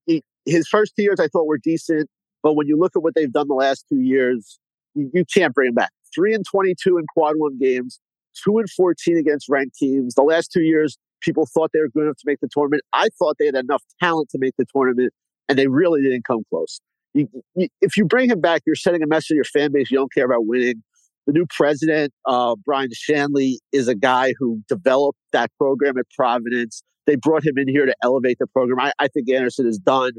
he, 0.06 0.22
his 0.46 0.66
first 0.66 0.94
two 0.96 1.02
years 1.02 1.20
I 1.20 1.28
thought 1.28 1.46
were 1.46 1.58
decent, 1.62 2.08
but 2.42 2.54
when 2.54 2.66
you 2.66 2.78
look 2.78 2.92
at 2.96 3.02
what 3.02 3.14
they've 3.14 3.30
done 3.30 3.46
the 3.46 3.54
last 3.54 3.84
two 3.92 4.00
years, 4.00 4.58
you, 4.94 5.10
you 5.12 5.24
can't 5.32 5.52
bring 5.52 5.68
him 5.68 5.74
back. 5.74 5.90
Three 6.14 6.32
and 6.32 6.44
twenty-two 6.50 6.96
in 6.96 7.04
quad 7.12 7.34
one 7.36 7.58
games, 7.58 8.00
two 8.42 8.56
and 8.58 8.70
fourteen 8.70 9.18
against 9.18 9.50
ranked 9.50 9.76
teams. 9.76 10.14
The 10.14 10.22
last 10.22 10.50
two 10.50 10.62
years, 10.62 10.96
people 11.20 11.46
thought 11.52 11.72
they 11.74 11.80
were 11.80 11.90
good 11.90 12.04
enough 12.04 12.16
to 12.16 12.24
make 12.24 12.40
the 12.40 12.48
tournament. 12.50 12.82
I 12.94 13.08
thought 13.18 13.36
they 13.38 13.46
had 13.46 13.54
enough 13.54 13.82
talent 14.02 14.30
to 14.30 14.38
make 14.38 14.54
the 14.56 14.64
tournament, 14.74 15.12
and 15.50 15.58
they 15.58 15.66
really 15.66 16.00
didn't 16.00 16.24
come 16.24 16.42
close. 16.48 16.80
You, 17.12 17.28
you, 17.54 17.68
if 17.82 17.98
you 17.98 18.06
bring 18.06 18.30
him 18.30 18.40
back, 18.40 18.62
you're 18.66 18.76
sending 18.76 19.02
a 19.02 19.06
message 19.06 19.28
to 19.28 19.34
your 19.34 19.44
fan 19.44 19.72
base 19.72 19.90
you 19.90 19.98
don't 19.98 20.12
care 20.12 20.24
about 20.24 20.46
winning. 20.46 20.82
The 21.26 21.32
new 21.32 21.46
president, 21.50 22.14
uh, 22.24 22.54
Brian 22.64 22.88
Shanley, 22.92 23.58
is 23.72 23.88
a 23.88 23.94
guy 23.94 24.32
who 24.38 24.62
developed 24.68 25.18
that 25.32 25.50
program 25.58 25.98
at 25.98 26.06
Providence. 26.16 26.82
They 27.06 27.16
brought 27.16 27.46
him 27.46 27.56
in 27.56 27.68
here 27.68 27.86
to 27.86 27.94
elevate 28.02 28.38
the 28.38 28.46
program. 28.46 28.80
I, 28.80 28.92
I 28.98 29.08
think 29.08 29.30
Anderson 29.30 29.66
is 29.66 29.78
done. 29.78 30.12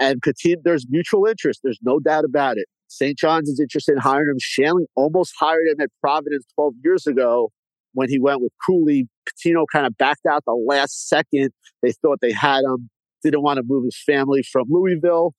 And 0.00 0.20
Petit, 0.22 0.56
there's 0.62 0.86
mutual 0.88 1.26
interest. 1.26 1.60
There's 1.62 1.78
no 1.82 1.98
doubt 1.98 2.24
about 2.24 2.56
it. 2.56 2.66
St. 2.88 3.18
John's 3.18 3.48
is 3.48 3.60
interested 3.60 3.92
in 3.92 3.98
hiring 3.98 4.30
him. 4.30 4.38
Shanley 4.40 4.86
almost 4.94 5.34
hired 5.38 5.66
him 5.68 5.80
at 5.80 5.90
Providence 6.00 6.46
12 6.54 6.74
years 6.82 7.06
ago 7.06 7.50
when 7.92 8.08
he 8.08 8.18
went 8.18 8.40
with 8.40 8.52
Cooley. 8.64 9.08
Pitino 9.28 9.64
kind 9.70 9.86
of 9.86 9.96
backed 9.98 10.26
out 10.26 10.44
the 10.46 10.52
last 10.52 11.08
second. 11.08 11.50
They 11.82 11.92
thought 11.92 12.18
they 12.20 12.32
had 12.32 12.60
him, 12.64 12.88
didn't 13.22 13.42
want 13.42 13.58
to 13.58 13.62
move 13.66 13.84
his 13.84 14.00
family 14.04 14.42
from 14.42 14.66
Louisville. 14.70 15.34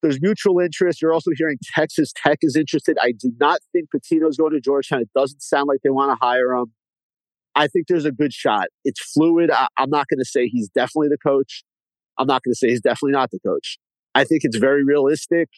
There's 0.00 0.20
mutual 0.20 0.60
interest. 0.60 1.02
You're 1.02 1.12
also 1.12 1.32
hearing 1.36 1.58
Texas 1.74 2.12
Tech 2.16 2.38
is 2.42 2.56
interested. 2.56 2.96
I 3.02 3.12
do 3.12 3.32
not 3.40 3.60
think 3.72 3.88
Pitino's 3.94 4.36
going 4.36 4.52
to 4.52 4.60
Georgetown. 4.60 5.00
It 5.00 5.10
doesn't 5.14 5.42
sound 5.42 5.66
like 5.66 5.80
they 5.82 5.90
want 5.90 6.12
to 6.12 6.24
hire 6.24 6.52
him. 6.54 6.72
I 7.54 7.66
think 7.66 7.86
there's 7.88 8.04
a 8.04 8.12
good 8.12 8.32
shot. 8.32 8.68
It's 8.84 9.00
fluid. 9.12 9.50
I, 9.50 9.66
am 9.78 9.90
not 9.90 10.06
going 10.08 10.18
to 10.18 10.24
say 10.24 10.48
he's 10.48 10.68
definitely 10.68 11.08
the 11.08 11.18
coach. 11.18 11.64
I'm 12.18 12.26
not 12.26 12.42
going 12.42 12.52
to 12.52 12.58
say 12.58 12.68
he's 12.68 12.80
definitely 12.80 13.12
not 13.12 13.30
the 13.30 13.40
coach. 13.44 13.78
I 14.14 14.24
think 14.24 14.42
it's 14.44 14.58
very 14.58 14.84
realistic. 14.84 15.48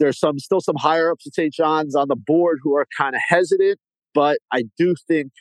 There's 0.00 0.18
some 0.18 0.38
still 0.38 0.60
some 0.60 0.76
higher 0.78 1.10
ups 1.10 1.26
at 1.26 1.34
St. 1.34 1.52
John's 1.52 1.94
on 1.94 2.08
the 2.08 2.16
board 2.16 2.58
who 2.62 2.76
are 2.76 2.86
kind 2.98 3.14
of 3.14 3.20
hesitant, 3.28 3.78
but 4.12 4.38
I 4.52 4.64
do 4.78 4.94
think 5.06 5.32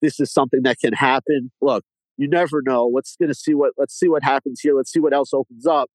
this 0.00 0.18
is 0.20 0.32
something 0.32 0.60
that 0.64 0.78
can 0.78 0.94
happen. 0.94 1.50
Look, 1.60 1.84
You 2.16 2.28
never 2.28 2.62
know. 2.62 2.90
Let's 2.92 3.16
gonna 3.20 3.34
see 3.34 3.54
what 3.54 3.72
let's 3.76 3.98
see 3.98 4.08
what 4.08 4.22
happens 4.22 4.60
here. 4.62 4.74
Let's 4.74 4.92
see 4.92 5.00
what 5.00 5.12
else 5.12 5.32
opens 5.32 5.66
up. 5.66 5.90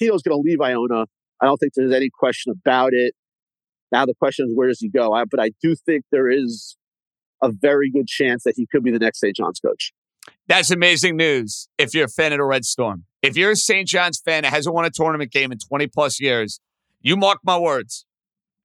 Pitino's 0.00 0.22
gonna 0.22 0.40
leave 0.40 0.60
Iona. 0.60 1.06
I 1.40 1.46
don't 1.46 1.56
think 1.56 1.72
there's 1.74 1.92
any 1.92 2.10
question 2.12 2.52
about 2.52 2.92
it. 2.92 3.14
Now 3.92 4.06
the 4.06 4.14
question 4.14 4.46
is 4.46 4.52
where 4.54 4.68
does 4.68 4.80
he 4.80 4.88
go? 4.88 5.12
I, 5.12 5.24
but 5.24 5.40
I 5.40 5.50
do 5.62 5.74
think 5.86 6.04
there 6.10 6.30
is 6.30 6.76
a 7.42 7.50
very 7.50 7.90
good 7.90 8.06
chance 8.06 8.44
that 8.44 8.54
he 8.56 8.66
could 8.66 8.82
be 8.82 8.90
the 8.90 8.98
next 8.98 9.20
St. 9.20 9.36
John's 9.36 9.60
coach. 9.60 9.92
That's 10.46 10.70
amazing 10.70 11.16
news 11.16 11.68
if 11.78 11.94
you're 11.94 12.06
a 12.06 12.08
fan 12.08 12.32
of 12.32 12.38
the 12.38 12.44
Red 12.44 12.64
Storm. 12.64 13.04
If 13.22 13.36
you're 13.36 13.52
a 13.52 13.56
St. 13.56 13.86
John's 13.86 14.20
fan 14.20 14.42
that 14.42 14.52
hasn't 14.52 14.74
won 14.74 14.84
a 14.84 14.90
tournament 14.90 15.30
game 15.30 15.52
in 15.52 15.58
20 15.58 15.86
plus 15.88 16.20
years, 16.20 16.60
you 17.00 17.16
mark 17.16 17.38
my 17.44 17.58
words. 17.58 18.06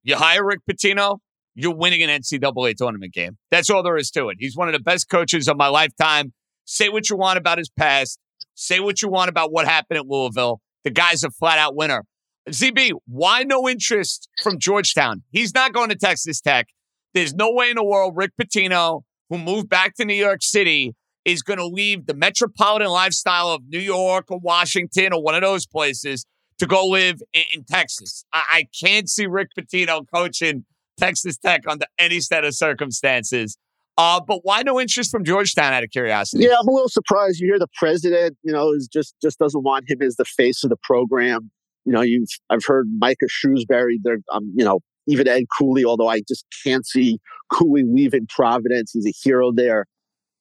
You 0.02 0.16
hire 0.16 0.44
Rick 0.44 0.60
Pitino, 0.70 1.18
you're 1.54 1.74
winning 1.74 2.02
an 2.02 2.08
NCAA 2.08 2.74
tournament 2.76 3.12
game. 3.12 3.36
That's 3.50 3.70
all 3.70 3.82
there 3.82 3.96
is 3.96 4.10
to 4.12 4.28
it. 4.28 4.36
He's 4.38 4.56
one 4.56 4.68
of 4.68 4.74
the 4.74 4.80
best 4.80 5.08
coaches 5.08 5.48
of 5.48 5.56
my 5.56 5.68
lifetime. 5.68 6.32
Say 6.64 6.88
what 6.88 7.10
you 7.10 7.16
want 7.16 7.38
about 7.38 7.58
his 7.58 7.68
past. 7.68 8.18
Say 8.54 8.80
what 8.80 9.02
you 9.02 9.08
want 9.08 9.28
about 9.28 9.52
what 9.52 9.66
happened 9.66 9.98
at 9.98 10.06
Louisville. 10.06 10.60
The 10.84 10.90
guy's 10.90 11.24
a 11.24 11.30
flat 11.30 11.58
out 11.58 11.76
winner. 11.76 12.04
ZB, 12.48 12.92
why 13.06 13.44
no 13.44 13.68
interest 13.68 14.28
from 14.42 14.58
Georgetown? 14.58 15.22
He's 15.30 15.54
not 15.54 15.72
going 15.72 15.90
to 15.90 15.96
Texas 15.96 16.40
Tech. 16.40 16.68
There's 17.14 17.34
no 17.34 17.52
way 17.52 17.70
in 17.70 17.76
the 17.76 17.84
world 17.84 18.14
Rick 18.16 18.32
Pitino, 18.40 19.02
who 19.28 19.38
moved 19.38 19.68
back 19.68 19.94
to 19.96 20.04
New 20.04 20.14
York 20.14 20.42
City, 20.42 20.94
is 21.24 21.42
going 21.42 21.58
to 21.58 21.66
leave 21.66 22.06
the 22.06 22.14
metropolitan 22.14 22.88
lifestyle 22.88 23.48
of 23.48 23.62
New 23.68 23.78
York 23.78 24.26
or 24.30 24.38
Washington 24.38 25.12
or 25.12 25.22
one 25.22 25.34
of 25.34 25.42
those 25.42 25.66
places 25.66 26.24
to 26.58 26.66
go 26.66 26.86
live 26.86 27.20
in, 27.32 27.42
in 27.54 27.64
Texas. 27.64 28.24
I, 28.32 28.42
I, 28.50 28.64
can't 28.84 29.08
see 29.08 29.26
Rick 29.26 29.48
Pitino 29.58 30.04
coaching 30.12 30.64
Texas 30.98 31.38
Tech 31.38 31.62
under 31.66 31.86
any 31.98 32.20
set 32.20 32.44
of 32.44 32.54
circumstances. 32.54 33.56
Uh, 33.96 34.20
but 34.26 34.40
why 34.44 34.62
no 34.62 34.80
interest 34.80 35.10
from 35.10 35.24
Georgetown 35.24 35.72
out 35.72 35.82
of 35.82 35.90
curiosity? 35.90 36.44
Yeah, 36.44 36.56
I'm 36.60 36.68
a 36.68 36.70
little 36.70 36.88
surprised. 36.88 37.40
You 37.40 37.48
hear 37.48 37.58
the 37.58 37.68
president, 37.78 38.36
you 38.42 38.52
know, 38.52 38.72
is 38.72 38.88
just 38.90 39.14
just 39.20 39.38
doesn't 39.38 39.62
want 39.62 39.90
him 39.90 40.00
as 40.00 40.16
the 40.16 40.24
face 40.24 40.64
of 40.64 40.70
the 40.70 40.76
program. 40.82 41.50
You 41.84 41.92
know, 41.92 42.00
you've 42.00 42.28
I've 42.48 42.64
heard 42.64 42.86
Micah 42.98 43.26
Shrewsberry. 43.26 43.96
There, 44.02 44.18
um, 44.32 44.52
you 44.54 44.64
know, 44.64 44.80
even 45.10 45.28
Ed 45.28 45.44
Cooley. 45.58 45.84
Although 45.84 46.08
I 46.08 46.20
just 46.26 46.44
can't 46.64 46.86
see 46.86 47.18
Cooley 47.52 47.82
leaving 47.86 48.26
Providence. 48.28 48.92
He's 48.92 49.06
a 49.06 49.12
hero 49.22 49.52
there. 49.52 49.86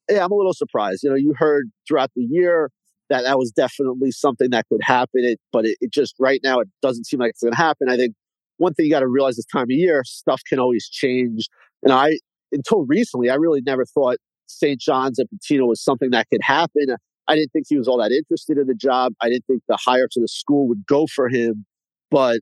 Yeah, 0.10 0.24
I'm 0.24 0.32
a 0.32 0.36
little 0.36 0.54
surprised. 0.54 1.04
You 1.04 1.10
know, 1.10 1.16
you 1.16 1.34
heard 1.38 1.70
throughout 1.88 2.12
the 2.16 2.24
year 2.24 2.70
that 3.10 3.24
that 3.24 3.38
was 3.38 3.52
definitely 3.52 4.12
something 4.12 4.50
that 4.52 4.66
could 4.70 4.82
happen. 4.84 5.24
It, 5.24 5.40
but 5.52 5.66
it, 5.66 5.78
it 5.82 5.92
just 5.92 6.16
right 6.20 6.40
now 6.44 6.60
it 6.60 6.68
doesn't 6.82 7.06
seem 7.06 7.20
like 7.20 7.32
it's 7.32 7.42
going 7.42 7.54
to 7.54 7.58
happen. 7.58 7.90
I 7.90 7.98
think 7.98 8.14
one 8.58 8.74
thing 8.74 8.86
you 8.86 8.92
got 8.92 9.00
to 9.00 9.08
realize 9.08 9.36
this 9.36 9.46
time 9.46 9.64
of 9.64 9.72
year, 9.72 10.04
stuff 10.06 10.42
can 10.48 10.60
always 10.60 10.88
change. 10.88 11.48
And 11.82 11.92
I, 11.92 12.18
until 12.52 12.86
recently, 12.86 13.30
I 13.30 13.36
really 13.36 13.62
never 13.66 13.86
thought 13.86 14.18
St. 14.48 14.80
John's 14.80 15.20
and 15.20 15.28
Pitino 15.30 15.68
was 15.68 15.82
something 15.84 16.12
that 16.12 16.28
could 16.32 16.42
happen. 16.44 16.96
I 17.28 17.36
didn't 17.36 17.52
think 17.52 17.66
he 17.70 17.78
was 17.78 17.88
all 17.88 17.98
that 18.00 18.12
interested 18.12 18.58
in 18.58 18.68
the 18.68 18.74
job. 18.74 19.14
I 19.22 19.30
didn't 19.30 19.46
think 19.46 19.62
the 19.68 19.78
hire 19.78 20.08
to 20.12 20.20
the 20.20 20.28
school 20.28 20.68
would 20.68 20.86
go 20.88 21.06
for 21.08 21.30
him. 21.30 21.66
But 22.12 22.40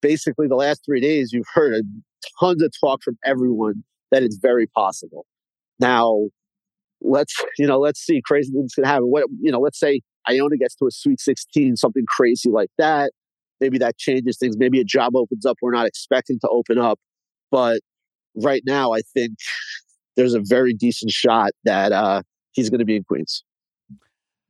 basically, 0.00 0.48
the 0.48 0.56
last 0.56 0.84
three 0.84 1.00
days, 1.00 1.32
you've 1.32 1.46
heard 1.54 1.74
a 1.74 1.82
tons 2.38 2.62
of 2.62 2.72
talk 2.80 3.02
from 3.02 3.16
everyone 3.24 3.84
that 4.10 4.22
it's 4.22 4.38
very 4.40 4.66
possible. 4.66 5.26
Now, 5.78 6.28
let's 7.00 7.34
you 7.58 7.66
know, 7.66 7.78
let's 7.78 8.00
see 8.00 8.22
crazy 8.24 8.52
things 8.52 8.74
can 8.74 8.84
happen. 8.84 9.04
What 9.04 9.24
you 9.40 9.50
know, 9.50 9.60
let's 9.60 9.78
say 9.78 10.00
Iona 10.28 10.56
gets 10.56 10.74
to 10.76 10.86
a 10.86 10.90
Sweet 10.90 11.20
16, 11.20 11.76
something 11.76 12.04
crazy 12.08 12.50
like 12.50 12.70
that. 12.78 13.12
Maybe 13.60 13.78
that 13.78 13.98
changes 13.98 14.38
things. 14.38 14.56
Maybe 14.58 14.80
a 14.80 14.84
job 14.84 15.14
opens 15.16 15.44
up 15.44 15.56
we're 15.60 15.72
not 15.72 15.86
expecting 15.86 16.38
to 16.40 16.48
open 16.48 16.78
up. 16.78 16.98
But 17.50 17.80
right 18.34 18.62
now, 18.64 18.92
I 18.92 19.00
think 19.14 19.36
there's 20.16 20.34
a 20.34 20.40
very 20.42 20.72
decent 20.72 21.10
shot 21.10 21.50
that 21.64 21.92
uh, 21.92 22.22
he's 22.52 22.70
going 22.70 22.78
to 22.78 22.84
be 22.84 22.96
in 22.96 23.04
Queens. 23.04 23.44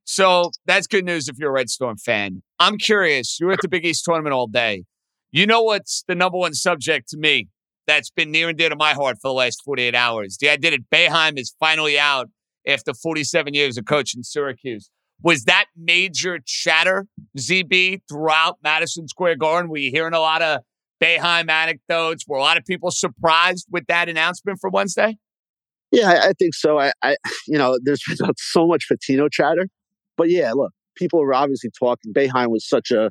So 0.04 0.50
that's 0.66 0.86
good 0.86 1.04
news 1.04 1.28
if 1.28 1.38
you're 1.38 1.50
a 1.50 1.52
Red 1.52 1.70
Storm 1.70 1.96
fan. 1.96 2.42
I'm 2.58 2.78
curious. 2.78 3.38
You 3.38 3.46
were 3.46 3.52
at 3.52 3.60
the 3.62 3.68
Big 3.68 3.84
East 3.84 4.04
tournament 4.04 4.32
all 4.32 4.48
day. 4.48 4.84
You 5.32 5.46
know 5.46 5.62
what's 5.62 6.02
the 6.08 6.16
number 6.16 6.38
one 6.38 6.54
subject 6.54 7.08
to 7.10 7.16
me 7.16 7.48
that's 7.86 8.10
been 8.10 8.32
near 8.32 8.48
and 8.48 8.58
dear 8.58 8.68
to 8.68 8.76
my 8.76 8.94
heart 8.94 9.18
for 9.22 9.28
the 9.28 9.34
last 9.34 9.62
48 9.64 9.94
hours? 9.94 10.36
The 10.40 10.48
idea 10.48 10.72
that 10.72 10.90
Boeheim 10.90 11.38
is 11.38 11.54
finally 11.60 11.98
out 11.98 12.28
after 12.66 12.92
47 12.92 13.54
years 13.54 13.78
of 13.78 13.84
coaching 13.84 14.24
Syracuse. 14.24 14.90
Was 15.22 15.44
that 15.44 15.66
major 15.76 16.40
chatter, 16.44 17.06
ZB, 17.38 18.00
throughout 18.08 18.58
Madison 18.64 19.06
Square 19.06 19.36
Garden? 19.36 19.70
Were 19.70 19.76
you 19.76 19.90
hearing 19.92 20.14
a 20.14 20.20
lot 20.20 20.42
of 20.42 20.62
Boeheim 21.00 21.48
anecdotes? 21.48 22.24
Were 22.26 22.38
a 22.38 22.42
lot 22.42 22.56
of 22.56 22.64
people 22.64 22.90
surprised 22.90 23.68
with 23.70 23.86
that 23.86 24.08
announcement 24.08 24.58
for 24.60 24.68
Wednesday? 24.68 25.16
Yeah, 25.92 26.10
I, 26.10 26.28
I 26.28 26.32
think 26.38 26.54
so. 26.54 26.80
I, 26.80 26.92
I, 27.02 27.16
you 27.46 27.56
know, 27.58 27.78
there's 27.82 28.02
been 28.06 28.16
so 28.36 28.66
much 28.66 28.86
Pitino 28.90 29.30
chatter, 29.30 29.68
but 30.16 30.28
yeah, 30.28 30.52
look, 30.52 30.72
people 30.96 31.20
were 31.20 31.34
obviously 31.34 31.70
talking. 31.78 32.12
Boeheim 32.12 32.48
was 32.48 32.66
such 32.66 32.90
a, 32.90 33.10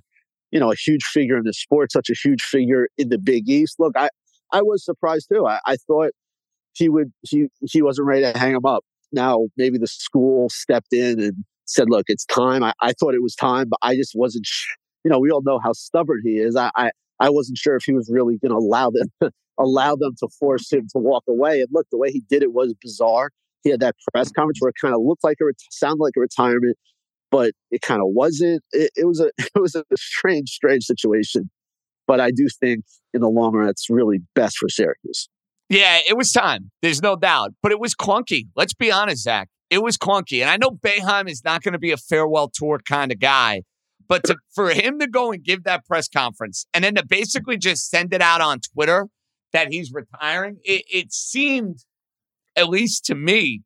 you 0.52 0.60
know, 0.60 0.72
a 0.72 0.76
huge 0.76 1.04
figure 1.04 1.38
in 1.38 1.44
the 1.44 1.54
sport, 1.54 1.92
such 1.92 2.10
a 2.10 2.14
huge 2.14 2.42
figure 2.42 2.88
in 2.98 3.10
the 3.10 3.18
Big 3.18 3.48
East. 3.50 3.76
Look, 3.80 3.94
I, 3.96 4.10
I 4.52 4.62
was 4.62 4.84
surprised 4.84 5.28
too. 5.32 5.46
I, 5.46 5.60
I 5.66 5.78
thought 5.88 6.12
he 6.74 6.90
would, 6.90 7.12
he, 7.22 7.48
he 7.62 7.82
wasn't 7.82 8.08
ready 8.08 8.24
to 8.24 8.38
hang 8.38 8.56
him 8.56 8.66
up. 8.66 8.84
Now 9.12 9.48
maybe 9.58 9.78
the 9.78 9.88
school 9.88 10.50
stepped 10.50 10.94
in 10.94 11.20
and 11.20 11.34
said, 11.66 11.90
look, 11.90 12.06
it's 12.08 12.26
time. 12.26 12.64
I, 12.64 12.74
I 12.82 12.94
thought 12.94 13.14
it 13.14 13.22
was 13.22 13.36
time, 13.36 13.68
but 13.70 13.80
I 13.82 13.96
just 13.96 14.14
wasn't, 14.16 14.46
sh- 14.46 14.76
you 15.04 15.12
know, 15.12 15.20
we 15.20 15.30
all 15.30 15.42
know 15.44 15.60
how 15.64 15.74
stubborn 15.74 16.22
he 16.24 16.38
is. 16.38 16.56
I, 16.56 16.72
I, 16.76 16.92
I 17.20 17.30
wasn't 17.30 17.58
sure 17.58 17.76
if 17.76 17.84
he 17.86 17.94
was 17.94 18.10
really 18.12 18.38
going 18.38 18.52
to 18.52 18.58
allow 18.58 18.92
them, 18.92 19.32
allow 19.60 19.96
them 19.96 20.14
to 20.20 20.28
force 20.40 20.72
him 20.72 20.88
to 20.92 21.00
walk 21.00 21.24
away. 21.28 21.60
And 21.60 21.68
look, 21.72 21.88
the 21.92 21.98
way 21.98 22.12
he 22.12 22.24
did 22.30 22.44
it 22.44 22.54
was 22.54 22.74
bizarre. 22.82 23.32
He 23.64 23.70
had 23.70 23.82
that 23.82 23.96
press 24.14 24.32
conference 24.32 24.60
where 24.62 24.70
it 24.70 24.76
kind 24.82 24.94
of 24.94 25.02
looked 25.04 25.24
like 25.24 25.38
a, 25.42 25.46
sounded 25.70 26.02
like 26.02 26.14
a 26.16 26.22
retirement, 26.22 26.78
but 27.32 27.52
it 27.72 27.82
kind 27.82 28.02
of 28.02 28.08
wasn't. 28.10 28.64
It, 28.72 28.92
it 28.96 29.06
was 29.06 29.20
a, 29.20 29.32
it 29.38 29.60
was 29.60 29.76
a 29.76 29.84
strange, 29.96 30.50
strange 30.50 30.86
situation. 30.86 31.50
But 32.08 32.20
I 32.20 32.32
do 32.32 32.48
think 32.60 32.86
in 33.14 33.22
the 33.22 33.30
long 33.30 33.54
run, 33.54 33.70
it's 33.70 33.90
really 33.90 34.20
best 34.34 34.58
for 34.58 34.68
Syracuse. 34.68 35.30
Yeah, 35.70 36.00
it 36.10 36.18
was 36.18 36.32
time. 36.32 36.72
There's 36.82 37.04
no 37.04 37.16
doubt. 37.16 37.52
But 37.62 37.72
it 37.72 37.80
was 37.80 37.94
clunky. 37.94 38.48
Let's 38.56 38.74
be 38.74 38.92
honest, 38.92 39.24
Zach. 39.24 39.50
It 39.70 39.84
was 39.84 39.98
clunky. 39.98 40.42
And 40.42 40.50
I 40.50 40.58
know 40.58 40.72
Boeheim 40.72 41.30
is 41.30 41.44
not 41.46 41.62
going 41.62 41.74
to 41.74 41.80
be 41.80 41.92
a 41.92 41.98
farewell 41.98 42.50
tour 42.52 42.80
kind 42.84 43.12
of 43.12 43.20
guy. 43.20 43.62
But 44.08 44.24
to, 44.24 44.38
for 44.56 44.72
him 44.72 44.98
to 44.98 45.08
go 45.08 45.32
and 45.32 45.44
give 45.44 45.66
that 45.66 45.86
press 45.86 46.08
conference 46.08 46.66
and 46.74 46.84
then 46.84 46.96
to 46.96 47.06
basically 47.06 47.58
just 47.58 47.92
send 47.92 48.12
it 48.12 48.24
out 48.24 48.42
on 48.42 48.60
Twitter 48.74 49.08
that 49.54 49.72
he's 49.72 49.92
retiring, 49.94 50.58
it, 50.64 50.84
it 50.92 51.14
seemed, 51.14 51.86
at 52.56 52.70
least 52.70 53.06
to 53.06 53.16
me, 53.16 53.62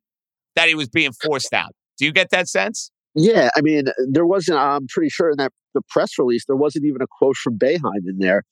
that 0.54 0.68
he 0.68 0.74
was 0.74 0.90
being 0.90 1.12
forced 1.12 1.54
out. 1.54 1.74
Do 1.96 2.04
you 2.04 2.12
get 2.12 2.28
that 2.30 2.48
sense? 2.48 2.90
Yeah, 3.14 3.50
I 3.56 3.60
mean, 3.60 3.84
there 4.10 4.26
wasn't. 4.26 4.58
I'm 4.58 4.86
pretty 4.88 5.08
sure 5.08 5.30
in 5.30 5.36
that 5.38 5.52
the 5.74 5.82
press 5.88 6.18
release 6.18 6.44
there 6.46 6.56
wasn't 6.56 6.84
even 6.84 7.02
a 7.02 7.06
quote 7.18 7.36
from 7.36 7.58
Boeheim 7.58 8.08
in 8.08 8.18
there 8.18 8.42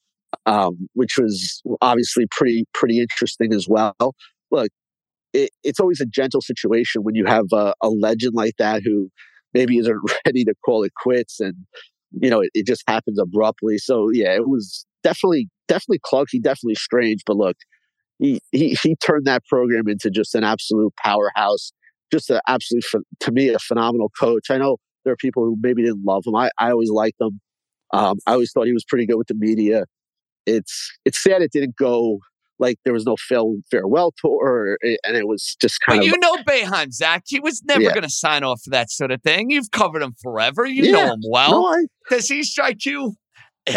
um, 0.47 0.89
which 0.95 1.19
was 1.19 1.63
obviously 1.81 2.27
pretty 2.31 2.65
pretty 2.75 3.01
interesting 3.01 3.53
as 3.53 3.67
well. 3.69 4.15
Look, 4.51 4.69
it, 5.33 5.51
it's 5.63 5.81
always 5.81 6.01
a 6.01 6.07
gentle 6.07 6.41
situation 6.41 7.03
when 7.03 7.15
you 7.15 7.25
have 7.27 7.47
a, 7.53 7.75
a, 7.83 7.89
legend 7.89 8.35
like 8.35 8.55
that 8.59 8.83
who 8.85 9.09
maybe 9.55 9.79
isn't 9.79 10.01
ready 10.27 10.45
to 10.45 10.55
call 10.65 10.85
it 10.85 10.93
quits, 10.97 11.41
and 11.41 11.55
you 12.13 12.31
know 12.31 12.41
it, 12.41 12.51
it 12.55 12.67
just 12.67 12.83
happens 12.87 13.19
abruptly. 13.19 13.79
So 13.79 14.11
yeah, 14.13 14.35
it 14.35 14.49
was 14.49 14.87
definitely 15.03 15.49
definitely 15.69 16.01
clunky, 16.01 16.43
definitely 16.43 16.77
strange. 16.77 17.23
But 17.27 17.37
look, 17.37 17.57
he 18.19 18.41
he 18.53 18.77
he 18.83 18.97
turned 18.97 19.27
that 19.27 19.45
program 19.47 19.89
into 19.89 20.11
just 20.11 20.35
an 20.35 20.45
absolute 20.45 20.93
powerhouse. 21.03 21.73
Just 22.13 22.31
an 22.31 22.41
absolute, 22.47 22.85
to 23.21 23.33
me, 23.33 23.49
a 23.49 23.59
phenomenal 23.59 24.11
coach. 24.19 24.51
I 24.51 24.59
know 24.59 24.77
there 25.05 25.13
are 25.13 25.17
people 25.17 25.45
who 25.45 25.57
maybe 25.61 25.83
didn't 25.83 26.05
love 26.05 26.25
him. 26.27 26.37
I, 26.37 26.51
I 26.59 26.71
always 26.71 26.91
liked 26.91 27.21
him. 27.21 27.41
Um, 27.93 28.19
I 28.27 28.33
always 28.33 28.53
thought 28.53 28.67
he 28.67 28.73
was 28.73 28.85
pretty 28.85 29.07
good 29.07 29.17
with 29.17 29.29
the 29.29 29.35
media 29.35 29.85
it's 30.47 30.93
it's 31.05 31.23
sad 31.23 31.43
it 31.43 31.53
didn't 31.53 31.77
go 31.77 32.19
like 32.59 32.79
there 32.85 32.93
was 32.93 33.05
no 33.05 33.17
farewell 33.71 34.13
tour, 34.17 34.79
and 34.83 35.17
it 35.17 35.27
was 35.27 35.57
just 35.61 35.81
kind 35.81 35.99
but 35.99 36.07
of. 36.07 36.13
you 36.13 36.19
know 36.21 36.37
Boeheim, 36.45 36.93
Zach. 36.93 37.25
He 37.27 37.41
was 37.41 37.61
never 37.65 37.83
yeah. 37.83 37.91
going 37.91 38.03
to 38.03 38.11
sign 38.11 38.45
off 38.45 38.61
for 38.63 38.71
that 38.71 38.89
sort 38.89 39.11
of 39.11 39.21
thing. 39.23 39.51
You've 39.51 39.73
covered 39.73 40.01
him 40.01 40.15
forever. 40.23 40.65
You 40.65 40.85
yeah. 40.85 40.93
know 40.93 41.15
him 41.15 41.21
well. 41.29 41.51
No, 41.51 41.67
I, 41.67 41.87
Does 42.09 42.29
he 42.29 42.45
strike 42.45 42.85
you 42.85 43.15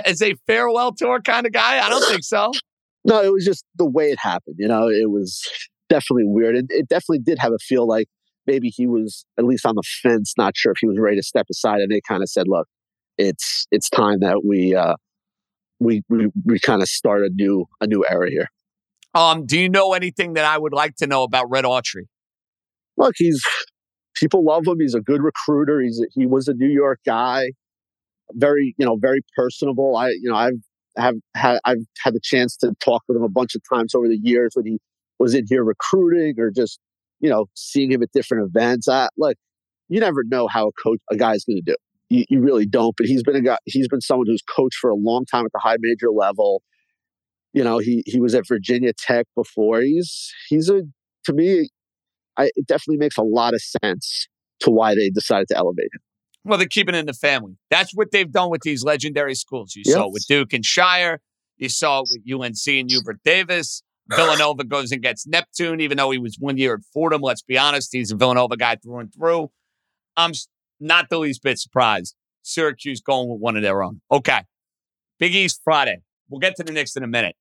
as 0.05 0.21
a 0.21 0.35
farewell 0.45 0.91
tour 0.91 1.19
kind 1.19 1.47
of 1.47 1.51
guy? 1.51 1.83
I 1.83 1.89
don't 1.89 2.05
think 2.05 2.23
so. 2.23 2.51
No, 3.05 3.23
it 3.23 3.33
was 3.33 3.43
just 3.43 3.65
the 3.75 3.89
way 3.89 4.11
it 4.11 4.19
happened. 4.19 4.57
You 4.59 4.67
know, 4.67 4.87
it 4.87 5.09
was 5.09 5.41
definitely 5.89 6.25
weird. 6.27 6.55
It, 6.55 6.65
it 6.69 6.87
definitely 6.87 7.19
did 7.19 7.39
have 7.39 7.53
a 7.53 7.59
feel 7.59 7.87
like 7.87 8.07
maybe 8.47 8.69
he 8.69 8.87
was 8.87 9.25
at 9.37 9.45
least 9.45 9.65
on 9.65 9.75
the 9.75 9.83
fence, 10.01 10.33
not 10.37 10.55
sure 10.55 10.71
if 10.71 10.77
he 10.79 10.87
was 10.87 10.97
ready 10.99 11.17
to 11.17 11.23
step 11.23 11.47
aside. 11.49 11.81
And 11.81 11.91
they 11.91 12.01
kind 12.07 12.23
of 12.23 12.29
said, 12.29 12.47
"Look, 12.47 12.67
it's 13.17 13.67
it's 13.71 13.89
time 13.89 14.19
that 14.19 14.43
we 14.45 14.75
uh, 14.75 14.95
we 15.79 16.03
we, 16.09 16.27
we 16.43 16.59
kind 16.59 16.81
of 16.81 16.87
start 16.87 17.21
a 17.23 17.29
new 17.33 17.65
a 17.81 17.87
new 17.87 18.05
era 18.09 18.29
here. 18.29 18.49
Um, 19.13 19.45
do 19.45 19.59
you 19.59 19.69
know 19.69 19.93
anything 19.93 20.33
that 20.33 20.45
I 20.45 20.57
would 20.57 20.73
like 20.73 20.95
to 20.97 21.07
know 21.07 21.23
about 21.23 21.49
Red 21.49 21.63
Autry? 21.63 22.03
Look, 22.97 23.15
he's 23.17 23.41
people 24.15 24.43
love 24.43 24.63
him. 24.67 24.79
He's 24.79 24.95
a 24.95 25.01
good 25.01 25.21
recruiter. 25.21 25.81
He's 25.81 25.99
a, 26.01 26.05
he 26.13 26.25
was 26.25 26.47
a 26.47 26.53
New 26.53 26.69
York 26.69 26.99
guy, 27.05 27.51
very 28.33 28.75
you 28.77 28.85
know 28.85 28.97
very 28.97 29.21
personable. 29.35 29.95
I 29.95 30.09
you 30.09 30.29
know 30.29 30.35
I've 30.35 30.59
have 30.97 31.15
had 31.35 31.59
I've 31.65 31.83
had 32.03 32.13
the 32.13 32.19
chance 32.21 32.55
to 32.57 32.73
talk 32.79 33.03
with 33.07 33.17
him 33.17 33.23
a 33.23 33.29
bunch 33.29 33.55
of 33.55 33.61
times 33.71 33.95
over 33.95 34.07
the 34.07 34.19
years 34.21 34.51
when 34.53 34.65
he 34.65 34.79
was 35.19 35.33
in 35.33 35.45
here 35.47 35.63
recruiting 35.63 36.39
or 36.39 36.51
just 36.51 36.79
you 37.19 37.29
know 37.29 37.45
seeing 37.53 37.91
him 37.91 38.03
at 38.03 38.11
different 38.11 38.49
events. 38.49 38.87
I, 38.87 39.09
look, 39.17 39.37
you 39.89 39.99
never 39.99 40.23
know 40.25 40.47
how 40.47 40.67
a 40.67 40.71
coach, 40.83 40.99
a 41.11 41.15
guy's 41.15 41.43
going 41.45 41.61
to 41.65 41.73
do. 41.73 41.75
You, 42.09 42.25
you 42.29 42.41
really 42.41 42.65
don't. 42.65 42.95
But 42.97 43.07
he's 43.07 43.23
been 43.23 43.35
a 43.35 43.41
guy. 43.41 43.57
He's 43.65 43.87
been 43.87 44.01
someone 44.01 44.27
who's 44.27 44.43
coached 44.43 44.77
for 44.79 44.89
a 44.89 44.95
long 44.95 45.25
time 45.25 45.45
at 45.45 45.51
the 45.51 45.59
high 45.59 45.77
major 45.79 46.09
level. 46.11 46.61
You 47.53 47.63
know, 47.63 47.79
he 47.79 48.03
he 48.05 48.19
was 48.19 48.35
at 48.35 48.47
Virginia 48.47 48.91
Tech 48.97 49.25
before. 49.35 49.81
He's 49.81 50.31
he's 50.49 50.69
a 50.69 50.83
to 51.25 51.33
me, 51.33 51.69
I, 52.37 52.51
it 52.55 52.67
definitely 52.67 52.97
makes 52.97 53.17
a 53.17 53.23
lot 53.23 53.53
of 53.53 53.61
sense 53.83 54.27
to 54.61 54.71
why 54.71 54.95
they 54.95 55.09
decided 55.09 55.47
to 55.49 55.57
elevate 55.57 55.89
him. 55.93 56.01
Well, 56.43 56.59
they're 56.59 56.67
keeping 56.67 56.93
it 56.93 56.99
in 56.99 57.05
the 57.07 57.13
family. 57.13 57.57
That's 57.71 57.91
what 57.95 58.11
they've 58.11 58.31
done 58.31 58.51
with 58.51 58.61
these 58.61 58.83
legendary 58.83 59.33
schools. 59.35 59.75
You 59.75 59.83
saw 59.83 60.07
with 60.07 60.25
Duke 60.27 60.53
and 60.53 60.63
Scheyer. 60.63 61.17
You 61.57 61.69
saw 61.69 62.01
with 62.01 62.19
UNC 62.31 62.67
and 62.67 62.89
Hubert 62.89 63.17
Davis. 63.25 63.81
Villanova 64.09 64.63
goes 64.63 64.91
and 64.91 65.01
gets 65.01 65.25
Neptune, 65.25 65.81
even 65.81 65.97
though 65.97 66.11
he 66.11 66.17
was 66.17 66.37
one 66.39 66.57
year 66.57 66.75
at 66.75 66.81
Fordham. 66.93 67.21
Let's 67.21 67.41
be 67.41 67.57
honest, 67.57 67.89
he's 67.91 68.11
a 68.11 68.15
Villanova 68.15 68.57
guy 68.57 68.75
through 68.75 68.99
and 68.99 69.13
through. 69.13 69.49
I'm 70.15 70.31
not 70.79 71.09
the 71.09 71.19
least 71.19 71.41
bit 71.43 71.59
surprised. 71.59 72.15
Syracuse 72.43 73.01
going 73.01 73.29
with 73.29 73.39
one 73.39 73.55
of 73.57 73.63
their 73.63 73.81
own. 73.81 74.01
Okay. 74.11 74.41
Big 75.19 75.33
East 75.33 75.61
Friday. 75.63 76.01
We'll 76.29 76.39
get 76.39 76.55
to 76.57 76.63
the 76.63 76.71
Knicks 76.71 76.95
in 76.95 77.03
a 77.03 77.07
minute. 77.07 77.35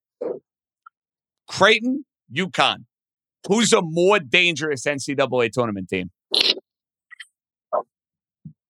Creighton, 1.48 2.04
UConn. 2.34 2.84
Who's 3.46 3.72
a 3.72 3.82
more 3.82 4.18
dangerous 4.18 4.84
NCAA 4.86 5.52
tournament 5.52 5.88
team? 5.88 6.10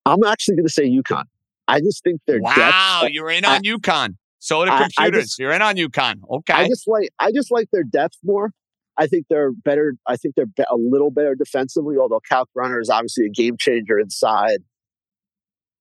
I'm 0.07 0.22
actually 0.24 0.57
going 0.57 0.66
to 0.66 0.72
say 0.72 0.88
UConn. 0.88 1.24
I 1.66 1.80
just 1.80 2.03
think 2.03 2.20
they're 2.26 2.40
wow. 2.40 3.01
Depth, 3.03 3.12
you're 3.12 3.30
in 3.30 3.45
on 3.45 3.53
I, 3.53 3.61
UConn. 3.61 4.16
So 4.45 4.62
the 4.66 4.70
computers. 4.72 5.24
Just, 5.24 5.38
you're 5.38 5.53
in 5.53 5.62
on 5.62 5.76
UConn. 5.76 6.16
Okay. 6.30 6.53
I 6.53 6.68
just 6.68 6.86
like 6.86 7.09
I 7.18 7.32
just 7.32 7.51
like 7.51 7.68
their 7.72 7.82
depth 7.82 8.16
more. 8.22 8.51
I 8.99 9.07
think 9.07 9.24
they're 9.30 9.53
better. 9.53 9.95
I 10.07 10.16
think 10.16 10.34
they're 10.34 10.66
a 10.70 10.76
little 10.76 11.11
better 11.11 11.34
defensively. 11.34 11.97
Although 11.97 12.20
Kalkbrenner 12.30 12.78
is 12.78 12.90
obviously 12.90 13.24
a 13.24 13.30
game 13.30 13.57
changer 13.59 13.99
inside, 13.99 14.59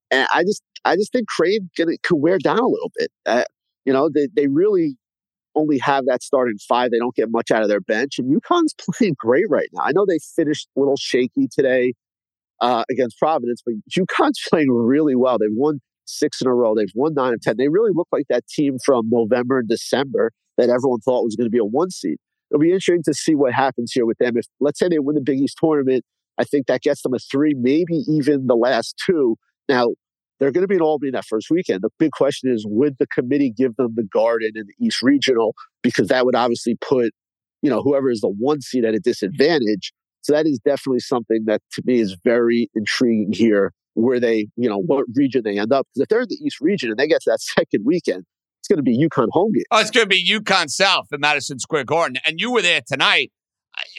and 0.10 0.30
I 0.34 0.44
just 0.44 0.64
I 0.86 0.96
just 0.96 1.12
think 1.12 1.28
Creighton 1.28 1.72
can, 1.76 1.94
could 2.04 2.16
wear 2.16 2.38
down 2.38 2.60
a 2.60 2.68
little 2.68 2.92
bit. 2.98 3.12
Uh, 3.26 3.44
you 3.84 3.92
know, 3.92 4.10
they 4.10 4.30
they 4.34 4.48
really 4.48 4.96
only 5.56 5.78
have 5.80 6.06
that 6.06 6.24
starting 6.24 6.58
five. 6.58 6.92
They 6.92 7.00
don't 7.00 7.16
get 7.16 7.28
much 7.30 7.52
out 7.52 7.64
of 7.64 7.68
their 7.68 7.82
bench, 7.82 8.18
and 8.18 8.34
UConn's 8.34 8.74
playing 8.98 9.16
great 9.20 9.50
right 9.50 9.68
now. 9.74 9.84
I 9.84 9.92
know 9.92 10.06
they 10.08 10.20
finished 10.38 10.70
a 10.78 10.80
little 10.80 10.96
shaky 10.96 11.50
today 11.52 11.96
uh, 12.62 12.86
against 12.90 13.20
Providence, 13.20 13.62
but 13.66 13.74
UConn's 13.92 14.40
playing 14.50 14.72
really 14.72 15.18
well. 15.18 15.38
They've 15.38 15.50
won 15.52 15.82
six 16.06 16.42
in 16.42 16.48
a 16.48 16.54
row. 16.54 16.76
They've 16.76 16.92
won 16.96 17.14
nine 17.14 17.34
of 17.34 17.42
ten. 17.42 17.56
They 17.58 17.68
really 17.68 17.92
look 17.94 18.08
like 18.12 18.26
that 18.30 18.48
team 18.48 18.78
from 18.86 19.10
November 19.10 19.60
and 19.60 19.68
December 19.68 20.32
that 20.58 20.70
everyone 20.70 21.00
thought 21.00 21.24
was 21.24 21.36
going 21.36 21.48
to 21.48 21.52
be 21.52 21.60
a 21.60 21.66
one 21.66 21.90
seed. 21.90 22.18
It'll 22.52 22.62
be 22.62 22.70
interesting 22.72 23.02
to 23.06 23.14
see 23.14 23.36
what 23.36 23.54
happens 23.54 23.92
here 23.92 24.06
with 24.06 24.18
them. 24.20 24.38
If 24.38 24.46
let's 24.60 24.80
say 24.80 24.88
they 24.88 25.00
win 25.00 25.16
the 25.16 25.22
Big 25.22 25.40
East 25.40 25.58
tournament, 25.60 26.04
I 26.38 26.44
think 26.44 26.68
that 26.68 26.82
gets 26.82 27.02
them 27.02 27.14
a 27.14 27.20
three, 27.20 27.54
maybe 27.56 28.04
even 28.08 28.48
the 28.48 28.56
last 28.56 29.02
two. 29.06 29.38
Now 29.68 29.88
they're 30.40 30.52
going 30.52 30.64
to 30.64 30.68
be 30.68 30.76
in 30.76 30.82
Albany 30.82 31.12
that 31.12 31.26
first 31.26 31.48
weekend. 31.50 31.82
The 31.82 31.90
big 32.00 32.12
question 32.12 32.52
is, 32.52 32.66
would 32.68 32.98
the 33.00 33.08
committee 33.08 33.54
give 33.56 33.76
them 33.76 33.94
the 33.96 34.04
Garden 34.04 34.52
and 34.56 34.68
the 34.68 34.86
East 34.86 35.02
Regional? 35.02 35.56
Because 35.82 36.10
that 36.10 36.26
would 36.26 36.36
obviously 36.36 36.76
put, 36.82 37.12
you 37.62 37.70
know, 37.70 37.82
whoever 37.82 38.10
is 38.10 38.22
the 38.22 38.28
one 38.28 38.62
seed 38.62 38.84
at 38.84 38.94
a 38.94 39.00
disadvantage. 39.00 39.94
So 40.22 40.34
that 40.34 40.46
is 40.46 40.60
definitely 40.66 41.00
something 41.00 41.46
that 41.46 41.62
to 41.74 41.84
me 41.86 42.00
is 42.00 42.18
very 42.24 42.70
intriguing 42.76 43.32
here, 43.34 43.74
where 43.94 44.20
they, 44.20 44.48
you 44.56 44.70
know, 44.70 44.80
what 44.80 45.06
region 45.16 45.44
they 45.44 45.58
end 45.58 45.72
up. 45.72 45.88
Because 45.88 46.04
if 46.04 46.10
they're 46.10 46.22
in 46.22 46.30
the 46.30 46.40
East 46.44 46.60
region 46.62 46.90
and 46.90 46.98
they 46.98 47.08
get 47.08 47.22
to 47.22 47.32
that 47.32 47.42
second 47.42 47.86
weekend, 47.86 48.26
it's 48.60 48.68
going 48.68 48.78
to 48.78 48.84
be 48.84 48.98
UConn 48.98 49.28
home 49.32 49.52
game. 49.52 49.64
Oh, 49.72 49.80
it's 49.80 49.92
going 49.92 50.06
to 50.06 50.10
be 50.10 50.26
UConn 50.26 50.70
South 50.70 51.08
at 51.12 51.20
Madison 51.20 51.60
Square 51.60 51.86
Garden. 51.86 52.18
And 52.26 52.40
you 52.40 52.52
were 52.52 52.62
there 52.62 52.82
tonight. 52.86 53.32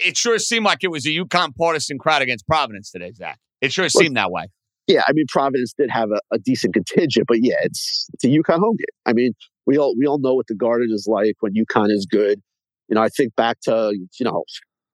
It 0.05 0.16
sure 0.16 0.38
seemed 0.38 0.64
like 0.64 0.78
it 0.82 0.90
was 0.90 1.05
a 1.05 1.11
UConn 1.11 1.55
partisan 1.57 1.99
crowd 1.99 2.22
against 2.22 2.47
Providence 2.47 2.90
today, 2.90 3.12
Zach. 3.12 3.38
It 3.61 3.72
sure 3.72 3.88
seemed 3.88 4.16
that 4.16 4.30
way 4.30 4.47
yeah, 4.86 5.03
I 5.07 5.12
mean 5.12 5.26
Providence 5.28 5.74
did 5.76 5.90
have 5.90 6.11
a, 6.11 6.20
a, 6.32 6.38
decent 6.38 6.74
contingent, 6.74 7.26
but 7.26 7.38
yeah, 7.40 7.57
it's 7.62 8.09
it's 8.12 8.24
a 8.24 8.28
UConn 8.28 8.59
home 8.59 8.76
game. 8.76 8.86
I 9.07 9.12
mean, 9.12 9.32
we 9.66 9.78
all 9.78 9.97
we 9.97 10.07
all 10.07 10.18
know 10.18 10.34
what 10.34 10.47
the 10.47 10.55
Garden 10.55 10.88
is 10.92 11.07
like 11.09 11.34
when 11.40 11.55
UConn 11.55 11.90
is 11.90 12.07
good. 12.11 12.40
You 12.88 12.97
know, 12.97 13.03
I 13.03 13.09
think 13.09 13.34
back 13.34 13.59
to 13.62 13.95
you 13.95 14.24
know 14.24 14.45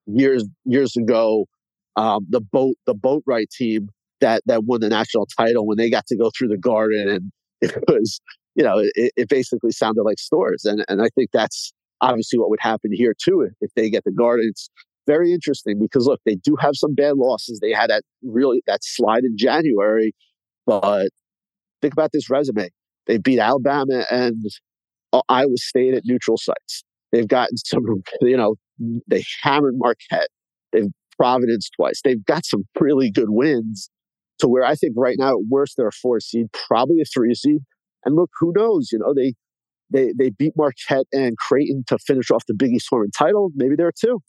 years 0.05 0.45
years 0.65 0.95
ago, 0.95 1.45
um, 1.97 2.25
the 2.29 2.41
boat 2.41 2.75
the 2.85 2.93
boat 2.93 3.23
Boatright 3.27 3.49
team 3.49 3.89
that 4.21 4.41
that 4.45 4.63
won 4.63 4.81
the 4.81 4.89
national 4.89 5.27
title 5.37 5.65
when 5.65 5.77
they 5.77 5.89
got 5.89 6.05
to 6.07 6.15
go 6.15 6.31
through 6.35 6.49
the 6.49 6.57
Garden, 6.57 7.09
and 7.09 7.31
it 7.61 7.83
was 7.87 8.21
you 8.55 8.63
know 8.63 8.77
it, 8.77 9.11
it 9.15 9.29
basically 9.29 9.71
sounded 9.71 10.03
like 10.03 10.19
Storrs, 10.19 10.65
and 10.65 10.85
and 10.87 11.01
I 11.01 11.09
think 11.15 11.31
that's 11.31 11.73
obviously 11.99 12.39
what 12.39 12.49
would 12.49 12.59
happen 12.61 12.91
here 12.91 13.13
too 13.21 13.41
if, 13.41 13.53
if 13.61 13.71
they 13.75 13.89
get 13.89 14.03
the 14.03 14.11
Garden. 14.11 14.47
It's 14.49 14.69
very 15.07 15.33
interesting 15.33 15.79
because 15.79 16.05
look, 16.05 16.21
they 16.25 16.35
do 16.35 16.55
have 16.59 16.75
some 16.75 16.95
bad 16.95 17.17
losses. 17.17 17.59
They 17.59 17.71
had 17.71 17.89
that 17.89 18.03
really 18.23 18.61
that 18.67 18.83
slide 18.83 19.23
in 19.23 19.37
January, 19.37 20.13
but 20.65 21.09
think 21.81 21.93
about 21.93 22.11
this 22.13 22.29
resume. 22.29 22.69
They 23.07 23.17
beat 23.17 23.39
Alabama 23.39 24.05
and 24.11 24.45
Iowa 25.27 25.57
State 25.57 25.95
at 25.95 26.03
neutral 26.05 26.37
sites. 26.37 26.83
They've 27.11 27.27
gotten 27.27 27.57
some, 27.57 27.83
you 28.21 28.37
know, 28.37 28.55
they 29.07 29.23
hammered 29.41 29.73
Marquette. 29.77 30.29
They've 30.71 30.87
Providence 31.21 31.69
twice. 31.75 32.01
They've 32.03 32.25
got 32.25 32.47
some 32.47 32.63
really 32.79 33.11
good 33.11 33.29
wins 33.29 33.91
to 34.41 34.47
where 34.47 34.63
I 34.63 34.75
think 34.75 34.93
right 34.97 35.15
now 35.17 35.31
at 35.31 35.45
worst 35.49 35.75
they're 35.77 35.87
a 35.87 35.91
four 35.91 36.19
seed, 36.19 36.47
probably 36.67 37.01
a 37.01 37.05
three 37.05 37.33
seed. 37.33 37.59
And 38.05 38.15
look, 38.15 38.29
who 38.39 38.53
knows? 38.55 38.89
You 38.91 38.99
know, 38.99 39.13
they 39.13 39.33
they 39.89 40.13
they 40.17 40.29
beat 40.29 40.53
Marquette 40.55 41.05
and 41.11 41.37
Creighton 41.37 41.83
to 41.87 41.97
finish 41.97 42.31
off 42.31 42.45
the 42.47 42.53
Big 42.53 42.71
East 42.71 42.87
tournament 42.89 43.13
title. 43.17 43.51
Maybe 43.55 43.75
they're 43.75 43.91
two 43.91 44.21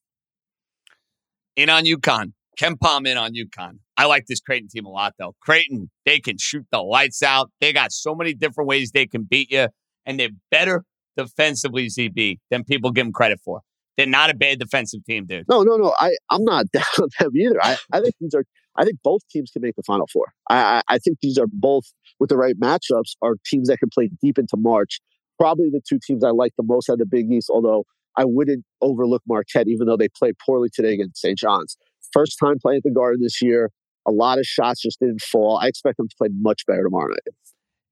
in 1.57 1.71
on 1.71 1.85
UConn. 1.85 2.33
KenPom 2.61 3.07
in 3.07 3.17
on 3.17 3.33
UConn. 3.33 3.79
I 3.97 4.07
like 4.07 4.27
this 4.27 4.41
Creighton 4.41 4.69
team 4.69 4.85
a 4.85 4.91
lot, 4.91 5.15
though. 5.19 5.35
Creighton, 5.41 5.91
they 6.05 6.19
can 6.19 6.37
shoot 6.39 6.67
the 6.71 6.81
lights 6.81 7.23
out. 7.23 7.51
They 7.61 7.73
got 7.73 7.93
so 7.93 8.15
many 8.15 8.35
different 8.35 8.69
ways 8.69 8.91
they 8.91 9.07
can 9.07 9.25
beat 9.25 9.51
you, 9.51 9.69
and 10.05 10.21
they're 10.21 10.31
better 10.51 10.85
defensively, 11.17 11.87
ZB, 11.87 12.39
than 12.51 12.65
people 12.65 12.91
give 12.91 13.07
them 13.07 13.13
credit 13.13 13.41
for. 13.45 13.61
They're 13.97 14.07
not 14.07 14.31
a 14.31 14.35
bad 14.35 14.59
defensive 14.59 15.05
team, 15.05 15.27
dude. 15.27 15.47
No, 15.49 15.63
no, 15.63 15.77
no. 15.77 15.95
I, 15.99 16.11
I'm 16.31 16.45
not 16.45 16.67
down 16.73 16.85
with 16.99 17.13
them 17.19 17.31
either. 17.37 17.63
I, 17.63 17.77
I 17.93 18.01
think 18.01 18.15
these 18.21 18.35
are. 18.35 18.45
I 18.77 18.85
think 18.85 18.99
both 19.03 19.21
teams 19.31 19.51
can 19.51 19.63
make 19.63 19.77
the 19.77 19.83
Final 19.83 20.07
Four. 20.13 20.33
I, 20.49 20.83
I, 20.89 20.99
think 20.99 21.19
these 21.21 21.39
are 21.39 21.47
both, 21.53 21.85
with 22.19 22.31
the 22.31 22.37
right 22.37 22.59
matchups, 22.59 23.17
are 23.21 23.35
teams 23.45 23.69
that 23.69 23.79
can 23.79 23.91
play 23.93 24.11
deep 24.23 24.39
into 24.39 24.57
March. 24.57 25.01
Probably 25.39 25.69
the 25.71 25.83
two 25.87 25.99
teams 26.05 26.25
I 26.25 26.31
like 26.31 26.53
the 26.57 26.65
most 26.65 26.89
out 26.89 26.95
of 26.95 26.99
the 27.01 27.07
Big 27.07 27.31
East, 27.31 27.51
although 27.51 27.85
I 28.17 28.25
wouldn't 28.25 28.65
overlook 28.81 29.23
Marquette, 29.27 29.69
even 29.69 29.87
though 29.87 29.97
they 29.97 30.09
played 30.09 30.35
poorly 30.45 30.69
today 30.73 30.95
against 30.95 31.21
St. 31.21 31.39
John's. 31.39 31.77
First 32.13 32.39
time 32.39 32.59
playing 32.61 32.79
at 32.79 32.83
the 32.85 32.91
Garden 32.91 33.23
this 33.23 33.41
year. 33.43 33.71
A 34.07 34.11
lot 34.11 34.39
of 34.39 34.45
shots 34.45 34.83
just 34.83 34.99
didn't 34.99 35.21
fall. 35.21 35.59
I 35.59 35.69
expect 35.69 35.97
them 35.97 36.09
to 36.09 36.15
play 36.19 36.29
much 36.41 36.67
better 36.67 36.83
tomorrow 36.83 37.09
night. 37.09 37.35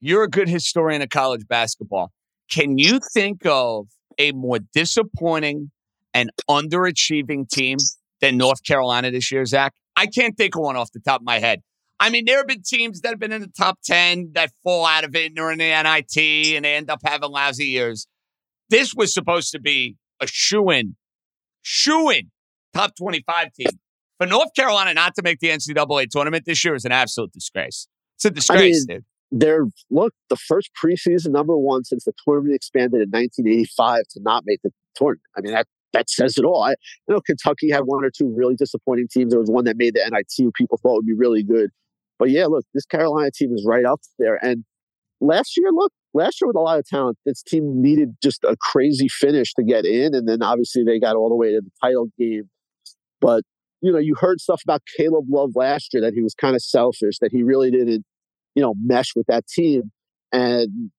You're 0.00 0.24
a 0.24 0.28
good 0.28 0.48
historian 0.48 1.02
of 1.02 1.10
college 1.10 1.46
basketball. 1.46 2.10
Can 2.50 2.78
you 2.78 2.98
think 3.12 3.46
of 3.46 3.86
a 4.18 4.32
more 4.32 4.58
disappointing 4.74 5.70
and 6.12 6.30
underachieving 6.48 7.48
team 7.48 7.78
than 8.20 8.36
North 8.36 8.64
Carolina 8.64 9.10
this 9.10 9.30
year, 9.30 9.44
Zach? 9.44 9.72
I 10.00 10.06
can't 10.06 10.34
think 10.34 10.56
of 10.56 10.62
one 10.62 10.76
off 10.76 10.90
the 10.92 11.00
top 11.00 11.20
of 11.20 11.26
my 11.26 11.38
head. 11.40 11.60
I 12.00 12.08
mean, 12.08 12.24
there 12.24 12.38
have 12.38 12.46
been 12.46 12.62
teams 12.62 13.02
that 13.02 13.10
have 13.10 13.18
been 13.18 13.32
in 13.32 13.42
the 13.42 13.52
top 13.54 13.78
10 13.84 14.30
that 14.32 14.50
fall 14.62 14.86
out 14.86 15.04
of 15.04 15.14
it 15.14 15.26
and 15.26 15.38
are 15.38 15.52
in 15.52 15.58
the 15.58 15.64
NIT 15.64 16.56
and 16.56 16.64
they 16.64 16.74
end 16.74 16.90
up 16.90 17.00
having 17.04 17.30
lousy 17.30 17.66
years. 17.66 18.06
This 18.70 18.94
was 18.94 19.12
supposed 19.12 19.52
to 19.52 19.60
be 19.60 19.96
a 20.18 20.26
shoe 20.26 20.70
in, 20.70 20.96
shoe 21.60 22.08
in 22.08 22.30
top 22.72 22.96
25 22.96 23.52
team. 23.52 23.66
For 24.16 24.26
North 24.26 24.54
Carolina 24.56 24.94
not 24.94 25.14
to 25.16 25.22
make 25.22 25.40
the 25.40 25.48
NCAA 25.48 26.08
tournament 26.08 26.46
this 26.46 26.64
year 26.64 26.74
is 26.74 26.86
an 26.86 26.92
absolute 26.92 27.32
disgrace. 27.32 27.86
It's 28.16 28.24
a 28.24 28.30
disgrace, 28.30 28.86
I 28.88 28.94
mean, 28.94 29.00
dude. 29.00 29.04
They're, 29.30 29.66
look, 29.90 30.14
the 30.30 30.36
first 30.36 30.70
preseason 30.82 31.32
number 31.32 31.58
one 31.58 31.84
since 31.84 32.04
the 32.04 32.14
tournament 32.24 32.54
expanded 32.54 33.02
in 33.02 33.10
1985 33.10 34.04
to 34.12 34.20
not 34.22 34.44
make 34.46 34.60
the 34.62 34.70
tournament. 34.94 35.26
I 35.36 35.42
mean, 35.42 35.52
that, 35.52 35.66
that 35.92 36.08
says 36.08 36.36
it 36.36 36.44
all. 36.44 36.62
I 36.62 36.70
you 37.08 37.14
know 37.14 37.20
Kentucky 37.20 37.70
had 37.70 37.82
one 37.84 38.04
or 38.04 38.10
two 38.10 38.32
really 38.36 38.54
disappointing 38.56 39.08
teams. 39.10 39.32
There 39.32 39.40
was 39.40 39.50
one 39.50 39.64
that 39.64 39.76
made 39.76 39.94
the 39.94 40.08
NIT 40.10 40.32
who 40.38 40.52
people 40.52 40.78
thought 40.82 40.96
would 40.96 41.06
be 41.06 41.14
really 41.14 41.42
good. 41.42 41.70
But 42.18 42.30
yeah, 42.30 42.46
look, 42.46 42.64
this 42.74 42.84
Carolina 42.84 43.30
team 43.34 43.52
is 43.54 43.64
right 43.66 43.86
up 43.86 44.00
there. 44.18 44.38
And 44.42 44.64
last 45.20 45.56
year, 45.56 45.70
look, 45.72 45.90
last 46.12 46.40
year 46.40 46.48
with 46.48 46.56
a 46.56 46.60
lot 46.60 46.78
of 46.78 46.86
talent, 46.86 47.16
this 47.24 47.42
team 47.42 47.80
needed 47.80 48.14
just 48.22 48.44
a 48.44 48.56
crazy 48.60 49.08
finish 49.08 49.54
to 49.54 49.62
get 49.62 49.86
in. 49.86 50.14
And 50.14 50.28
then 50.28 50.42
obviously 50.42 50.84
they 50.84 51.00
got 51.00 51.16
all 51.16 51.30
the 51.30 51.34
way 51.34 51.50
to 51.52 51.62
the 51.62 51.70
title 51.82 52.08
game. 52.18 52.50
But, 53.22 53.42
you 53.80 53.90
know, 53.90 53.98
you 53.98 54.14
heard 54.18 54.38
stuff 54.38 54.60
about 54.62 54.82
Caleb 54.96 55.24
Love 55.30 55.52
last 55.54 55.94
year 55.94 56.02
that 56.02 56.12
he 56.12 56.22
was 56.22 56.34
kind 56.34 56.54
of 56.54 56.62
selfish, 56.62 57.18
that 57.20 57.30
he 57.32 57.42
really 57.42 57.70
didn't, 57.70 58.04
you 58.54 58.62
know, 58.62 58.74
mesh 58.82 59.12
with 59.16 59.26
that 59.28 59.46
team. 59.46 59.90
And 60.30 60.90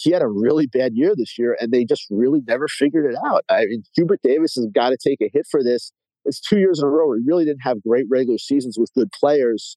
he 0.00 0.10
had 0.10 0.22
a 0.22 0.28
really 0.28 0.66
bad 0.66 0.92
year 0.94 1.14
this 1.16 1.38
year, 1.38 1.56
and 1.60 1.72
they 1.72 1.84
just 1.84 2.06
really 2.10 2.40
never 2.46 2.68
figured 2.68 3.12
it 3.12 3.18
out. 3.26 3.44
I 3.48 3.66
mean, 3.66 3.82
Hubert 3.94 4.20
Davis 4.22 4.54
has 4.54 4.66
got 4.74 4.90
to 4.90 4.96
take 4.96 5.20
a 5.20 5.30
hit 5.32 5.46
for 5.50 5.62
this. 5.62 5.92
It's 6.24 6.40
two 6.40 6.58
years 6.58 6.80
in 6.80 6.86
a 6.86 6.90
row. 6.90 7.12
He 7.14 7.22
really 7.26 7.44
didn't 7.44 7.62
have 7.62 7.82
great 7.82 8.06
regular 8.10 8.38
seasons 8.38 8.76
with 8.78 8.92
good 8.94 9.10
players. 9.12 9.76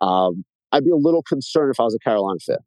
Um, 0.00 0.44
I'd 0.72 0.84
be 0.84 0.90
a 0.90 0.96
little 0.96 1.22
concerned 1.22 1.70
if 1.70 1.78
I 1.78 1.84
was 1.84 1.94
a 1.94 1.98
Carolina 1.98 2.40
fan. 2.40 2.58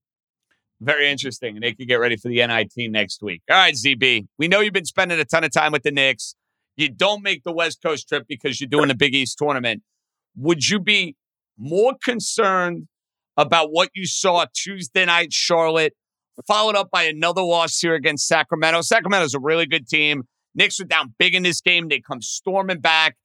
Very 0.79 1.09
interesting. 1.09 1.55
And 1.55 1.63
they 1.63 1.73
could 1.73 1.87
get 1.87 1.95
ready 1.95 2.15
for 2.15 2.29
the 2.29 2.45
NIT 2.45 2.91
next 2.91 3.21
week. 3.21 3.41
All 3.49 3.57
right, 3.57 3.73
ZB. 3.73 4.27
We 4.37 4.47
know 4.47 4.59
you've 4.59 4.73
been 4.73 4.85
spending 4.85 5.19
a 5.19 5.25
ton 5.25 5.43
of 5.43 5.51
time 5.51 5.71
with 5.71 5.83
the 5.83 5.91
Knicks. 5.91 6.35
You 6.75 6.89
don't 6.89 7.23
make 7.23 7.43
the 7.43 7.51
West 7.51 7.81
Coast 7.81 8.07
trip 8.07 8.25
because 8.27 8.61
you're 8.61 8.69
doing 8.69 8.87
the 8.87 8.95
Big 8.95 9.15
East 9.15 9.37
tournament. 9.39 9.81
Would 10.35 10.67
you 10.69 10.79
be 10.79 11.15
more 11.57 11.95
concerned 12.03 12.87
about 13.35 13.69
what 13.71 13.89
you 13.95 14.05
saw 14.05 14.45
Tuesday 14.53 15.05
night, 15.05 15.33
Charlotte, 15.33 15.93
followed 16.45 16.75
up 16.75 16.89
by 16.91 17.03
another 17.03 17.41
loss 17.41 17.79
here 17.79 17.95
against 17.95 18.27
Sacramento. 18.27 18.81
Sacramento's 18.81 19.33
a 19.33 19.39
really 19.39 19.65
good 19.65 19.87
team. 19.87 20.23
Knicks 20.53 20.79
are 20.79 20.85
down 20.85 21.13
big 21.17 21.35
in 21.35 21.43
this 21.43 21.61
game. 21.61 21.87
They 21.87 21.99
come 21.99 22.21
storming 22.21 22.79
back. 22.79 23.15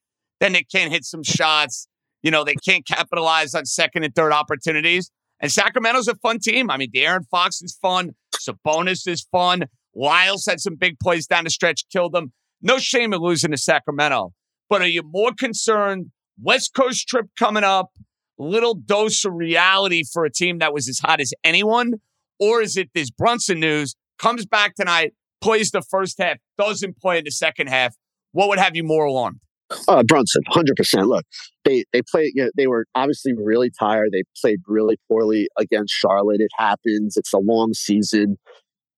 Then 0.41 0.53
they 0.53 0.63
can't 0.63 0.93
hit 0.93 1.05
some 1.05 1.23
shots. 1.23 1.89
You 2.23 2.31
know, 2.31 2.45
they 2.45 2.55
can't 2.55 2.87
capitalize 2.87 3.55
on 3.55 3.65
second 3.67 4.05
and 4.05 4.15
third 4.15 4.33
opportunities. 4.33 5.11
And 5.41 5.51
Sacramento's 5.51 6.09
a 6.09 6.15
fun 6.15 6.39
team. 6.39 6.71
I 6.71 6.77
mean, 6.77 6.91
De'Aaron 6.93 7.27
Fox 7.31 7.63
is 7.63 7.77
fun. 7.81 8.11
Sabonis 8.37 9.09
is 9.09 9.27
fun. 9.33 9.65
Lyles 9.95 10.47
had 10.47 10.61
some 10.61 10.77
big 10.77 10.99
plays 11.01 11.27
down 11.27 11.45
the 11.45 11.51
stretch, 11.51 11.85
killed 11.91 12.13
them. 12.13 12.33
No 12.61 12.79
shame 12.79 13.13
in 13.13 13.21
losing 13.21 13.51
to 13.51 13.57
Sacramento. 13.57 14.33
But 14.71 14.83
are 14.83 14.87
you 14.87 15.03
more 15.05 15.33
concerned? 15.33 16.13
West 16.41 16.73
Coast 16.75 17.09
trip 17.09 17.27
coming 17.39 17.65
up, 17.65 17.91
little 18.39 18.75
dose 18.75 19.25
of 19.25 19.35
reality 19.35 20.03
for 20.11 20.25
a 20.25 20.31
team 20.31 20.59
that 20.59 20.73
was 20.73 20.89
as 20.89 20.99
hot 20.99 21.21
as 21.21 21.33
anyone? 21.45 21.95
Or 22.39 22.61
is 22.61 22.77
it 22.77 22.91
this 22.95 23.11
Brunson 23.11 23.61
news 23.61 23.95
comes 24.19 24.47
back 24.47 24.75
tonight, 24.75 25.13
plays 25.41 25.71
the 25.71 25.83
first 25.83 26.19
half, 26.19 26.39
doesn't 26.59 26.99
play 26.99 27.19
in 27.19 27.25
the 27.25 27.31
second 27.31 27.69
half? 27.69 27.95
What 28.33 28.49
would 28.49 28.59
have 28.59 28.75
you 28.75 28.85
more 28.85 29.05
alarmed? 29.05 29.41
Uh, 29.89 30.03
Brunson, 30.03 30.43
hundred 30.49 30.77
percent. 30.77 31.07
Look, 31.07 31.25
they 31.65 31.85
they 31.93 32.03
played. 32.03 32.33
You 32.35 32.45
know, 32.45 32.51
they 32.57 32.67
were 32.67 32.87
obviously 32.95 33.33
really 33.33 33.71
tired. 33.71 34.11
They 34.13 34.25
played 34.41 34.59
really 34.67 34.99
poorly 35.09 35.49
against 35.59 35.95
Charlotte. 35.95 36.41
It 36.41 36.51
happens. 36.57 37.17
It's 37.17 37.33
a 37.33 37.39
long 37.39 37.73
season. 37.73 38.39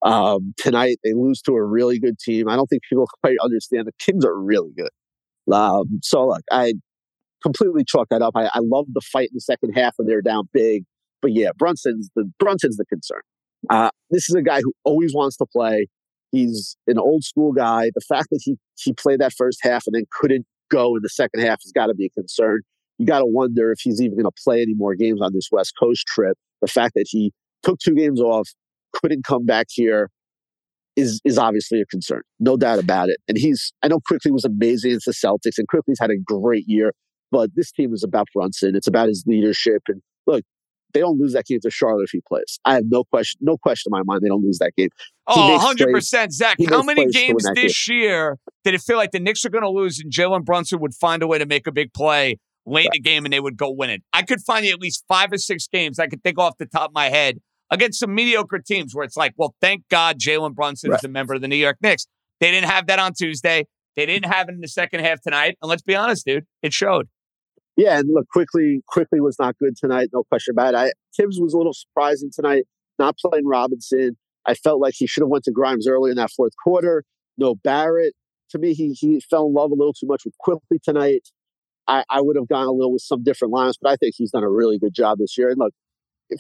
Um, 0.05 0.53
tonight 0.59 0.99
they 1.03 1.15
lose 1.15 1.41
to 1.43 1.53
a 1.53 1.65
really 1.65 1.99
good 1.99 2.19
team. 2.19 2.49
I 2.49 2.57
don't 2.57 2.67
think 2.67 2.83
people 2.89 3.07
quite 3.23 3.37
understand 3.43 3.87
the 3.87 3.93
Kings 3.99 4.25
are 4.25 4.39
really 4.39 4.73
good. 4.77 4.91
Um, 5.53 6.01
so 6.03 6.29
look, 6.29 6.43
I 6.51 6.75
completely 7.43 7.85
chalk 7.87 8.09
that 8.11 8.23
up. 8.23 8.33
I, 8.37 8.47
I 8.47 8.61
love 8.61 8.87
the 8.93 9.01
fight 9.01 9.29
in 9.29 9.35
the 9.35 9.41
second 9.41 9.73
half 9.73 9.95
when 9.97 10.07
they're 10.07 10.23
down 10.23 10.49
big. 10.53 10.85
But 11.25 11.33
yeah, 11.33 11.53
Brunson's 11.57 12.11
the 12.15 12.31
Brunson's 12.39 12.77
the 12.77 12.85
concern. 12.85 13.23
Uh, 13.71 13.89
this 14.11 14.29
is 14.29 14.35
a 14.35 14.43
guy 14.43 14.61
who 14.61 14.75
always 14.85 15.15
wants 15.15 15.39
to 15.39 15.47
play. 15.47 15.87
He's 16.33 16.77
an 16.87 16.99
old 16.99 17.25
school 17.25 17.53
guy. 17.53 17.91
The 17.95 18.03
fact 18.07 18.27
that 18.31 18.41
he 18.45 18.57
he 18.79 18.93
played 18.93 19.21
that 19.21 19.33
first 19.33 19.61
half 19.63 19.85
and 19.87 19.95
then 19.95 20.05
couldn't 20.13 20.45
go 20.71 20.97
in 20.97 21.03
the 21.03 21.09
second 21.09 21.41
half 21.41 21.63
has 21.65 21.73
got 21.73 21.87
to 21.87 21.95
be 21.95 22.05
a 22.05 22.11
concern. 22.11 22.61
You 22.99 23.07
got 23.07 23.21
to 23.21 23.27
wonder 23.27 23.73
if 23.73 23.79
he's 23.83 24.03
even 24.03 24.19
going 24.19 24.31
to 24.31 24.43
play 24.45 24.61
any 24.61 24.75
more 24.75 24.95
games 24.95 25.23
on 25.23 25.33
this 25.33 25.49
West 25.51 25.73
Coast 25.81 26.07
trip. 26.07 26.37
The 26.61 26.69
fact 26.69 26.93
that 26.95 27.07
he 27.09 27.33
took 27.63 27.79
two 27.79 27.95
games 27.95 28.21
off, 28.21 28.51
couldn't 28.93 29.25
come 29.25 29.47
back 29.47 29.69
here, 29.71 30.11
is 30.95 31.23
is 31.25 31.39
obviously 31.39 31.81
a 31.81 31.87
concern, 31.87 32.21
no 32.39 32.59
doubt 32.59 32.81
about 32.81 33.09
it. 33.09 33.17
And 33.29 33.39
he's 33.39 33.73
I 33.83 33.89
know 33.89 34.01
Quickley 34.07 34.31
was 34.31 34.45
amazing 34.45 34.91
against 34.91 35.07
the 35.07 35.13
Celtics, 35.13 35.57
and 35.57 35.67
Quickley's 35.69 35.99
had 35.99 36.11
a 36.11 36.19
great 36.23 36.65
year. 36.67 36.93
But 37.31 37.49
this 37.57 37.73
team 37.73 37.95
is 37.95 38.05
about 38.05 38.29
Brunson. 38.35 38.77
It's 38.77 38.87
about 38.87 39.09
his 39.09 39.25
leadership. 39.27 39.81
And 39.89 40.03
look, 40.27 40.45
they 40.95 41.01
don't 41.01 41.19
lose 41.19 41.35
that 41.35 41.45
game 41.45 41.61
to 41.61 41.71
Charlotte 41.71 42.05
if 42.05 42.11
he 42.11 42.21
plays. 42.27 42.59
I 42.65 42.75
have 42.75 42.85
no 42.87 43.05
question, 43.05 43.41
no 43.43 43.59
question 43.59 43.93
in 43.93 43.99
my 43.99 44.03
mind 44.05 44.23
they 44.23 44.29
don't 44.29 44.43
lose 44.43 44.59
that 44.59 44.75
game. 44.77 44.89
Oh, 45.27 45.53
100 45.53 45.93
percent, 45.93 46.33
Zach. 46.33 46.57
How 46.69 46.83
many 46.83 47.07
games 47.07 47.45
this 47.55 47.87
game. 47.87 47.99
year 47.99 48.39
did 48.63 48.75
it 48.75 48.81
feel 48.81 48.97
like 48.97 49.11
the 49.11 49.21
Knicks 49.21 49.45
are 49.45 49.51
going 49.51 49.65
to 49.65 49.71
lose 49.71 50.01
and 50.01 50.11
Jalen 50.11 50.45
Brunson 50.45 50.81
would 50.81 50.95
find 50.95 51.23
a 51.23 51.27
way 51.27 51.39
to 51.39 51.47
make 51.47 51.67
a 51.67 51.73
big 51.73 51.93
play 51.93 52.39
late 52.65 52.87
right. 52.87 52.87
in 52.87 52.91
the 52.93 53.01
game 53.01 53.25
and 53.25 53.33
they 53.33 53.41
would 53.41 53.57
go 53.57 53.71
win 53.71 53.91
it? 53.91 54.03
I 54.13 54.23
could 54.23 54.41
find 54.41 54.65
you 54.65 54.73
at 54.73 54.81
least 54.81 55.05
five 55.09 55.33
or 55.33 55.39
six 55.39 55.67
games 55.67 55.99
I 55.99 56.07
could 56.07 56.23
think 56.23 56.39
off 56.39 56.57
the 56.59 56.67
top 56.67 56.91
of 56.91 56.95
my 56.95 57.11
head 57.11 57.39
against 57.71 57.99
some 58.01 58.15
mediocre 58.15 58.61
teams 58.61 58.95
where 58.95 59.05
it's 59.05 59.17
like, 59.17 59.35
well, 59.37 59.55
thank 59.61 59.89
God 59.89 60.19
Jalen 60.19 60.55
Brunson 60.55 60.91
right. 60.91 61.01
is 61.01 61.05
a 61.05 61.09
member 61.09 61.35
of 61.35 61.41
the 61.41 61.49
New 61.49 61.57
York 61.57 61.79
Knicks. 61.83 62.07
They 62.41 62.51
didn't 62.51 62.71
have 62.71 62.87
that 62.87 62.99
on 62.99 63.13
Tuesday. 63.15 63.67
They 63.97 64.07
didn't 64.07 64.31
have 64.31 64.49
it 64.49 64.53
in 64.53 64.61
the 64.61 64.69
second 64.69 65.01
half 65.01 65.21
tonight. 65.21 65.57
And 65.63 65.69
let's 65.69 65.83
be 65.83 65.95
honest, 65.95 66.27
dude, 66.27 66.45
it 66.63 66.73
showed. 66.73 67.09
Yeah, 67.77 67.99
and 67.99 68.09
look, 68.13 68.29
Quickley, 68.29 68.83
Quickley 68.87 69.21
was 69.21 69.37
not 69.39 69.59
good 69.59 69.77
tonight, 69.77 70.11
no 70.13 70.23
question 70.25 70.53
about 70.53 70.75
it. 70.75 70.77
I, 70.77 70.93
Thibs 71.17 71.41
was 71.41 71.55
a 71.55 71.57
little 71.57 71.73
surprising 71.73 72.31
tonight, 72.33 72.65
not 72.99 73.19
playing 73.19 73.47
Robinson. 73.47 74.17
I 74.47 74.55
felt 74.55 74.81
like 74.81 74.95
he 74.97 75.07
should 75.07 75.23
have 75.23 75.29
went 75.29 75.45
to 75.45 75.53
Grimes 75.53 75.89
early 75.89 76.11
in 76.11 76.17
that 76.17 76.31
fourth 76.31 76.53
quarter. 76.63 77.05
No 77.37 77.57
Barrett. 77.57 78.15
To 78.51 78.59
me, 78.59 78.75
he 78.75 78.93
he 78.93 79.21
fell 79.29 79.47
in 79.47 79.55
love 79.55 79.73
a 79.73 79.75
little 79.75 79.95
too 79.95 80.07
much 80.07 80.23
with 80.25 80.35
Quickley 80.39 80.79
tonight. 80.85 81.29
I, 81.89 82.05
I 82.09 82.21
would 82.21 82.37
have 82.37 82.49
gone 82.49 82.67
a 82.67 82.73
little 82.73 82.93
with 82.93 83.03
some 83.03 83.23
different 83.25 83.53
lines, 83.53 83.77
but 83.81 83.91
I 83.91 83.97
think 83.97 84.15
he's 84.17 84.31
done 84.31 84.45
a 84.45 84.51
really 84.51 84.79
good 84.79 84.95
job 84.95 85.19
this 85.19 85.37
year. 85.37 85.51
And 85.51 85.59
look, 85.59 85.75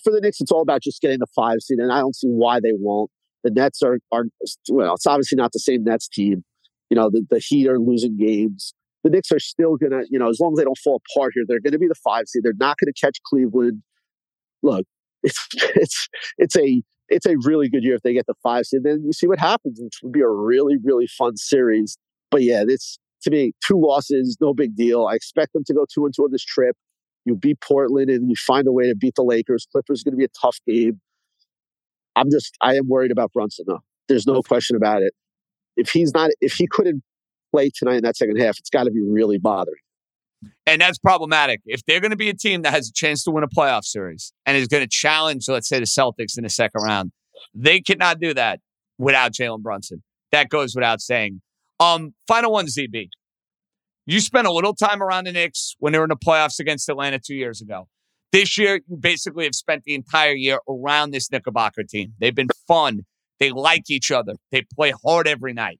for 0.02 0.12
the 0.12 0.20
Knicks, 0.20 0.40
it's 0.40 0.52
all 0.52 0.62
about 0.62 0.82
just 0.82 1.00
getting 1.02 1.18
the 1.18 1.26
five 1.34 1.60
seed, 1.60 1.78
and 1.78 1.92
I 1.92 1.98
don't 1.98 2.14
see 2.14 2.28
why 2.28 2.60
they 2.60 2.72
won't. 2.72 3.10
The 3.42 3.50
Nets 3.50 3.82
are 3.82 3.98
are 4.12 4.26
well, 4.68 4.94
it's 4.94 5.06
obviously 5.06 5.36
not 5.36 5.52
the 5.52 5.58
same 5.58 5.82
Nets 5.82 6.08
team. 6.08 6.44
You 6.90 6.96
know, 6.96 7.10
the, 7.10 7.26
the 7.28 7.40
Heat 7.44 7.66
are 7.68 7.78
losing 7.78 8.16
games 8.16 8.74
the 9.04 9.10
Knicks 9.10 9.30
are 9.30 9.38
still 9.38 9.76
going 9.76 9.92
to, 9.92 10.06
you 10.10 10.18
know, 10.18 10.30
as 10.30 10.40
long 10.40 10.54
as 10.54 10.58
they 10.58 10.64
don't 10.64 10.78
fall 10.78 11.00
apart 11.10 11.32
here, 11.34 11.44
they're 11.46 11.60
going 11.60 11.72
to 11.72 11.78
be 11.78 11.86
the 11.86 11.94
five 11.94 12.26
seed. 12.26 12.42
They're 12.42 12.54
not 12.58 12.76
going 12.82 12.92
to 12.92 13.00
catch 13.00 13.18
Cleveland. 13.24 13.82
Look, 14.62 14.86
it's 15.22 15.46
it's 15.76 16.08
it's 16.38 16.56
a 16.56 16.82
it's 17.10 17.26
a 17.26 17.36
really 17.44 17.68
good 17.68 17.84
year 17.84 17.94
if 17.94 18.02
they 18.02 18.14
get 18.14 18.26
the 18.26 18.34
five 18.42 18.64
seed. 18.64 18.80
Then 18.82 19.02
you 19.04 19.12
see 19.12 19.26
what 19.26 19.38
happens, 19.38 19.78
which 19.80 20.00
would 20.02 20.12
be 20.12 20.22
a 20.22 20.28
really 20.28 20.76
really 20.82 21.06
fun 21.06 21.36
series. 21.36 21.98
But 22.30 22.42
yeah, 22.42 22.64
it's 22.66 22.98
to 23.22 23.30
me 23.30 23.52
two 23.64 23.80
losses, 23.80 24.38
no 24.40 24.54
big 24.54 24.74
deal. 24.74 25.06
I 25.06 25.14
expect 25.14 25.52
them 25.52 25.64
to 25.66 25.74
go 25.74 25.84
two 25.92 26.06
and 26.06 26.14
two 26.14 26.24
on 26.24 26.32
this 26.32 26.44
trip. 26.44 26.76
You 27.26 27.36
beat 27.36 27.60
Portland 27.60 28.10
and 28.10 28.28
you 28.28 28.36
find 28.36 28.66
a 28.66 28.72
way 28.72 28.88
to 28.88 28.94
beat 28.94 29.14
the 29.16 29.22
Lakers. 29.22 29.66
Clippers 29.70 30.00
is 30.00 30.02
going 30.02 30.12
to 30.12 30.18
be 30.18 30.24
a 30.24 30.40
tough 30.40 30.58
game. 30.66 31.00
I'm 32.16 32.30
just 32.30 32.56
I 32.62 32.74
am 32.76 32.88
worried 32.88 33.10
about 33.10 33.32
Brunson 33.32 33.66
though. 33.68 33.82
There's 34.08 34.26
no 34.26 34.42
question 34.42 34.76
about 34.76 35.02
it. 35.02 35.12
If 35.76 35.90
he's 35.90 36.14
not, 36.14 36.30
if 36.40 36.54
he 36.54 36.66
couldn't 36.66 37.02
play 37.54 37.70
tonight 37.70 37.96
in 37.96 38.02
that 38.02 38.16
second 38.16 38.36
half, 38.36 38.58
it's 38.58 38.70
got 38.70 38.84
to 38.84 38.90
be 38.90 39.02
really 39.02 39.38
bothering. 39.38 39.76
And 40.66 40.80
that's 40.80 40.98
problematic. 40.98 41.60
If 41.66 41.84
they're 41.86 42.00
going 42.00 42.10
to 42.10 42.16
be 42.16 42.28
a 42.28 42.34
team 42.34 42.62
that 42.62 42.72
has 42.72 42.88
a 42.88 42.92
chance 42.92 43.22
to 43.24 43.30
win 43.30 43.44
a 43.44 43.48
playoff 43.48 43.84
series 43.84 44.32
and 44.44 44.56
is 44.56 44.68
going 44.68 44.82
to 44.82 44.88
challenge, 44.88 45.48
let's 45.48 45.68
say, 45.68 45.78
the 45.78 45.86
Celtics 45.86 46.36
in 46.36 46.42
the 46.42 46.50
second 46.50 46.82
round, 46.82 47.12
they 47.54 47.80
cannot 47.80 48.18
do 48.20 48.34
that 48.34 48.60
without 48.98 49.32
Jalen 49.32 49.62
Brunson. 49.62 50.02
That 50.32 50.48
goes 50.48 50.74
without 50.74 51.00
saying. 51.00 51.40
Um, 51.78 52.14
final 52.26 52.52
one, 52.52 52.66
ZB. 52.66 53.08
You 54.06 54.20
spent 54.20 54.46
a 54.46 54.52
little 54.52 54.74
time 54.74 55.02
around 55.02 55.24
the 55.24 55.32
Knicks 55.32 55.76
when 55.78 55.92
they 55.92 55.98
were 55.98 56.04
in 56.04 56.10
the 56.10 56.16
playoffs 56.16 56.58
against 56.58 56.88
Atlanta 56.88 57.18
two 57.18 57.34
years 57.34 57.62
ago. 57.62 57.88
This 58.32 58.58
year, 58.58 58.80
you 58.88 58.96
basically 58.98 59.44
have 59.44 59.54
spent 59.54 59.84
the 59.84 59.94
entire 59.94 60.32
year 60.32 60.58
around 60.68 61.12
this 61.12 61.30
Knickerbocker 61.30 61.84
team. 61.84 62.14
They've 62.18 62.34
been 62.34 62.48
fun. 62.66 63.02
They 63.38 63.50
like 63.50 63.88
each 63.88 64.10
other. 64.10 64.34
They 64.50 64.66
play 64.74 64.92
hard 65.04 65.28
every 65.28 65.52
night. 65.52 65.78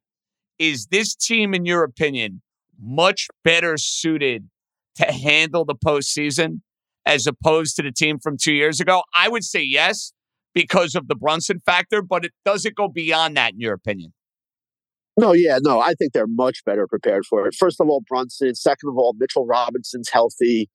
Is 0.65 0.87
this 0.87 1.15
team, 1.15 1.53
in 1.53 1.67
your 1.67 1.85
opinion, 1.85 2.41
much 2.81 3.29
better 3.43 3.77
suited 3.77 4.49
to 4.95 5.05
handle 5.13 5.67
the 5.67 5.75
postseason 5.75 6.63
as 7.05 7.27
opposed 7.27 7.77
to 7.77 7.83
the 7.83 7.93
team 7.93 8.19
from 8.19 8.39
two 8.39 8.55
years 8.55 8.81
ago? 8.81 9.03
I 9.15 9.29
would 9.29 9.45
say 9.45 9.63
yes 9.63 10.15
because 10.55 10.95
of 10.95 11.07
the 11.07 11.15
Brunson 11.15 11.59
factor, 11.59 12.01
but 12.01 12.25
it 12.25 12.33
does 12.47 12.65
it 12.65 12.75
go 12.75 12.89
beyond 12.89 13.37
that, 13.37 13.53
in 13.53 13.61
your 13.61 13.75
opinion? 13.75 14.15
No, 15.19 15.35
yeah, 15.35 15.59
no, 15.61 15.81
I 15.81 15.93
think 15.93 16.15
they're 16.15 16.27
much 16.27 16.65
better 16.65 16.87
prepared 16.87 17.27
for 17.27 17.47
it. 17.47 17.55
First 17.55 17.79
of 17.79 17.91
all, 17.91 18.03
Brunson. 18.09 18.55
Second 18.55 18.89
of 18.89 18.97
all, 18.97 19.15
Mitchell 19.19 19.45
Robinson's 19.45 20.09
healthy. 20.09 20.71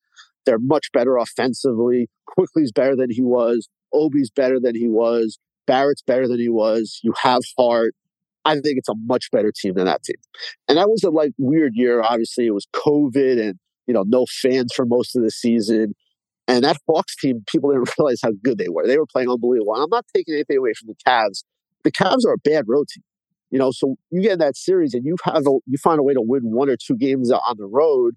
They're 0.45 0.59
much 0.59 0.91
better 0.93 1.17
offensively. 1.17 2.09
Quickley's 2.27 2.71
better 2.71 2.95
than 2.95 3.09
he 3.09 3.23
was. 3.23 3.67
Obi's 3.91 4.29
better 4.29 4.59
than 4.59 4.75
he 4.75 4.87
was. 4.87 5.39
Barrett's 5.65 6.03
better 6.03 6.27
than 6.27 6.39
he 6.39 6.47
was. 6.47 6.99
You 7.01 7.15
have 7.23 7.41
Hart. 7.57 7.95
I 8.49 8.53
think 8.53 8.77
it's 8.77 8.89
a 8.89 8.95
much 9.05 9.29
better 9.31 9.51
team 9.55 9.75
than 9.75 9.85
that 9.85 10.03
team. 10.03 10.15
And 10.67 10.77
that 10.77 10.89
was 10.89 11.03
a 11.03 11.09
like 11.09 11.33
weird 11.37 11.73
year. 11.75 12.01
Obviously, 12.01 12.47
it 12.47 12.53
was 12.53 12.67
COVID 12.73 13.39
and 13.39 13.59
you 13.87 13.93
know 13.93 14.03
no 14.07 14.25
fans 14.41 14.73
for 14.75 14.85
most 14.85 15.15
of 15.15 15.23
the 15.23 15.31
season. 15.31 15.93
And 16.47 16.63
that 16.63 16.77
Hawks 16.87 17.15
team, 17.15 17.43
people 17.47 17.69
didn't 17.71 17.89
realize 17.99 18.21
how 18.23 18.31
good 18.43 18.57
they 18.57 18.69
were. 18.69 18.87
They 18.87 18.97
were 18.97 19.05
playing 19.05 19.29
unbelievable. 19.29 19.75
And 19.75 19.83
I'm 19.83 19.89
not 19.89 20.05
taking 20.15 20.33
anything 20.33 20.57
away 20.57 20.73
from 20.73 20.87
the 20.87 20.95
Cavs. 21.07 21.43
The 21.83 21.91
Cavs 21.91 22.25
are 22.25 22.33
a 22.33 22.39
bad 22.43 22.65
road 22.67 22.87
team. 22.87 23.03
You 23.51 23.59
know, 23.59 23.71
so 23.71 23.95
you 24.11 24.21
get 24.21 24.33
in 24.33 24.39
that 24.39 24.57
series 24.57 24.93
and 24.93 25.05
you 25.05 25.15
have 25.23 25.45
a, 25.47 25.51
you 25.65 25.77
find 25.83 25.99
a 25.99 26.03
way 26.03 26.13
to 26.13 26.21
win 26.21 26.51
one 26.51 26.69
or 26.69 26.77
two 26.77 26.95
games 26.95 27.31
on 27.31 27.55
the 27.57 27.65
road, 27.65 28.15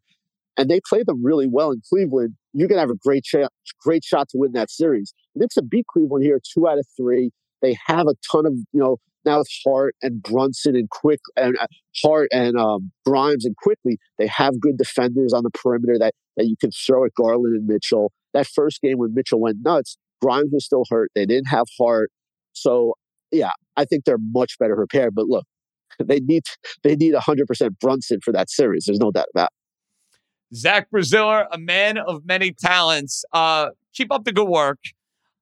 and 0.59 0.69
they 0.69 0.81
play 0.89 1.03
them 1.03 1.25
really 1.25 1.47
well 1.47 1.71
in 1.71 1.81
Cleveland. 1.89 2.35
You're 2.53 2.69
gonna 2.69 2.81
have 2.81 2.91
a 2.91 2.97
great 2.97 3.25
shot, 3.25 3.51
great 3.83 4.05
shot 4.05 4.29
to 4.31 4.39
win 4.39 4.53
that 4.53 4.71
series. 4.71 5.15
Knicks 5.35 5.55
have 5.55 5.71
beat 5.71 5.87
Cleveland 5.87 6.25
here 6.25 6.39
two 6.53 6.69
out 6.69 6.79
of 6.79 6.87
three. 6.97 7.31
They 7.63 7.77
have 7.87 8.07
a 8.09 8.15
ton 8.31 8.45
of 8.45 8.53
you 8.53 8.81
know 8.81 8.99
now 9.25 9.39
with 9.39 9.49
Hart 9.65 9.95
and 10.03 10.23
Brunson 10.23 10.77
and 10.77 10.89
Quick 10.91 11.21
and 11.37 11.57
uh, 11.59 11.67
Hart 12.03 12.29
and 12.33 12.57
um, 12.57 12.93
Grimes 13.07 13.45
and 13.45 13.57
Quickley, 13.57 13.99
they 14.19 14.27
have 14.27 14.61
good 14.61 14.77
defenders 14.77 15.33
on 15.33 15.43
the 15.43 15.51
perimeter 15.51 15.99
that 15.99 16.15
that 16.37 16.47
you 16.47 16.57
can 16.61 16.71
throw 16.71 17.05
at 17.05 17.15
Garland 17.15 17.57
and 17.57 17.67
Mitchell. 17.67 18.13
That 18.35 18.47
first 18.47 18.81
game 18.81 18.99
when 18.99 19.15
Mitchell 19.15 19.41
went 19.41 19.59
nuts, 19.63 19.97
Grimes 20.21 20.51
was 20.53 20.65
still 20.65 20.85
hurt. 20.91 21.11
They 21.15 21.27
didn't 21.27 21.49
have 21.49 21.67
Hart, 21.79 22.11
so 22.53 22.95
yeah, 23.31 23.51
I 23.77 23.85
think 23.85 24.05
they're 24.05 24.19
much 24.19 24.59
better 24.59 24.77
prepared. 24.77 25.15
But 25.15 25.27
look, 25.27 25.45
they 25.99 26.21
need 26.21 26.43
they 26.83 26.97
need 26.97 27.15
hundred 27.15 27.47
percent 27.47 27.79
Brunson 27.81 28.21
for 28.25 28.33
that 28.33 28.51
series. 28.51 28.85
There's 28.87 29.01
no 29.01 29.11
doubt 29.11 29.27
about. 29.35 29.49
It. 29.49 30.57
Zach 30.57 30.89
Braziller, 30.95 31.47
a 31.51 31.59
man 31.59 31.97
of 31.99 32.27
many 32.27 32.53
talents. 32.53 33.25
Uh, 33.33 33.69
keep 33.95 34.13
up 34.13 34.25
the 34.25 34.33
good 34.33 34.49
work. 34.49 34.79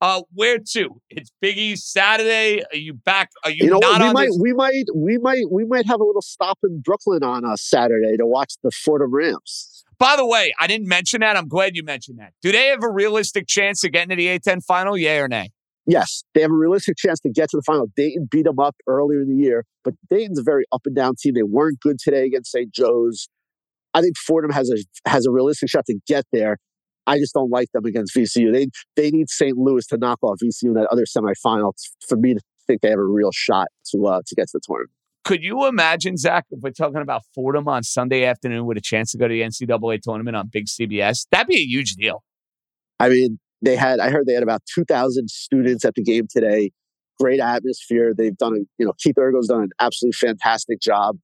Uh, 0.01 0.23
where 0.33 0.59
to? 0.59 1.01
It's 1.11 1.31
Biggie 1.45 1.77
Saturday. 1.77 2.63
Are 2.73 2.77
you 2.77 2.95
back? 2.95 3.31
Are 3.45 3.51
you, 3.51 3.65
you 3.65 3.71
know 3.71 3.79
not 3.79 4.01
we 4.01 4.07
on 4.07 4.13
might, 4.15 4.27
this? 4.27 4.39
We 4.41 4.53
might, 4.55 4.85
we 4.95 5.19
might, 5.19 5.45
we 5.51 5.65
might 5.67 5.87
have 5.87 6.01
a 6.01 6.05
little 6.05 6.23
stop 6.23 6.59
in 6.65 6.81
Brooklyn 6.81 7.23
on 7.23 7.45
a 7.45 7.57
Saturday 7.59 8.17
to 8.17 8.27
watch 8.27 8.55
the 8.63 8.71
Fordham 8.71 9.15
Rams. 9.15 9.85
By 9.99 10.17
the 10.17 10.25
way, 10.25 10.55
I 10.59 10.67
didn't 10.67 10.89
mention 10.89 11.21
that. 11.21 11.37
I'm 11.37 11.49
glad 11.49 11.77
you 11.77 11.85
mentioned 11.85 12.19
that. 12.19 12.33
Do 12.41 12.51
they 12.51 12.69
have 12.69 12.83
a 12.83 12.89
realistic 12.89 13.47
chance 13.47 13.85
of 13.85 13.93
getting 13.93 14.09
to 14.09 14.17
the 14.17 14.39
A10 14.39 14.65
final? 14.65 14.97
Yay 14.97 15.19
or 15.19 15.29
nay? 15.29 15.51
Yes, 15.87 16.25
they 16.35 16.41
have 16.41 16.51
a 16.51 16.55
realistic 16.55 16.97
chance 16.97 17.21
to 17.21 17.31
get 17.31 17.51
to 17.51 17.59
the 17.59 17.63
final. 17.67 17.87
Dayton 17.95 18.29
beat 18.31 18.45
them 18.45 18.59
up 18.59 18.77
earlier 18.87 19.21
in 19.21 19.29
the 19.29 19.43
year, 19.43 19.65
but 19.85 19.95
Dayton's 20.09 20.39
a 20.39 20.43
very 20.43 20.65
up 20.73 20.83
and 20.87 20.97
down 20.97 21.15
team. 21.21 21.35
They 21.35 21.43
weren't 21.43 21.81
good 21.81 21.99
today 21.99 22.25
against 22.25 22.53
St. 22.53 22.73
Joe's. 22.73 23.29
I 23.93 24.01
think 24.01 24.17
Fordham 24.17 24.53
has 24.53 24.71
a 24.71 25.09
has 25.09 25.27
a 25.27 25.31
realistic 25.31 25.69
shot 25.69 25.85
to 25.87 25.99
get 26.07 26.25
there. 26.33 26.59
I 27.07 27.19
just 27.19 27.35
don't 27.35 27.51
like 27.51 27.69
them 27.73 27.85
against 27.85 28.15
VCU. 28.15 28.53
They 28.53 28.69
they 28.97 29.11
need 29.11 29.29
St. 29.29 29.57
Louis 29.57 29.87
to 29.89 29.97
knock 29.97 30.19
off 30.23 30.39
VCU 30.43 30.69
in 30.69 30.75
that 30.75 30.89
other 30.93 31.05
semifinal 31.05 31.73
for 32.09 32.17
me 32.17 32.35
to 32.35 32.41
think 32.67 32.83
they 32.83 32.91
have 32.91 32.99
a 32.99 33.05
real 33.05 33.33
shot 33.33 33.69
to 33.93 34.07
uh, 34.07 34.21
to 34.27 34.35
get 34.35 34.49
to 34.49 34.53
the 34.55 34.61
tournament. 34.65 34.93
Could 35.25 35.43
you 35.43 35.67
imagine, 35.67 36.17
Zach, 36.17 36.47
if 36.51 36.61
we're 36.63 36.71
talking 36.71 37.03
about 37.03 37.23
Fordham 37.35 37.69
on 37.69 37.83
Sunday 37.83 38.25
afternoon 38.25 38.65
with 38.65 38.79
a 38.79 38.81
chance 38.81 39.13
to 39.13 39.19
go 39.19 39.29
to 39.29 39.33
the 39.33 39.43
NCAA 39.43 40.01
tournament 40.01 40.37
on 40.37 40.49
big 40.51 40.67
CBS? 40.67 41.27
That'd 41.31 41.47
be 41.47 41.57
a 41.57 41.65
huge 41.65 41.95
deal. 41.95 42.25
I 42.99 43.11
mean, 43.11 43.39
they 43.63 43.77
had, 43.77 44.01
I 44.01 44.11
heard 44.11 44.27
they 44.27 44.33
had 44.33 44.43
about 44.43 44.63
2,000 44.75 45.29
students 45.29 45.85
at 45.85 45.95
the 45.95 46.03
game 46.03 46.27
today. 46.31 46.71
Great 47.21 47.39
atmosphere. 47.39 48.15
They've 48.17 48.37
done, 48.37 48.55
a, 48.55 48.59
you 48.79 48.87
know, 48.87 48.95
Keith 48.99 49.17
Urgo's 49.19 49.49
done 49.49 49.63
an 49.63 49.71
absolutely 49.79 50.15
fantastic 50.15 50.81
job. 50.81 51.19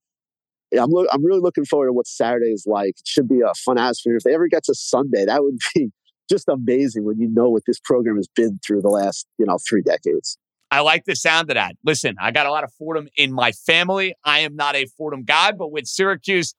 I'm, 0.73 0.89
lo- 0.89 1.07
I'm 1.11 1.23
really 1.23 1.39
looking 1.39 1.65
forward 1.65 1.87
to 1.87 1.93
what 1.93 2.07
Saturday 2.07 2.51
is 2.51 2.65
like. 2.67 2.89
It 2.89 3.07
should 3.07 3.27
be 3.27 3.41
a 3.41 3.53
fun 3.65 3.77
atmosphere. 3.77 4.15
If 4.15 4.23
they 4.23 4.33
ever 4.33 4.47
get 4.47 4.63
to 4.65 4.73
Sunday, 4.73 5.25
that 5.25 5.43
would 5.43 5.57
be 5.75 5.91
just 6.29 6.47
amazing 6.47 7.05
when 7.05 7.19
you 7.19 7.29
know 7.31 7.49
what 7.49 7.63
this 7.65 7.79
program 7.79 8.17
has 8.17 8.27
been 8.35 8.59
through 8.65 8.81
the 8.81 8.89
last, 8.89 9.25
you 9.37 9.45
know, 9.45 9.57
three 9.69 9.81
decades. 9.81 10.37
I 10.69 10.81
like 10.81 11.05
the 11.05 11.15
sound 11.15 11.49
of 11.49 11.55
that. 11.55 11.75
Listen, 11.85 12.15
I 12.19 12.31
got 12.31 12.45
a 12.45 12.51
lot 12.51 12.65
of 12.65 12.73
Fordham 12.77 13.07
in 13.15 13.31
my 13.31 13.53
family. 13.53 14.15
I 14.25 14.39
am 14.39 14.55
not 14.55 14.75
a 14.75 14.85
Fordham 14.97 15.23
guy, 15.23 15.53
but 15.53 15.71
with 15.71 15.85
Syracuse 15.85 16.53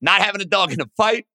not 0.00 0.20
having 0.20 0.40
a 0.40 0.44
dog 0.44 0.72
in 0.72 0.80
a 0.80 0.86
fight, 0.96 1.26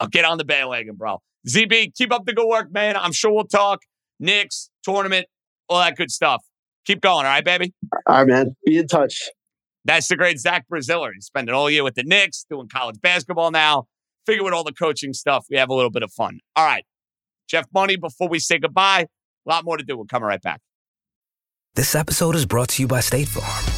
I'll 0.00 0.08
get 0.08 0.24
on 0.24 0.38
the 0.38 0.44
bandwagon, 0.44 0.96
bro. 0.96 1.20
ZB, 1.46 1.94
keep 1.94 2.12
up 2.12 2.24
the 2.24 2.32
good 2.32 2.48
work, 2.48 2.72
man. 2.72 2.96
I'm 2.96 3.12
sure 3.12 3.32
we'll 3.32 3.44
talk 3.44 3.80
Knicks, 4.18 4.70
tournament, 4.82 5.26
all 5.68 5.80
that 5.80 5.96
good 5.96 6.10
stuff. 6.10 6.42
Keep 6.86 7.02
going, 7.02 7.26
all 7.26 7.32
right, 7.32 7.44
baby? 7.44 7.74
All 8.06 8.16
right, 8.16 8.26
man. 8.26 8.56
Be 8.64 8.78
in 8.78 8.86
touch. 8.86 9.30
That's 9.84 10.08
the 10.08 10.16
great 10.16 10.38
Zach 10.38 10.66
Braziller. 10.70 11.10
He's 11.14 11.26
spending 11.26 11.54
all 11.54 11.70
year 11.70 11.84
with 11.84 11.94
the 11.94 12.02
Knicks, 12.02 12.44
doing 12.50 12.68
college 12.68 13.00
basketball 13.00 13.50
now. 13.50 13.86
Figure 14.26 14.44
with 14.44 14.52
all 14.52 14.64
the 14.64 14.72
coaching 14.72 15.12
stuff, 15.14 15.46
we 15.48 15.56
have 15.56 15.70
a 15.70 15.74
little 15.74 15.90
bit 15.90 16.02
of 16.02 16.12
fun. 16.12 16.40
All 16.54 16.66
right. 16.66 16.84
Jeff 17.48 17.66
Money, 17.72 17.96
before 17.96 18.28
we 18.28 18.38
say 18.38 18.58
goodbye, 18.58 19.06
a 19.46 19.48
lot 19.48 19.64
more 19.64 19.78
to 19.78 19.84
do. 19.84 19.96
We'll 19.96 20.06
come 20.06 20.22
right 20.22 20.42
back. 20.42 20.60
This 21.74 21.94
episode 21.94 22.34
is 22.34 22.44
brought 22.44 22.68
to 22.70 22.82
you 22.82 22.88
by 22.88 23.00
State 23.00 23.28
Farm. 23.28 23.77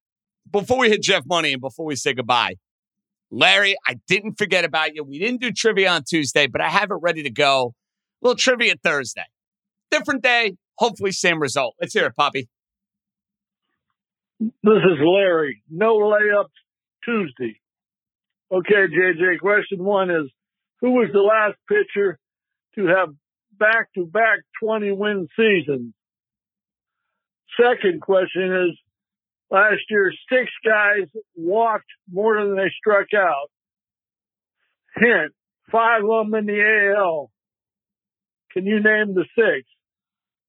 Before 0.51 0.79
we 0.79 0.89
hit 0.89 1.01
Jeff 1.01 1.23
Money 1.25 1.53
and 1.53 1.61
before 1.61 1.85
we 1.85 1.95
say 1.95 2.13
goodbye, 2.13 2.55
Larry, 3.29 3.75
I 3.87 3.99
didn't 4.07 4.37
forget 4.37 4.65
about 4.65 4.93
you. 4.93 5.03
We 5.03 5.19
didn't 5.19 5.39
do 5.39 5.51
trivia 5.51 5.89
on 5.89 6.03
Tuesday, 6.03 6.47
but 6.47 6.61
I 6.61 6.67
have 6.67 6.91
it 6.91 6.97
ready 7.01 7.23
to 7.23 7.29
go. 7.29 7.73
A 8.21 8.27
little 8.27 8.37
trivia 8.37 8.75
Thursday. 8.83 9.23
Different 9.89 10.21
day, 10.21 10.57
hopefully 10.77 11.11
same 11.11 11.39
result. 11.39 11.75
Let's 11.79 11.93
hear 11.93 12.05
it, 12.05 12.15
Poppy. 12.15 12.49
This 14.39 14.51
is 14.63 14.99
Larry. 14.99 15.63
No 15.69 15.97
layups 15.97 16.47
Tuesday. 17.05 17.59
Okay, 18.51 18.87
JJ, 18.87 19.39
question 19.39 19.83
one 19.83 20.09
is 20.09 20.29
who 20.81 20.91
was 20.91 21.09
the 21.13 21.19
last 21.19 21.57
pitcher 21.69 22.19
to 22.75 22.87
have 22.87 23.09
back 23.57 23.93
to 23.95 24.05
back 24.05 24.39
20 24.61 24.91
win 24.91 25.27
seasons? 25.37 25.93
Second 27.61 28.01
question 28.01 28.69
is 28.69 28.77
last 29.51 29.81
year, 29.89 30.11
six 30.29 30.49
guys 30.65 31.07
walked 31.35 31.89
more 32.11 32.43
than 32.43 32.55
they 32.55 32.71
struck 32.77 33.07
out. 33.15 33.51
Hint, 34.95 35.33
five 35.71 36.03
of 36.03 36.25
them 36.25 36.35
in 36.35 36.45
the 36.45 36.93
AL. 36.97 37.29
Can 38.51 38.65
you 38.65 38.81
name 38.81 39.13
the 39.13 39.25
six? 39.35 39.67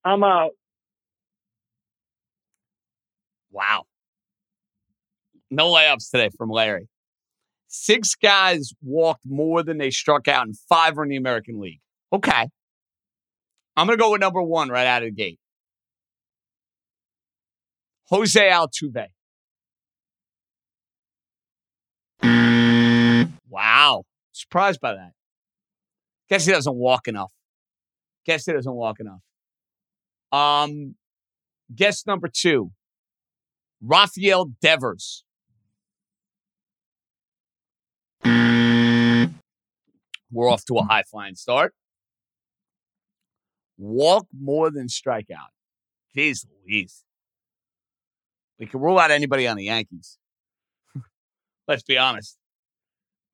I'm 0.05 0.25
out. 0.25 0.51
Wow. 3.51 3.85
No 5.51 5.71
layups 5.71 6.11
today 6.11 6.31
from 6.37 6.51
Larry. 6.51 6.89
Six 7.69 8.15
guys 8.15 8.73
walked 8.83 9.25
more 9.27 9.63
than 9.63 9.79
they 9.79 9.91
struck 9.91 10.29
out, 10.29 10.47
and 10.47 10.57
five 10.69 10.99
are 10.99 11.05
in 11.05 11.11
the 11.11 11.17
American 11.17 11.61
League. 11.61 11.81
Okay. 12.13 12.49
I'm 13.77 13.87
going 13.87 13.99
to 13.99 14.03
go 14.03 14.13
with 14.13 14.21
number 14.21 14.43
one 14.43 14.69
right 14.69 14.87
out 14.87 15.03
of 15.03 15.09
the 15.09 15.15
gate. 15.15 15.39
Jose 18.13 18.51
Altuve. 18.51 19.07
Wow. 23.49 24.05
Surprised 24.33 24.81
by 24.81 24.93
that. 24.93 25.13
Guess 26.29 26.45
he 26.45 26.53
doesn't 26.53 26.77
walk 26.77 27.09
enough. 27.09 27.33
Guess 28.27 28.45
he 28.45 28.53
doesn't 28.53 28.75
walk 28.75 28.99
enough. 29.01 29.23
Um, 30.31 30.97
guess 31.75 32.07
number 32.07 32.29
two, 32.33 32.73
Rafael 33.81 34.51
Devers. 34.61 35.25
We're 38.25 39.31
off 40.51 40.65
to 40.67 40.79
a 40.79 40.85
high 40.85 41.03
flying 41.11 41.35
start. 41.35 41.75
Walk 43.79 44.27
more 44.39 44.71
than 44.71 44.89
strike 44.89 45.29
out. 45.31 45.51
Jeez 46.17 46.47
Louise. 46.67 47.05
We 48.59 48.67
can 48.67 48.81
rule 48.81 48.99
out 48.99 49.11
anybody 49.11 49.47
on 49.49 49.57
the 49.57 49.65
Yankees. 49.65 50.19
Let's 51.69 51.83
be 51.83 51.99
honest. 51.99 52.37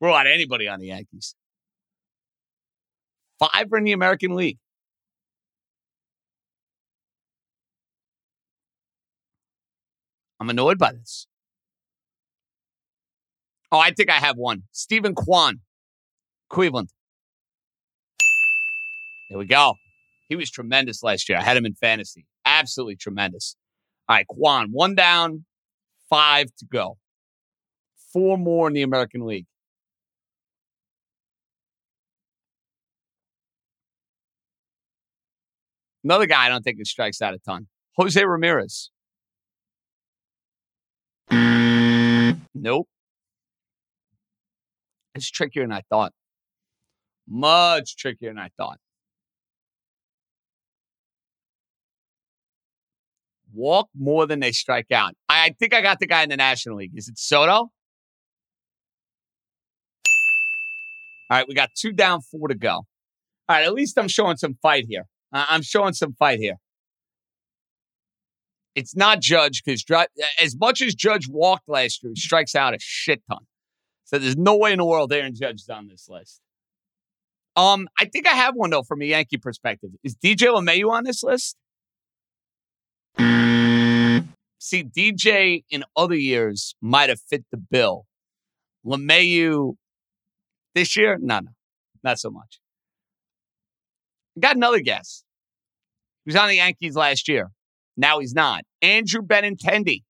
Rule 0.00 0.14
out 0.14 0.26
anybody 0.26 0.68
on 0.68 0.80
the 0.80 0.86
Yankees. 0.86 1.34
Five 3.38 3.72
are 3.72 3.78
in 3.78 3.84
the 3.84 3.92
American 3.92 4.34
League. 4.34 4.58
I'm 10.40 10.50
annoyed 10.50 10.78
by 10.78 10.92
this. 10.92 11.26
Oh, 13.70 13.78
I 13.78 13.90
think 13.90 14.10
I 14.10 14.14
have 14.14 14.36
one. 14.36 14.62
Steven 14.72 15.14
Kwan, 15.14 15.60
Cleveland. 16.48 16.88
There 19.28 19.38
we 19.38 19.46
go. 19.46 19.74
He 20.28 20.36
was 20.36 20.50
tremendous 20.50 21.02
last 21.02 21.28
year. 21.28 21.38
I 21.38 21.42
had 21.42 21.56
him 21.56 21.66
in 21.66 21.74
fantasy. 21.74 22.24
Absolutely 22.46 22.96
tremendous. 22.96 23.56
All 24.08 24.16
right, 24.16 24.26
Kwan, 24.26 24.68
one 24.72 24.94
down, 24.94 25.44
five 26.08 26.46
to 26.58 26.64
go. 26.64 26.96
Four 28.12 28.38
more 28.38 28.66
in 28.68 28.72
the 28.72 28.82
American 28.82 29.26
League. 29.26 29.46
Another 36.02 36.26
guy 36.26 36.46
I 36.46 36.48
don't 36.48 36.62
think 36.62 36.78
that 36.78 36.86
strikes 36.86 37.20
out 37.20 37.34
a 37.34 37.38
ton. 37.38 37.66
Jose 37.96 38.24
Ramirez. 38.24 38.90
Nope. 41.30 42.88
It's 45.14 45.30
trickier 45.30 45.64
than 45.64 45.72
I 45.72 45.82
thought. 45.90 46.12
Much 47.28 47.96
trickier 47.96 48.30
than 48.30 48.38
I 48.38 48.48
thought. 48.56 48.78
Walk 53.54 53.88
more 53.98 54.26
than 54.26 54.40
they 54.40 54.52
strike 54.52 54.90
out. 54.92 55.14
I 55.28 55.54
think 55.58 55.74
I 55.74 55.80
got 55.80 56.00
the 56.00 56.06
guy 56.06 56.22
in 56.22 56.28
the 56.28 56.36
National 56.36 56.76
League. 56.76 56.92
Is 56.94 57.08
it 57.08 57.18
Soto? 57.18 57.52
All 61.30 61.36
right, 61.36 61.46
we 61.48 61.54
got 61.54 61.70
two 61.76 61.92
down, 61.92 62.20
four 62.20 62.48
to 62.48 62.54
go. 62.54 62.70
All 62.70 62.86
right, 63.48 63.64
at 63.64 63.74
least 63.74 63.98
I'm 63.98 64.08
showing 64.08 64.36
some 64.36 64.56
fight 64.62 64.86
here. 64.88 65.04
I'm 65.32 65.62
showing 65.62 65.92
some 65.92 66.14
fight 66.14 66.38
here. 66.38 66.56
It's 68.74 68.94
not 68.94 69.20
Judge 69.20 69.62
because 69.64 69.84
as 70.40 70.56
much 70.58 70.80
as 70.80 70.94
Judge 70.94 71.28
walked 71.28 71.68
last 71.68 72.02
year, 72.02 72.12
he 72.14 72.20
strikes 72.20 72.54
out 72.54 72.74
a 72.74 72.78
shit 72.80 73.22
ton. 73.30 73.40
So 74.04 74.18
there's 74.18 74.36
no 74.36 74.56
way 74.56 74.72
in 74.72 74.78
the 74.78 74.86
world 74.86 75.12
Aaron 75.12 75.34
Judge 75.34 75.56
is 75.62 75.68
on 75.68 75.88
this 75.88 76.08
list. 76.08 76.40
Um, 77.56 77.88
I 77.98 78.04
think 78.04 78.26
I 78.26 78.34
have 78.34 78.54
one 78.54 78.70
though 78.70 78.84
from 78.84 79.02
a 79.02 79.04
Yankee 79.04 79.36
perspective. 79.36 79.90
Is 80.04 80.14
DJ 80.14 80.46
LeMahieu 80.46 80.90
on 80.90 81.04
this 81.04 81.22
list? 81.22 81.56
See, 84.60 84.84
DJ 84.84 85.64
in 85.70 85.84
other 85.96 86.14
years 86.14 86.74
might 86.80 87.08
have 87.08 87.20
fit 87.20 87.44
the 87.50 87.56
bill. 87.56 88.04
LeMahieu 88.84 89.74
this 90.74 90.96
year, 90.96 91.18
no, 91.20 91.40
no, 91.40 91.50
not 92.04 92.18
so 92.18 92.30
much. 92.30 92.60
Got 94.38 94.56
another 94.56 94.80
guess. 94.80 95.24
He 96.24 96.30
was 96.30 96.36
on 96.36 96.48
the 96.48 96.56
Yankees 96.56 96.94
last 96.96 97.28
year. 97.28 97.50
Now 97.96 98.20
he's 98.20 98.34
not. 98.34 98.62
Andrew 98.82 99.22
Benintendi. 99.22 100.02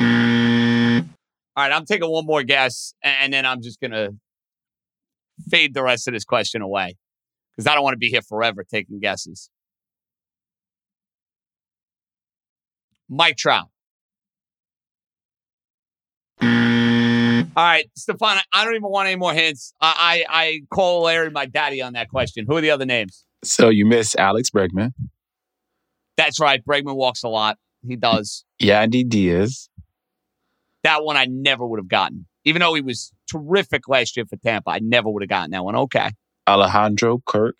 All 0.00 1.64
right, 1.64 1.72
I'm 1.72 1.84
taking 1.84 2.08
one 2.08 2.24
more 2.24 2.42
guess, 2.42 2.94
and 3.02 3.32
then 3.32 3.44
I'm 3.44 3.62
just 3.62 3.80
going 3.80 3.90
to 3.90 4.14
fade 5.50 5.74
the 5.74 5.82
rest 5.82 6.08
of 6.08 6.14
this 6.14 6.24
question 6.24 6.62
away 6.62 6.96
because 7.56 7.66
I 7.66 7.74
don't 7.74 7.82
want 7.82 7.94
to 7.94 7.98
be 7.98 8.08
here 8.08 8.22
forever 8.22 8.64
taking 8.64 9.00
guesses. 9.00 9.50
Mike 13.08 13.36
Trout. 13.36 13.68
All 17.58 17.64
right, 17.64 17.90
Stefan, 17.96 18.38
I 18.52 18.64
don't 18.64 18.76
even 18.76 18.88
want 18.88 19.08
any 19.08 19.16
more 19.16 19.32
hints. 19.32 19.72
I, 19.80 20.24
I, 20.30 20.42
I 20.42 20.60
call 20.70 21.02
Larry 21.02 21.30
my 21.30 21.46
daddy 21.46 21.82
on 21.82 21.94
that 21.94 22.08
question. 22.08 22.44
Who 22.46 22.56
are 22.56 22.60
the 22.60 22.70
other 22.70 22.86
names? 22.86 23.24
So 23.42 23.68
you 23.68 23.84
miss 23.84 24.14
Alex 24.14 24.50
Bregman. 24.50 24.92
That's 26.16 26.38
right. 26.38 26.64
Bregman 26.64 26.94
walks 26.94 27.24
a 27.24 27.28
lot. 27.28 27.58
He 27.86 27.96
does. 27.96 28.44
Yandy 28.62 29.08
Diaz. 29.08 29.68
That 30.84 31.02
one 31.02 31.16
I 31.16 31.26
never 31.28 31.66
would 31.66 31.80
have 31.80 31.88
gotten. 31.88 32.26
Even 32.44 32.60
though 32.60 32.74
he 32.74 32.80
was 32.80 33.12
terrific 33.28 33.88
last 33.88 34.16
year 34.16 34.26
for 34.26 34.36
Tampa, 34.36 34.70
I 34.70 34.78
never 34.80 35.08
would 35.10 35.22
have 35.22 35.28
gotten 35.28 35.50
that 35.50 35.64
one. 35.64 35.74
Okay. 35.74 36.10
Alejandro 36.48 37.22
Kirk. 37.26 37.56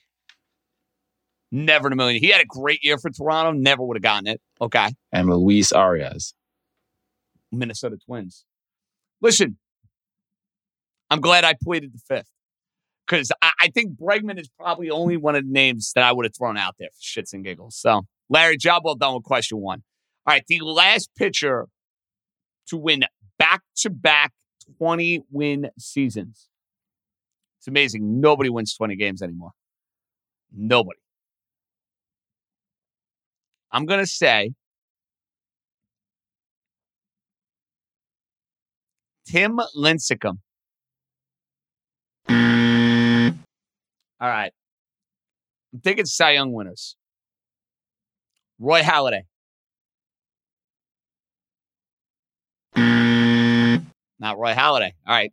Never 1.51 1.87
in 1.89 1.93
a 1.93 1.97
million. 1.97 2.23
He 2.23 2.29
had 2.29 2.43
a 2.43 2.47
great 2.47 2.85
year 2.85 2.99
for 2.99 3.11
Toronto. 3.11 3.53
Never 3.53 3.83
would 3.83 3.97
have 3.97 4.03
gotten 4.03 4.27
it. 4.27 4.41
Okay. 4.61 4.95
And 5.13 5.31
Luis 5.31 5.73
Arraez. 5.73 6.35
Minnesota 7.51 7.97
Twins. 8.05 8.45
Listen, 9.23 9.57
I'm 11.11 11.21
glad 11.21 11.45
I 11.45 11.55
pleaded 11.63 11.93
the 11.95 12.01
fifth 12.07 12.29
because 13.07 13.33
I, 13.43 13.51
I, 13.63 13.69
think 13.69 13.99
Bregman 13.99 14.39
is 14.39 14.49
probably 14.49 14.91
only 14.91 15.17
one 15.17 15.35
of 15.35 15.45
the 15.45 15.51
names 15.51 15.93
that 15.95 16.05
I 16.05 16.13
would 16.13 16.27
have 16.27 16.37
thrown 16.37 16.59
out 16.59 16.75
there 16.79 16.89
for 16.93 17.01
shits 17.01 17.33
and 17.33 17.43
giggles. 17.43 17.77
So, 17.77 18.03
Larry, 18.29 18.59
job 18.59 18.83
well 18.85 18.95
done 18.95 19.15
with 19.15 19.25
question 19.25 19.59
one. 19.59 19.83
All 20.27 20.35
right, 20.35 20.45
the 20.47 20.61
last 20.61 21.09
pitcher 21.17 21.69
to 22.67 22.77
win 22.77 23.05
back 23.39 23.63
to 23.79 23.91
back 23.91 24.33
20 24.79 25.23
win 25.31 25.71
seasons. 25.79 26.49
It's 27.59 27.69
amazing. 27.69 28.21
Nobody 28.21 28.51
wins 28.51 28.75
20 28.75 28.95
games 28.97 29.23
anymore. 29.23 29.53
Nobody. 30.55 31.01
I'm 33.71 33.87
going 33.87 34.01
to 34.01 34.07
say 34.07 34.53
Tim 39.27 39.61
Lincecum. 39.77 40.39
All 44.21 44.29
right. 44.29 44.53
I'm 45.73 45.81
thinking 45.81 46.07
Cy 46.07 46.33
Young 46.33 46.53
winners. 46.53 46.97
Roy 48.59 48.81
Halladay. 48.81 49.23
Not 52.75 54.39
Roy 54.39 54.53
Halladay. 54.55 54.93
All 55.07 55.15
right. 55.15 55.33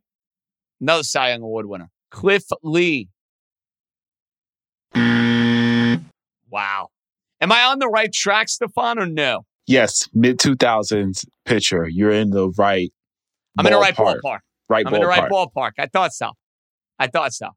No 0.80 1.02
Cy 1.02 1.30
Young 1.32 1.42
Award 1.42 1.66
winner. 1.68 1.90
Cliff 2.12 2.44
Lee. 2.62 3.10
Wow. 6.50 6.90
Am 7.46 7.52
I 7.52 7.62
on 7.66 7.78
the 7.78 7.88
right 7.88 8.12
track, 8.12 8.50
Stefan, 8.50 8.98
or 8.98 9.06
no? 9.06 9.46
Yes, 9.68 10.10
mid 10.16 10.40
2000s 10.40 11.26
pitcher. 11.46 11.88
You're 11.88 12.10
in 12.10 12.32
the 12.32 12.50
right. 12.58 12.92
I'm 13.56 13.68
in 13.68 13.72
the 13.72 13.78
right 13.78 13.94
ballpark. 13.94 14.40
Right 14.68 14.84
I'm 14.84 14.92
ballpark. 14.92 14.96
in 14.96 15.02
the 15.02 15.08
right 15.08 15.30
ballpark. 15.30 15.72
I 15.78 15.86
thought 15.86 16.12
so. 16.12 16.32
I 16.98 17.06
thought 17.06 17.34
so. 17.34 17.50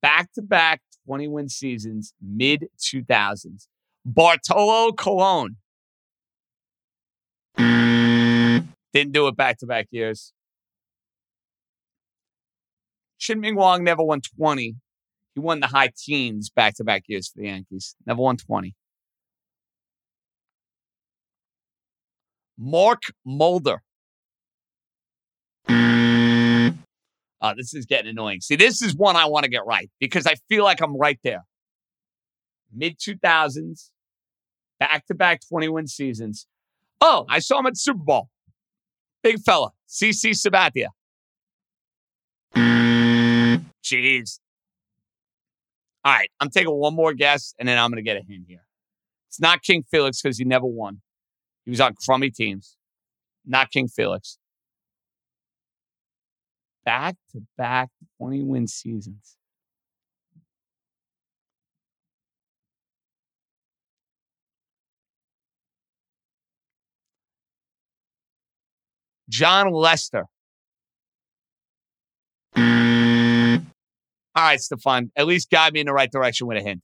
Back 0.00 0.32
to 0.34 0.42
back 0.42 0.80
20 1.06 1.26
win 1.26 1.48
seasons, 1.48 2.14
mid 2.22 2.68
2000s. 2.78 3.66
Bartolo 4.06 4.92
Colon. 4.92 5.56
Didn't 7.56 9.10
do 9.10 9.26
it 9.26 9.36
back 9.36 9.58
to 9.58 9.66
back 9.66 9.88
years. 9.90 10.32
Chien-Ming 13.18 13.56
Wang 13.56 13.82
never 13.82 14.04
won 14.04 14.20
20. 14.20 14.76
He 15.34 15.40
won 15.40 15.60
the 15.60 15.66
high 15.66 15.90
teens 15.96 16.50
back 16.50 16.74
to 16.76 16.84
back 16.84 17.04
years 17.06 17.28
for 17.28 17.40
the 17.40 17.46
Yankees. 17.46 17.96
Never 18.06 18.22
won 18.22 18.36
20. 18.36 18.74
Mark 22.56 23.02
Mulder. 23.24 23.82
Uh, 27.44 27.52
this 27.54 27.74
is 27.74 27.84
getting 27.84 28.10
annoying. 28.10 28.40
See, 28.40 28.56
this 28.56 28.80
is 28.80 28.96
one 28.96 29.16
I 29.16 29.26
want 29.26 29.44
to 29.44 29.50
get 29.50 29.66
right 29.66 29.90
because 30.00 30.26
I 30.26 30.36
feel 30.48 30.64
like 30.64 30.80
I'm 30.80 30.96
right 30.96 31.18
there. 31.24 31.44
Mid 32.72 32.98
2000s, 32.98 33.90
back 34.78 35.04
to 35.06 35.14
back 35.14 35.40
21 35.48 35.88
seasons. 35.88 36.46
Oh, 37.00 37.26
I 37.28 37.40
saw 37.40 37.58
him 37.58 37.66
at 37.66 37.76
Super 37.76 38.02
Bowl. 38.02 38.30
Big 39.22 39.40
fella, 39.40 39.70
CC 39.88 40.30
Sabathia. 40.30 40.88
Jeez. 43.84 44.38
All 46.04 46.12
right, 46.12 46.30
I'm 46.38 46.50
taking 46.50 46.72
one 46.72 46.94
more 46.94 47.14
guess 47.14 47.54
and 47.58 47.66
then 47.66 47.78
I'm 47.78 47.90
going 47.90 47.96
to 47.96 48.02
get 48.02 48.16
a 48.16 48.22
hint 48.22 48.44
here. 48.46 48.66
It's 49.28 49.40
not 49.40 49.62
King 49.62 49.84
Felix 49.90 50.20
because 50.20 50.36
he 50.36 50.44
never 50.44 50.66
won. 50.66 51.00
He 51.64 51.70
was 51.70 51.80
on 51.80 51.94
crummy 52.04 52.30
teams. 52.30 52.76
Not 53.46 53.70
King 53.70 53.88
Felix. 53.88 54.38
Back 56.84 57.16
to 57.32 57.40
back 57.56 57.88
20 58.18 58.42
win 58.42 58.68
seasons. 58.68 59.36
Jon 69.30 69.72
Lester. 69.72 70.26
All 74.36 74.42
right, 74.44 74.60
Stefan. 74.60 75.10
At 75.16 75.26
least 75.26 75.50
guide 75.50 75.72
me 75.72 75.80
in 75.80 75.86
the 75.86 75.92
right 75.92 76.10
direction 76.10 76.46
with 76.46 76.58
a 76.58 76.62
hint. 76.62 76.82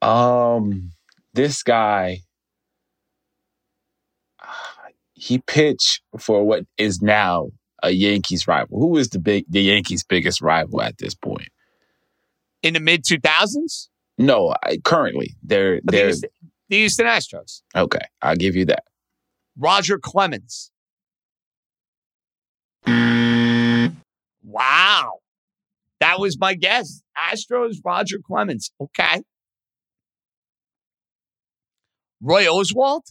Um, 0.00 0.90
this 1.34 1.62
guy, 1.62 2.20
he 5.14 5.38
pitched 5.38 6.02
for 6.18 6.44
what 6.44 6.64
is 6.78 7.00
now 7.02 7.48
a 7.82 7.90
Yankees 7.90 8.46
rival. 8.48 8.78
Who 8.78 8.96
is 8.96 9.10
the 9.10 9.18
big 9.18 9.44
the 9.48 9.62
Yankees' 9.62 10.04
biggest 10.04 10.40
rival 10.40 10.82
at 10.82 10.98
this 10.98 11.14
point? 11.14 11.48
In 12.62 12.74
the 12.74 12.80
mid 12.80 13.04
two 13.06 13.18
thousands? 13.18 13.90
No, 14.16 14.54
I, 14.62 14.78
currently 14.84 15.34
they're 15.42 15.76
The 15.76 15.92
they're 15.92 16.06
Houston, 16.06 16.30
the 16.68 16.76
Houston 16.76 17.06
Astros. 17.06 17.62
okay. 17.74 18.06
I'll 18.22 18.36
give 18.36 18.56
you 18.56 18.64
that. 18.66 18.84
Roger 19.58 19.98
Clemens. 19.98 20.70
Wow. 24.42 25.18
That 26.04 26.20
was 26.20 26.38
my 26.38 26.52
guess. 26.52 27.00
Astros, 27.16 27.76
Roger 27.82 28.18
Clemens. 28.22 28.70
Okay. 28.78 29.22
Roy 32.20 32.44
Oswalt? 32.44 33.04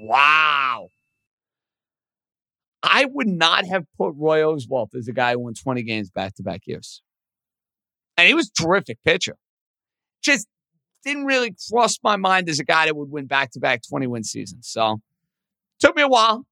Wow. 0.00 0.88
I 2.82 3.04
would 3.04 3.28
not 3.28 3.66
have 3.66 3.84
put 3.96 4.14
Roy 4.16 4.40
Oswalt 4.40 4.96
as 4.96 5.06
a 5.06 5.12
guy 5.12 5.34
who 5.34 5.38
won 5.38 5.54
20 5.54 5.84
games 5.84 6.10
back 6.10 6.34
to 6.34 6.42
back 6.42 6.62
years. 6.66 7.02
And 8.16 8.26
he 8.26 8.34
was 8.34 8.50
a 8.50 8.62
terrific 8.64 8.98
pitcher. 9.04 9.36
Just 10.24 10.48
didn't 11.04 11.26
really 11.26 11.54
cross 11.70 12.00
my 12.02 12.16
mind 12.16 12.48
as 12.48 12.58
a 12.58 12.64
guy 12.64 12.86
that 12.86 12.96
would 12.96 13.12
win 13.12 13.26
back 13.26 13.52
to 13.52 13.60
back 13.60 13.82
20 13.88 14.08
win 14.08 14.24
seasons. 14.24 14.66
So 14.68 14.98
took 15.78 15.94
me 15.94 16.02
a 16.02 16.08
while. 16.08 16.44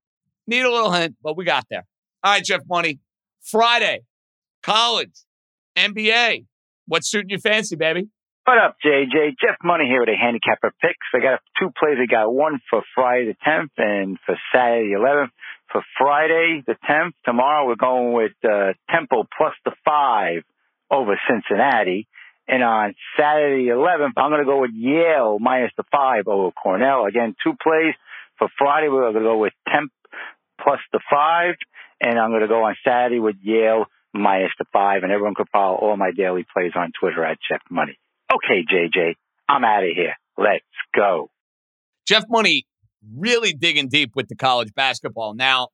Need 0.47 0.62
a 0.62 0.70
little 0.70 0.90
hint, 0.90 1.16
but 1.22 1.36
we 1.36 1.45
got 1.45 1.66
there. 1.70 1.84
All 2.24 2.32
right, 2.32 2.45
Jeff 2.45 2.62
Money. 2.68 2.99
Friday, 3.43 4.01
college, 4.62 5.24
NBA. 5.76 6.47
What's 6.86 7.11
suiting 7.11 7.30
your 7.30 7.38
fancy, 7.38 7.76
baby? 7.76 8.09
What 8.45 8.59
up, 8.59 8.76
JJ? 8.84 9.36
Jeff 9.40 9.57
Money 9.62 9.84
here 9.86 10.01
with 10.01 10.09
a 10.09 10.16
handicapper 10.20 10.72
picks. 10.80 11.07
I 11.14 11.20
got 11.20 11.40
two 11.61 11.70
plays. 11.78 11.97
I 12.03 12.07
got 12.11 12.32
one 12.32 12.59
for 12.68 12.82
Friday 12.93 13.26
the 13.26 13.36
10th 13.49 13.70
and 13.78 14.18
for 14.26 14.36
Saturday 14.53 14.93
the 14.93 14.99
11th. 14.99 15.30
For 15.70 15.82
Friday 15.97 16.62
the 16.66 16.74
10th, 16.88 17.12
tomorrow 17.24 17.66
we're 17.66 17.76
going 17.76 18.12
with 18.12 18.32
uh, 18.45 18.72
Temple 18.90 19.28
plus 19.38 19.55
the 19.64 19.70
five 19.84 20.43
over 20.90 21.18
Cincinnati. 21.30 22.09
And 22.49 22.64
on 22.64 22.95
Saturday 23.16 23.66
the 23.66 23.76
11th, 23.76 24.14
I'm 24.16 24.30
going 24.30 24.40
to 24.40 24.45
go 24.45 24.61
with 24.61 24.72
Yale 24.74 25.38
minus 25.38 25.70
the 25.76 25.84
five 25.93 26.26
over 26.26 26.51
Cornell. 26.51 27.07
Again, 27.07 27.36
two 27.45 27.53
plays. 27.62 27.95
For 28.38 28.49
Friday, 28.59 28.88
we're 28.88 29.03
going 29.03 29.14
to 29.14 29.20
go 29.20 29.38
with 29.38 29.53
Temp 29.72 29.93
plus 30.63 30.81
the 30.93 31.01
five. 31.11 31.55
And 32.01 32.19
I'm 32.19 32.31
going 32.31 32.43
to 32.43 32.49
go 32.49 32.65
on 32.65 32.77
Saturday 32.87 33.21
with 33.21 33.37
Yale 33.41 33.85
minus 34.13 34.51
the 34.59 34.65
five. 34.73 35.03
And 35.03 35.13
everyone 35.13 35.35
can 35.35 35.47
follow 35.53 35.77
all 35.77 35.97
my 35.97 36.11
daily 36.17 36.45
plays 36.53 36.73
on 36.75 36.93
Twitter 36.99 37.25
at 37.25 37.39
Jeff 37.49 37.63
Money. 37.71 37.99
Okay, 38.33 38.65
JJ, 38.65 39.15
I'm 39.49 39.65
out 39.65 39.85
of 39.85 39.91
here. 39.95 40.15
Let's 40.39 40.65
go. 40.95 41.31
Jeff 42.07 42.25
Money 42.29 42.67
really 43.17 43.53
digging 43.53 43.89
deep 43.89 44.13
with 44.15 44.29
the 44.29 44.37
college 44.37 44.73
basketball. 44.75 45.35
Now, 45.35 45.69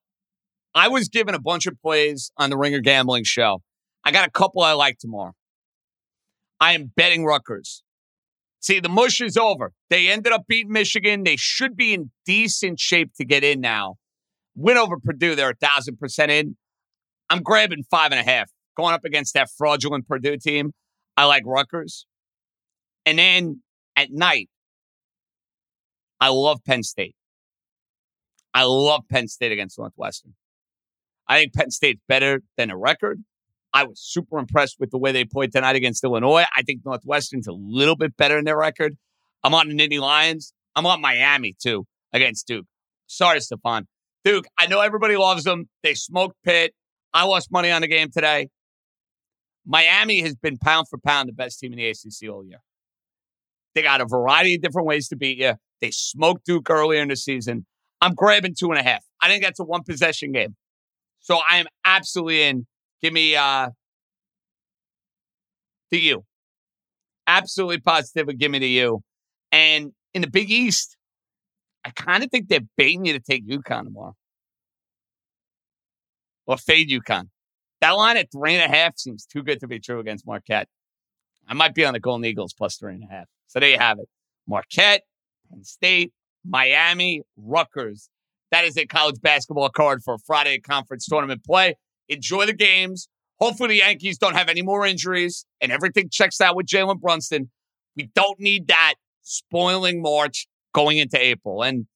I 0.75 0.89
was 0.89 1.09
given 1.09 1.35
a 1.35 1.41
bunch 1.41 1.67
of 1.67 1.81
plays 1.81 2.31
on 2.37 2.51
the 2.51 2.57
Ringer 2.57 2.81
Gambling 2.81 3.25
Show. 3.25 3.63
I 4.05 4.11
got 4.11 4.27
a 4.27 4.31
couple 4.31 4.63
I 4.63 4.73
like 4.73 4.99
tomorrow. 4.99 5.33
I 6.61 6.73
am 6.73 6.93
betting 6.97 7.25
Rutgers. 7.25 7.83
See, 8.61 8.81
the 8.81 8.89
mush 8.89 9.21
is 9.21 9.37
over. 9.37 9.73
They 9.89 10.09
ended 10.09 10.33
up 10.33 10.47
beating 10.49 10.73
Michigan. 10.73 11.23
They 11.23 11.37
should 11.37 11.77
be 11.77 11.95
in 11.95 12.11
decent 12.27 12.81
shape 12.81 13.13
to 13.17 13.25
get 13.25 13.45
in 13.45 13.61
now. 13.61 13.97
Win 14.59 14.77
over 14.77 14.97
Purdue, 14.99 15.37
they're 15.37 15.51
a 15.51 15.55
thousand 15.55 15.99
percent 15.99 16.33
in. 16.33 16.57
I'm 17.31 17.43
grabbing 17.43 17.85
five 17.91 18.11
and 18.11 18.21
a 18.21 18.29
half. 18.29 18.51
Going 18.77 18.93
up 18.93 19.05
against 19.05 19.35
that 19.35 19.49
fraudulent 19.57 20.09
Purdue 20.09 20.37
team. 20.37 20.73
I 21.17 21.25
like 21.25 21.45
Rutgers. 21.47 22.07
And 23.07 23.19
then 23.19 23.63
at 23.97 24.11
night, 24.11 24.49
I 26.21 26.29
love 26.31 26.59
Penn 26.67 26.83
State. 26.83 27.15
I 28.53 28.65
love 28.65 29.03
Penn 29.09 29.29
State 29.29 29.53
against 29.53 29.79
Northwestern. 29.79 30.35
I 31.29 31.39
think 31.39 31.55
Penn 31.55 31.71
State's 31.71 32.01
better 32.09 32.41
than 32.57 32.71
a 32.71 32.77
record. 32.77 33.23
I 33.73 33.85
was 33.85 34.01
super 34.01 34.39
impressed 34.39 34.77
with 34.81 34.91
the 34.91 34.99
way 34.99 35.13
they 35.13 35.25
played 35.25 35.53
tonight 35.53 35.77
against 35.77 36.03
Illinois. 36.03 36.45
I 36.57 36.63
think 36.63 36.81
Northwestern's 36.85 37.47
a 37.47 37.53
little 37.53 37.97
bit 37.97 38.17
better 38.17 38.39
in 38.39 38.45
their 38.45 38.59
record. 38.59 38.97
I'm 39.45 39.55
on 39.55 39.69
the 39.69 39.75
Nittany 39.75 40.01
Lions. 40.01 40.53
I'm 40.75 40.87
on 40.87 41.01
Miami 41.01 41.55
too 41.61 41.87
against 42.13 42.47
Duke. 42.47 42.67
Sorry, 43.07 43.41
Stefan. 43.41 43.87
Duke, 44.29 44.45
I 44.59 44.67
know 44.67 44.81
everybody 44.81 45.17
loves 45.17 45.45
them. 45.45 45.71
They 45.83 45.95
smoked 45.95 46.37
Pitt. 46.45 46.75
I 47.15 47.25
lost 47.25 47.51
money 47.51 47.71
on 47.71 47.81
the 47.81 47.89
game 47.89 48.11
today. 48.13 48.51
Miami 49.65 50.21
has 50.21 50.37
been 50.37 50.59
pound 50.59 50.87
for 50.91 50.99
pound 50.99 51.31
the 51.31 51.33
best 51.33 51.59
team 51.59 51.73
in 51.73 51.79
the 51.79 51.89
ACC 51.89 52.31
all 52.31 52.45
year. 52.45 52.59
They 53.75 53.81
got 53.81 54.03
a 54.03 54.05
variety 54.05 54.57
of 54.57 54.61
different 54.61 54.87
ways 54.87 55.09
to 55.09 55.17
beat 55.17 55.39
you. 55.39 55.55
They 55.81 55.91
smoked 55.93 56.45
Duke 56.45 56.69
earlier 56.69 57.01
in 57.01 57.09
the 57.09 57.17
season. 57.17 57.65
I'm 58.03 58.15
grabbing 58.15 58.55
two 58.55 58.71
and 58.71 58.79
a 58.79 58.83
half. 58.83 59.03
I 59.23 59.29
think 59.29 59.43
that's 59.43 59.61
a 59.61 59.65
one 59.65 59.83
possession 59.83 60.33
game. 60.33 60.57
So 61.21 61.41
I 61.51 61.57
am 61.57 61.67
absolutely 61.87 62.43
in. 62.43 62.67
Give 63.01 63.15
me 63.15 63.35
uh 63.35 63.71
the 65.91 66.01
U. 66.01 66.25
Absolutely 67.27 67.81
positive. 67.81 68.27
Give 68.37 68.51
me 68.51 68.59
to 68.59 68.67
you. 68.67 69.01
And 69.53 69.93
in 70.13 70.21
the 70.21 70.31
Big 70.31 70.51
East, 70.51 70.99
I 71.83 71.93
kind 71.93 72.23
of 72.23 72.31
think 72.31 72.49
they're 72.49 72.61
baiting 72.77 73.07
you 73.07 73.15
to 73.15 73.21
take 73.21 73.49
UConn 73.49 73.85
tomorrow 73.85 74.15
or 76.49 76.57
fade 76.57 76.91
UConn. 76.91 77.29
That 77.81 77.91
line 77.91 78.17
at 78.17 78.33
three 78.33 78.55
and 78.57 78.73
a 78.73 78.77
half 78.77 78.99
seems 78.99 79.25
too 79.25 79.45
good 79.45 79.61
to 79.61 79.69
be 79.69 79.79
true 79.79 80.01
against 80.01 80.27
Marquette. 80.27 80.67
I 81.47 81.55
might 81.55 81.75
be 81.75 81.85
on 81.85 81.93
the 81.93 82.01
Golden 82.01 82.25
Eagles 82.25 82.53
plus 82.53 82.77
three 82.77 82.95
and 82.95 83.05
a 83.05 83.07
half. 83.07 83.27
So 83.47 83.61
there 83.61 83.71
you 83.71 83.79
have 83.79 83.99
it. 84.01 84.09
Marquette, 84.49 85.03
Penn 85.49 85.63
State, 85.63 86.13
Miami, 86.45 87.23
Rutgers. 87.37 88.09
That 88.51 88.65
is 88.65 88.77
a 88.77 88.87
college 88.87 89.21
basketball 89.21 89.69
card 89.69 90.03
for 90.03 90.19
Friday 90.19 90.59
conference 90.59 91.07
tournament 91.07 91.45
play. 91.45 91.77
Enjoy 92.09 92.47
the 92.47 92.55
games. 92.55 93.09
Hopefully, 93.39 93.69
the 93.69 93.77
Yankees 93.77 94.19
don't 94.19 94.35
have 94.35 94.49
any 94.49 94.63
more 94.63 94.85
injuries 94.85 95.47
and 95.61 95.71
everything 95.71 96.09
checks 96.11 96.41
out 96.41 96.57
with 96.57 96.67
Jalen 96.67 97.01
Brunson. 97.01 97.51
We 97.95 98.11
don't 98.15 98.41
need 98.41 98.67
that 98.69 98.95
spoiling 99.23 100.03
March 100.03 100.49
going 100.75 100.99
into 100.99 101.21
April. 101.21 101.63
And 101.63 101.87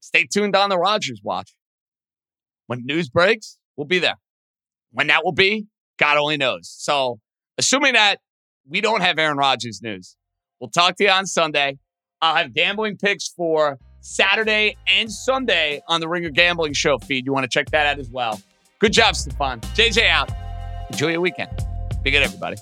stay 0.00 0.26
tuned 0.30 0.54
on 0.54 0.68
the 0.68 0.78
Rodgers 0.78 1.20
Watch. 1.24 1.54
When 2.66 2.84
news 2.84 3.08
breaks, 3.08 3.58
we'll 3.80 3.86
be 3.86 3.98
there. 3.98 4.16
When 4.92 5.06
that 5.06 5.24
will 5.24 5.32
be, 5.32 5.66
God 5.98 6.18
only 6.18 6.36
knows. 6.36 6.68
So, 6.68 7.18
assuming 7.56 7.94
that 7.94 8.16
we 8.68 8.82
don't 8.82 9.00
have 9.00 9.18
Aaron 9.18 9.38
Rodgers 9.38 9.80
news, 9.82 10.16
we'll 10.60 10.70
talk 10.70 10.96
to 10.96 11.04
you 11.04 11.10
on 11.10 11.26
Sunday. 11.26 11.78
I'll 12.20 12.36
have 12.36 12.52
gambling 12.52 12.98
picks 12.98 13.28
for 13.28 13.78
Saturday 14.02 14.76
and 14.86 15.10
Sunday 15.10 15.80
on 15.88 16.00
the 16.00 16.08
Ringer 16.08 16.30
Gambling 16.30 16.74
Show 16.74 16.98
feed. 16.98 17.24
You 17.24 17.32
want 17.32 17.44
to 17.44 17.48
check 17.48 17.70
that 17.70 17.86
out 17.86 17.98
as 17.98 18.10
well. 18.10 18.40
Good 18.78 18.92
job, 18.92 19.16
Stefan. 19.16 19.60
JJ 19.60 20.08
out. 20.08 20.30
Enjoy 20.90 21.08
your 21.08 21.22
weekend. 21.22 21.50
Be 22.02 22.10
good, 22.10 22.22
everybody. 22.22 22.56